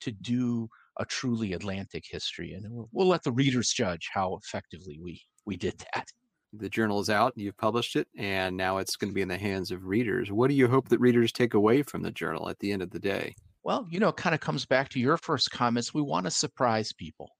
to 0.00 0.10
do 0.10 0.68
a 0.98 1.04
truly 1.04 1.52
Atlantic 1.52 2.02
history. 2.10 2.52
And 2.52 2.66
we'll, 2.68 2.88
we'll 2.90 3.06
let 3.06 3.22
the 3.22 3.30
readers 3.30 3.70
judge 3.70 4.10
how 4.12 4.40
effectively 4.42 4.98
we, 5.00 5.22
we 5.46 5.56
did 5.56 5.78
that. 5.94 6.08
The 6.52 6.68
journal 6.68 6.98
is 6.98 7.08
out, 7.08 7.32
you've 7.36 7.56
published 7.56 7.94
it, 7.94 8.08
and 8.18 8.56
now 8.56 8.78
it's 8.78 8.96
going 8.96 9.10
to 9.10 9.14
be 9.14 9.22
in 9.22 9.28
the 9.28 9.38
hands 9.38 9.70
of 9.70 9.86
readers. 9.86 10.32
What 10.32 10.50
do 10.50 10.56
you 10.56 10.66
hope 10.66 10.88
that 10.88 11.00
readers 11.00 11.30
take 11.30 11.54
away 11.54 11.82
from 11.82 12.02
the 12.02 12.10
journal 12.10 12.48
at 12.48 12.58
the 12.58 12.72
end 12.72 12.82
of 12.82 12.90
the 12.90 12.98
day? 12.98 13.36
Well, 13.62 13.86
you 13.88 14.00
know, 14.00 14.08
it 14.08 14.16
kind 14.16 14.34
of 14.34 14.40
comes 14.40 14.66
back 14.66 14.88
to 14.90 15.00
your 15.00 15.16
first 15.16 15.52
comments. 15.52 15.94
We 15.94 16.02
want 16.02 16.26
to 16.26 16.30
surprise 16.32 16.92
people 16.92 17.30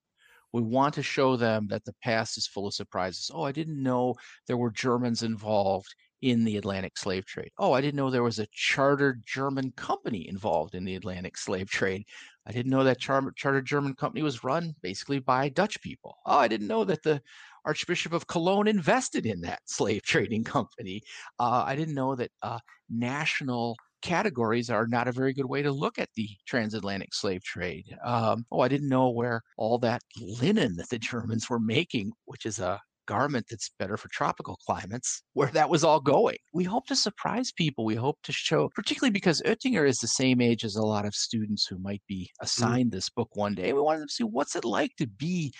we 0.53 0.63
want 0.63 0.95
to 0.95 1.03
show 1.03 1.37
them 1.37 1.67
that 1.69 1.85
the 1.85 1.95
past 2.03 2.37
is 2.39 2.47
full 2.47 2.67
of 2.67 2.75
surprises. 2.75 3.31
Oh, 3.33 3.43
I 3.43 3.53
didn't 3.53 3.83
know 3.83 4.15
there 4.47 4.57
were 4.57 4.71
Germans 4.71 5.23
involved 5.23 5.95
in 6.21 6.45
the 6.45 6.57
Atlantic 6.57 6.97
slave 6.97 7.27
trade. 7.27 7.51
Oh, 7.59 7.73
I 7.73 7.81
didn't 7.81 7.97
know 7.97 8.09
there 8.11 8.23
was 8.23 8.39
a 8.39 8.47
chartered 8.53 9.23
German 9.27 9.73
company 9.73 10.29
involved 10.29 10.75
in 10.75 10.85
the 10.85 10.95
Atlantic 10.95 11.37
slave 11.37 11.69
trade. 11.69 12.05
I 12.47 12.53
didn't 12.53 12.71
know 12.71 12.85
that 12.85 13.01
char- 13.01 13.33
chartered 13.37 13.67
German 13.67 13.95
company 13.95 14.23
was 14.23 14.45
run 14.45 14.75
basically 14.83 15.19
by 15.19 15.49
Dutch 15.49 15.81
people. 15.83 16.17
Oh, 16.25 16.39
I 16.39 16.49
didn't 16.49 16.69
know 16.69 16.85
that 16.85 17.03
the 17.03 17.21
Archbishop 17.65 18.13
of 18.13 18.27
Cologne 18.27 18.69
invested 18.69 19.27
in 19.27 19.41
that 19.43 19.61
slave 19.67 20.03
trading 20.03 20.45
company. 20.45 21.03
Uh, 21.39 21.65
I 21.67 21.77
didn't 21.77 21.95
know 21.95 22.15
that 22.15 22.31
uh, 22.43 22.59
national 22.89 23.77
categories 24.03 24.71
are 24.71 24.87
not 24.87 25.09
a 25.09 25.13
very 25.13 25.33
good 25.33 25.47
way 25.47 25.63
to 25.63 25.73
look 25.73 25.99
at 25.99 26.11
the 26.15 26.29
transatlantic 26.47 27.15
slave 27.15 27.43
trade. 27.43 27.87
Um, 28.05 28.45
oh, 28.51 28.61
I 28.61 28.69
didn't 28.69 28.89
know 28.89 29.11
where 29.11 29.43
all 29.57 29.79
that 29.79 30.03
linen 30.21 30.77
that 30.77 30.89
the 30.91 30.99
Germans 31.13 31.49
were 31.49 31.61
making, 31.61 32.13
which 32.27 32.47
is 32.47 32.59
a 32.59 32.81
garment 33.07 33.47
that's 33.51 33.71
better 33.79 33.97
for 33.97 34.09
tropical 34.09 34.59
climates, 34.67 35.23
where 35.33 35.49
that 35.49 35.69
was 35.69 35.85
all 35.85 36.01
going. 36.01 36.37
We 36.53 36.65
hope 36.65 36.87
to 36.87 36.97
surprise 36.97 37.53
people. 37.53 37.85
We 37.85 37.95
hope 37.95 38.19
to 38.25 38.33
show, 38.33 38.71
particularly 38.75 39.11
because 39.11 39.43
Oettinger 39.43 39.89
is 39.89 39.99
the 39.99 40.09
same 40.09 40.41
age 40.41 40.65
as 40.65 40.77
a 40.77 40.83
lot 40.83 41.05
of 41.05 41.15
students 41.15 41.67
who 41.67 41.79
might 41.79 42.03
be 42.07 42.31
mm. 42.41 42.45
assigned 42.45 42.93
this 42.93 43.11
book 43.11 43.29
one 43.35 43.55
day. 43.55 43.73
We 43.73 43.81
wanted 43.81 44.01
them 44.01 44.09
to 44.09 44.15
see 44.15 44.25
what's 44.25 44.57
it 44.57 44.65
like 44.65 44.93
to 44.99 45.07
be 45.07 45.53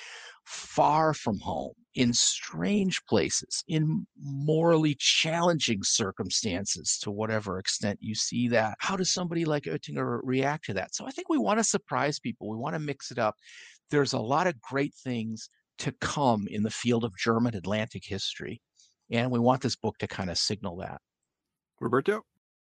far 0.45 1.14
from 1.14 1.38
home, 1.38 1.74
in 1.95 2.12
strange 2.12 3.05
places, 3.07 3.62
in 3.68 4.07
morally 4.18 4.97
challenging 4.99 5.82
circumstances 5.82 6.99
to 7.03 7.11
whatever 7.11 7.59
extent 7.59 7.99
you 8.01 8.14
see 8.14 8.49
that. 8.49 8.76
How 8.78 8.97
does 8.97 9.12
somebody 9.12 9.45
like 9.45 9.64
Oettinger 9.64 10.20
react 10.22 10.64
to 10.66 10.74
that? 10.74 10.95
So 10.95 11.07
I 11.07 11.11
think 11.11 11.28
we 11.28 11.38
want 11.38 11.59
to 11.59 11.64
surprise 11.64 12.18
people. 12.18 12.49
We 12.49 12.57
want 12.57 12.74
to 12.74 12.80
mix 12.80 13.11
it 13.11 13.18
up. 13.18 13.36
There's 13.90 14.14
a 14.14 14.18
lot 14.18 14.47
of 14.47 14.61
great 14.61 14.95
things 14.95 15.49
to 15.78 15.93
come 16.01 16.47
in 16.49 16.62
the 16.62 16.70
field 16.70 17.05
of 17.05 17.16
German 17.16 17.55
Atlantic 17.55 18.05
history. 18.05 18.61
And 19.11 19.30
we 19.30 19.38
want 19.38 19.61
this 19.61 19.76
book 19.76 19.99
to 19.99 20.07
kind 20.07 20.30
of 20.30 20.38
signal 20.38 20.76
that. 20.76 21.01
Roberto? 21.80 22.22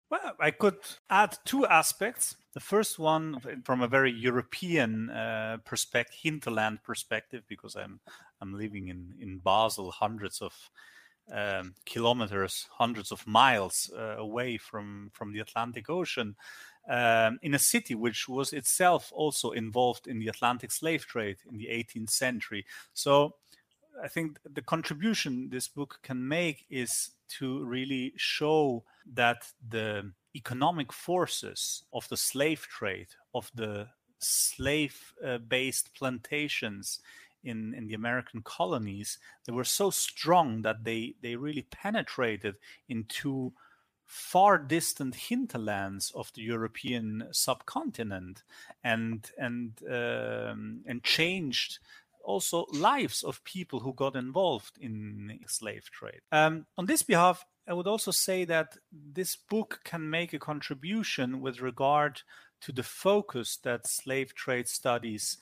Well, 0.10 0.36
I 0.40 0.52
could 0.52 0.78
add 1.10 1.38
two 1.46 1.66
aspects. 1.66 2.36
The 2.54 2.60
first 2.60 3.00
one, 3.00 3.42
from 3.64 3.82
a 3.82 3.88
very 3.88 4.12
European 4.12 5.10
uh, 5.10 5.58
perspective, 5.66 6.16
hinterland 6.22 6.84
perspective, 6.84 7.44
because 7.48 7.76
I'm 7.76 8.00
I'm 8.40 8.54
living 8.54 8.88
in 8.90 9.16
in 9.20 9.40
Basel, 9.40 9.92
hundreds 9.92 10.42
of 10.42 10.54
um, 11.32 11.74
kilometers, 11.86 12.68
hundreds 12.72 13.12
of 13.12 13.26
miles 13.26 13.92
uh, 13.98 14.16
away 14.18 14.58
from 14.58 15.10
from 15.14 15.34
the 15.34 15.40
Atlantic 15.40 15.90
Ocean, 15.90 16.36
um, 16.88 17.40
in 17.42 17.56
a 17.56 17.60
city 17.60 17.96
which 17.96 18.30
was 18.30 18.54
itself 18.54 19.12
also 19.12 19.52
involved 19.52 20.08
in 20.08 20.20
the 20.20 20.28
Atlantic 20.28 20.72
slave 20.72 21.06
trade 21.08 21.38
in 21.50 21.58
the 21.58 21.68
18th 21.68 22.12
century. 22.12 22.66
So 22.94 23.36
I 24.04 24.08
think 24.08 24.40
the 24.44 24.62
contribution 24.62 25.50
this 25.50 25.68
book 25.68 26.00
can 26.04 26.28
make 26.28 26.66
is 26.70 27.12
to 27.28 27.64
really 27.64 28.14
show 28.16 28.84
that 29.14 29.52
the 29.68 30.12
economic 30.36 30.92
forces 30.92 31.84
of 31.94 32.08
the 32.10 32.18
slave 32.18 32.62
trade, 32.62 33.08
of 33.34 33.52
the 33.56 33.88
slave 34.20 35.14
based 35.48 35.94
plantations 35.94 37.00
in, 37.44 37.74
in 37.74 37.88
the 37.88 37.94
American 37.94 38.42
colonies, 38.42 39.20
they 39.46 39.54
were 39.54 39.64
so 39.64 39.90
strong 39.90 40.64
that 40.64 40.84
they, 40.84 41.16
they 41.22 41.36
really 41.36 41.68
penetrated 41.72 42.56
into 42.90 43.54
far 44.06 44.58
distant 44.58 45.16
hinterlands 45.16 46.12
of 46.16 46.32
the 46.34 46.42
European 46.42 47.28
subcontinent 47.32 48.44
and 48.84 49.32
and 49.38 49.80
um, 49.90 50.82
and 50.86 51.04
changed 51.04 51.80
also 52.26 52.66
lives 52.74 53.24
of 53.24 53.44
people 53.44 53.80
who 53.80 53.94
got 53.94 54.16
involved 54.16 54.78
in 54.80 55.40
slave 55.48 55.90
trade. 55.92 56.22
Um, 56.32 56.66
on 56.78 56.86
this 56.86 57.04
behalf, 57.04 57.46
I 57.68 57.74
would 57.74 57.88
also 57.88 58.12
say 58.12 58.46
that 58.46 58.78
this 58.92 59.36
book 59.36 59.80
can 59.84 60.10
make 60.10 60.34
a 60.34 60.40
contribution 60.40 61.42
with 61.42 61.62
regard 61.62 62.22
to 62.62 62.72
the 62.72 62.84
focus 62.84 63.58
that 63.64 63.88
slave 63.88 64.36
trade 64.36 64.68
studies 64.68 65.38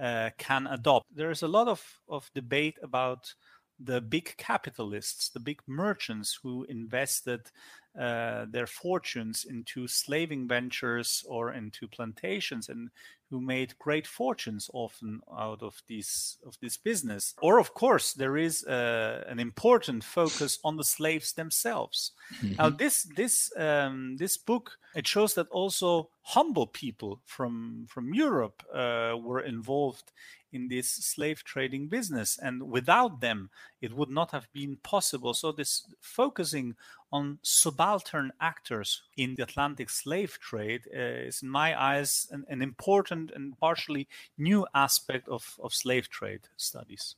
uh, 0.00 0.30
can 0.38 0.66
adopt. 0.66 1.06
There 1.14 1.30
is 1.30 1.42
a 1.42 1.48
lot 1.48 1.68
of, 1.68 1.82
of 2.08 2.30
debate 2.34 2.78
about 2.82 3.34
the 3.80 4.00
big 4.00 4.36
capitalists, 4.36 5.28
the 5.28 5.40
big 5.40 5.60
merchants 5.66 6.38
who 6.42 6.64
invested 6.68 7.50
uh, 7.98 8.46
their 8.50 8.66
fortunes 8.66 9.44
into 9.48 9.88
slaving 9.88 10.46
ventures 10.46 11.24
or 11.28 11.52
into 11.52 11.88
plantations 11.88 12.68
and 12.68 12.90
who 13.30 13.40
made 13.40 13.78
great 13.78 14.06
fortunes 14.06 14.70
often 14.72 15.20
out 15.36 15.62
of 15.62 15.82
this 15.88 16.38
of 16.46 16.56
this 16.62 16.76
business 16.76 17.34
or 17.42 17.58
of 17.58 17.74
course 17.74 18.14
there 18.14 18.36
is 18.36 18.64
uh, 18.64 19.24
an 19.28 19.38
important 19.38 20.02
focus 20.04 20.58
on 20.64 20.76
the 20.76 20.84
slaves 20.84 21.32
themselves 21.32 22.12
mm-hmm. 22.36 22.54
now 22.56 22.70
this 22.70 23.02
this 23.16 23.52
um, 23.58 24.16
this 24.16 24.36
book 24.36 24.78
it 24.94 25.06
shows 25.06 25.34
that 25.34 25.48
also 25.48 26.08
humble 26.22 26.66
people 26.66 27.20
from 27.26 27.86
from 27.88 28.14
Europe 28.14 28.62
uh, 28.72 29.14
were 29.20 29.40
involved 29.40 30.12
in 30.52 30.68
this 30.68 30.90
slave 30.90 31.44
trading 31.44 31.88
business. 31.88 32.38
And 32.40 32.70
without 32.70 33.20
them, 33.20 33.50
it 33.80 33.94
would 33.94 34.10
not 34.10 34.30
have 34.32 34.48
been 34.52 34.76
possible. 34.82 35.34
So, 35.34 35.52
this 35.52 35.84
focusing 36.00 36.76
on 37.12 37.38
subaltern 37.42 38.32
actors 38.40 39.02
in 39.16 39.34
the 39.36 39.44
Atlantic 39.44 39.90
slave 39.90 40.38
trade 40.40 40.82
uh, 40.94 41.28
is, 41.28 41.42
in 41.42 41.48
my 41.48 41.80
eyes, 41.80 42.26
an, 42.30 42.44
an, 42.48 42.60
important 42.62 43.30
and 43.30 43.58
partially 43.58 44.08
new 44.36 44.66
aspect 44.74 45.28
of, 45.28 45.56
of 45.62 45.72
slave 45.72 46.08
trade 46.08 46.48
studies. 46.56 47.16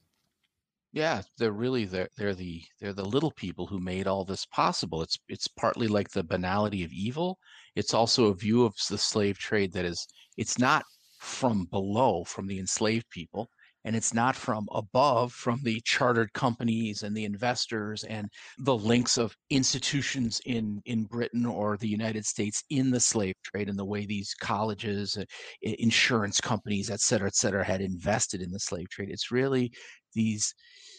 Yeah, 0.92 1.22
they're 1.38 1.52
really 1.52 1.84
they're, 1.84 2.08
they're 2.18 2.34
the 2.34 2.64
they're 2.80 2.92
the 2.92 3.04
little 3.04 3.30
people 3.30 3.66
who 3.66 3.78
made 3.78 4.08
all 4.08 4.24
this 4.24 4.44
possible. 4.44 5.02
It's 5.02 5.18
it's 5.28 5.46
partly 5.46 5.86
like 5.86 6.10
the 6.10 6.24
banality 6.24 6.82
of 6.82 6.92
evil. 6.92 7.38
It's 7.76 7.94
also 7.94 8.26
a 8.26 8.34
view 8.34 8.64
of 8.64 8.74
the 8.90 8.98
slave 8.98 9.38
trade 9.38 9.72
that 9.74 9.84
is 9.84 10.06
it's 10.36 10.58
not 10.58 10.84
from 11.20 11.66
below, 11.66 12.24
from 12.24 12.46
the 12.46 12.58
enslaved 12.58 13.08
people, 13.10 13.50
and 13.84 13.96
it's 13.96 14.12
not 14.12 14.36
from 14.36 14.68
above, 14.72 15.32
from 15.32 15.60
the 15.62 15.80
chartered 15.84 16.32
companies 16.32 17.02
and 17.02 17.16
the 17.16 17.24
investors 17.24 18.04
and 18.04 18.28
the 18.58 18.76
links 18.76 19.16
of 19.16 19.34
institutions 19.48 20.40
in, 20.44 20.80
in 20.84 21.04
Britain 21.04 21.46
or 21.46 21.76
the 21.76 21.88
United 21.88 22.24
States 22.24 22.62
in 22.70 22.90
the 22.90 23.00
slave 23.00 23.34
trade 23.42 23.68
and 23.68 23.78
the 23.78 23.84
way 23.84 24.04
these 24.04 24.34
colleges, 24.34 25.16
uh, 25.16 25.24
insurance 25.62 26.40
companies, 26.40 26.90
et 26.90 27.00
cetera, 27.00 27.26
et 27.26 27.34
cetera, 27.34 27.64
had 27.64 27.80
invested 27.80 28.42
in 28.42 28.50
the 28.50 28.60
slave 28.60 28.88
trade. 28.90 29.10
It's 29.10 29.30
really 29.30 29.72
these 30.14 30.54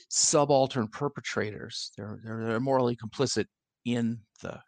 subaltern 0.09 0.87
perpetrators. 0.87 1.91
They're, 1.97 2.19
they're, 2.23 2.45
they're 2.45 2.59
morally 2.59 2.95
complicit 2.95 3.45
in 3.85 4.19
the 4.41 4.59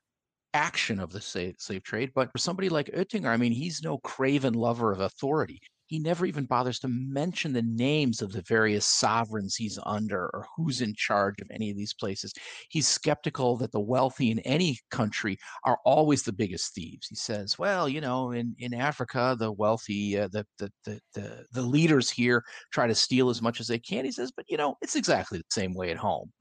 action 0.54 1.00
of 1.00 1.12
the 1.12 1.22
slave, 1.22 1.56
slave 1.58 1.84
trade. 1.84 2.12
But 2.14 2.32
for 2.32 2.38
somebody 2.38 2.70
like 2.70 2.88
Oettinger, 2.88 3.28
I 3.28 3.38
mean, 3.38 3.52
he's 3.52 3.82
no 3.82 3.98
craven 4.00 4.54
lover 4.54 4.92
of 4.92 5.00
authority 5.00 5.60
he 5.94 6.00
never 6.00 6.26
even 6.26 6.46
bothers 6.46 6.80
to 6.80 6.88
mention 6.88 7.54
the 7.54 7.62
names 7.62 8.24
of 8.24 8.32
the 8.32 8.42
various 8.48 8.84
sovereigns 8.84 9.54
he's 9.54 9.78
under 9.86 10.24
or 10.34 10.48
who's 10.58 10.82
in 10.82 10.92
charge 10.96 11.36
of 11.40 11.48
any 11.52 11.70
of 11.70 11.78
these 11.78 11.94
places. 11.94 12.34
He's 12.70 12.88
skeptical 12.88 13.58
that 13.58 13.72
the 13.72 13.80
wealthy 13.80 14.32
in 14.32 14.40
any 14.40 14.80
country 14.90 15.38
are 15.66 15.78
always 15.86 16.24
the 16.24 16.34
biggest 16.34 16.74
thieves. 16.74 17.06
He 17.06 17.16
says, 17.16 17.60
well, 17.60 17.88
you 17.88 18.02
know, 18.02 18.32
in, 18.32 18.56
in 18.58 18.74
Africa, 18.74 19.36
the 19.38 19.52
wealthy, 19.52 20.18
uh, 20.18 20.30
the, 20.32 20.48
the, 20.58 20.72
the, 20.84 21.00
the, 21.14 21.46
the 21.52 21.62
leaders 21.62 22.10
here 22.10 22.44
try 22.72 22.88
to 22.88 22.96
steal 22.96 23.30
as 23.30 23.44
much 23.44 23.60
as 23.60 23.68
they 23.68 23.78
can. 23.78 24.04
He 24.04 24.12
says, 24.12 24.32
but, 24.36 24.46
you 24.50 24.58
know, 24.58 24.76
it's 24.82 24.96
exactly 24.96 25.38
the 25.38 25.44
same 25.52 25.76
way 25.76 25.92
at 25.92 25.98
home 25.98 26.32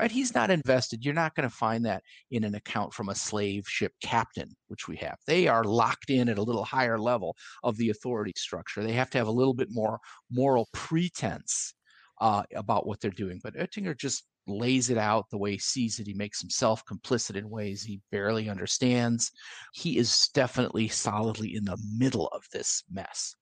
right? 0.00 0.10
He's 0.10 0.34
not 0.34 0.50
invested. 0.50 1.04
You're 1.04 1.12
not 1.12 1.34
going 1.34 1.48
to 1.48 1.54
find 1.54 1.84
that 1.84 2.02
in 2.30 2.44
an 2.44 2.54
account 2.54 2.94
from 2.94 3.10
a 3.10 3.14
slave 3.14 3.64
ship 3.68 3.92
captain, 4.02 4.50
which 4.68 4.88
we 4.88 4.96
have. 4.96 5.18
They 5.26 5.46
are 5.46 5.62
locked 5.62 6.08
in 6.08 6.30
at 6.30 6.38
a 6.38 6.42
little 6.42 6.64
higher 6.64 6.98
level 6.98 7.36
of 7.62 7.76
the 7.76 7.90
authority 7.90 8.32
structure. 8.34 8.82
They 8.82 8.92
have 8.92 9.10
to 9.10 9.18
have 9.18 9.26
a 9.26 9.32
little 9.32 9.52
bit 9.52 9.68
more 9.70 9.98
moral 10.30 10.68
pretense 10.72 11.74
uh, 12.20 12.44
about 12.56 12.86
what 12.86 13.00
they're 13.00 13.10
doing. 13.10 13.40
But 13.42 13.56
Oettinger 13.56 13.96
just 13.96 14.24
lays 14.46 14.88
it 14.88 14.96
out 14.96 15.26
the 15.30 15.38
way 15.38 15.52
he 15.52 15.58
sees 15.58 15.98
it. 15.98 16.06
He 16.06 16.14
makes 16.14 16.40
himself 16.40 16.82
complicit 16.86 17.36
in 17.36 17.50
ways 17.50 17.82
he 17.82 18.00
barely 18.10 18.48
understands. 18.48 19.30
He 19.74 19.98
is 19.98 20.30
definitely 20.32 20.88
solidly 20.88 21.54
in 21.54 21.64
the 21.64 21.78
middle 21.98 22.28
of 22.28 22.42
this 22.52 22.84
mess. 22.90 23.34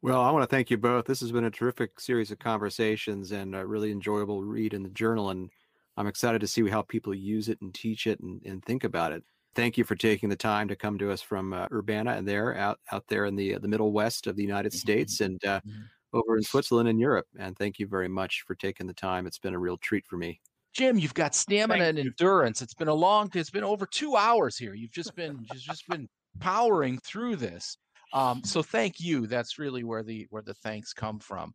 Well, 0.00 0.20
I 0.20 0.30
want 0.30 0.42
to 0.42 0.54
thank 0.54 0.70
you 0.70 0.76
both. 0.76 1.06
This 1.06 1.20
has 1.20 1.32
been 1.32 1.44
a 1.44 1.50
terrific 1.50 1.98
series 1.98 2.30
of 2.30 2.38
conversations 2.38 3.32
and 3.32 3.54
a 3.54 3.66
really 3.66 3.90
enjoyable 3.90 4.42
read 4.42 4.74
in 4.74 4.82
the 4.82 4.90
journal. 4.90 5.30
And 5.30 5.50
I'm 5.96 6.06
excited 6.06 6.40
to 6.40 6.46
see 6.46 6.68
how 6.68 6.82
people 6.82 7.14
use 7.14 7.48
it 7.48 7.60
and 7.60 7.72
teach 7.72 8.06
it 8.06 8.20
and, 8.20 8.42
and 8.44 8.64
think 8.64 8.84
about 8.84 9.12
it. 9.12 9.22
Thank 9.54 9.78
you 9.78 9.84
for 9.84 9.94
taking 9.94 10.28
the 10.28 10.36
time 10.36 10.66
to 10.68 10.76
come 10.76 10.98
to 10.98 11.12
us 11.12 11.22
from 11.22 11.52
uh, 11.52 11.68
Urbana 11.72 12.12
and 12.12 12.26
there 12.26 12.56
out, 12.56 12.80
out 12.90 13.04
there 13.08 13.26
in 13.26 13.36
the 13.36 13.56
the 13.58 13.68
Middle 13.68 13.92
West 13.92 14.26
of 14.26 14.34
the 14.34 14.42
United 14.42 14.72
mm-hmm. 14.72 14.78
States 14.78 15.20
and 15.20 15.44
uh, 15.44 15.60
mm-hmm. 15.60 15.82
over 16.12 16.36
in 16.36 16.42
Switzerland 16.42 16.88
and 16.88 16.98
Europe. 16.98 17.26
And 17.38 17.56
thank 17.56 17.78
you 17.78 17.86
very 17.86 18.08
much 18.08 18.42
for 18.46 18.56
taking 18.56 18.86
the 18.86 18.94
time. 18.94 19.26
It's 19.26 19.38
been 19.38 19.54
a 19.54 19.58
real 19.58 19.76
treat 19.76 20.06
for 20.06 20.16
me. 20.16 20.40
Jim, 20.72 20.98
you've 20.98 21.14
got 21.14 21.36
stamina 21.36 21.84
and 21.84 21.98
endurance. 22.00 22.60
It's 22.60 22.74
been 22.74 22.88
a 22.88 22.94
long. 22.94 23.30
It's 23.32 23.50
been 23.50 23.62
over 23.62 23.86
two 23.86 24.16
hours 24.16 24.58
here. 24.58 24.74
You've 24.74 24.90
just 24.90 25.14
been 25.14 25.46
you've 25.52 25.62
just 25.62 25.86
been 25.88 26.08
powering 26.40 26.98
through 26.98 27.36
this. 27.36 27.78
Um, 28.12 28.42
so 28.44 28.60
thank 28.60 28.98
you. 28.98 29.28
That's 29.28 29.58
really 29.58 29.84
where 29.84 30.02
the 30.02 30.26
where 30.30 30.42
the 30.42 30.54
thanks 30.54 30.92
come 30.92 31.20
from. 31.20 31.54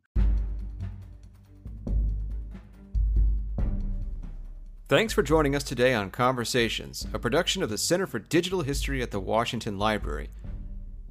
Thanks 4.90 5.12
for 5.12 5.22
joining 5.22 5.54
us 5.54 5.62
today 5.62 5.94
on 5.94 6.10
Conversations, 6.10 7.06
a 7.14 7.18
production 7.20 7.62
of 7.62 7.70
the 7.70 7.78
Center 7.78 8.08
for 8.08 8.18
Digital 8.18 8.62
History 8.62 9.02
at 9.02 9.12
the 9.12 9.20
Washington 9.20 9.78
Library. 9.78 10.30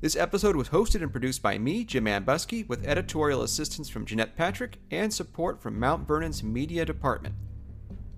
This 0.02 0.18
episode 0.18 0.58
was 0.58 0.68
hosted 0.68 1.02
and 1.02 1.14
produced 1.14 1.42
by 1.42 1.58
me, 1.58 1.86
Jim 1.86 2.04
Ambuske, 2.04 2.68
with 2.68 2.86
editorial 2.86 3.42
assistance 3.42 3.88
from 3.88 4.06
Jeanette 4.06 4.36
Patrick 4.36 4.80
and 4.92 5.14
support 5.14 5.62
from 5.62 5.80
Mount 5.80 6.06
Vernon's 6.06 6.44
Media 6.44 6.84
Department. 6.84 7.36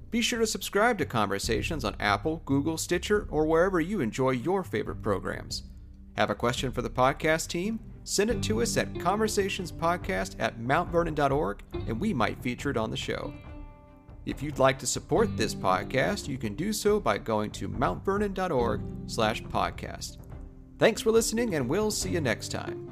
Be 0.09 0.19
sure 0.19 0.39
to 0.39 0.47
subscribe 0.47 0.97
to 0.97 1.05
Conversations 1.05 1.85
on 1.85 1.95
Apple, 1.99 2.41
Google, 2.45 2.79
Stitcher, 2.79 3.27
or 3.29 3.45
wherever 3.45 3.79
you 3.79 4.01
enjoy 4.01 4.31
your 4.31 4.63
favorite 4.63 5.03
programs. 5.03 5.61
Have 6.17 6.31
a 6.31 6.35
question 6.35 6.71
for 6.71 6.81
the 6.81 6.89
podcast 6.89 7.49
team? 7.49 7.79
Send 8.03 8.31
it 8.31 8.41
to 8.41 8.63
us 8.63 8.77
at 8.77 8.95
conversationspodcast 8.95 10.37
at 10.39 10.59
mountvernon.org 10.59 11.61
and 11.87 11.99
we 11.99 12.15
might 12.15 12.41
feature 12.41 12.71
it 12.71 12.77
on 12.77 12.89
the 12.89 12.97
show. 12.97 13.31
If 14.25 14.43
you'd 14.43 14.59
like 14.59 14.77
to 14.79 14.87
support 14.87 15.35
this 15.35 15.55
podcast, 15.55 16.27
you 16.27 16.37
can 16.37 16.53
do 16.53 16.73
so 16.73 16.99
by 16.99 17.17
going 17.17 17.51
to 17.51 17.67
mountvernon.org 17.67 18.81
slash 19.07 19.41
podcast. 19.43 20.17
Thanks 20.77 21.01
for 21.01 21.11
listening, 21.11 21.55
and 21.55 21.67
we'll 21.67 21.91
see 21.91 22.11
you 22.11 22.21
next 22.21 22.49
time. 22.49 22.87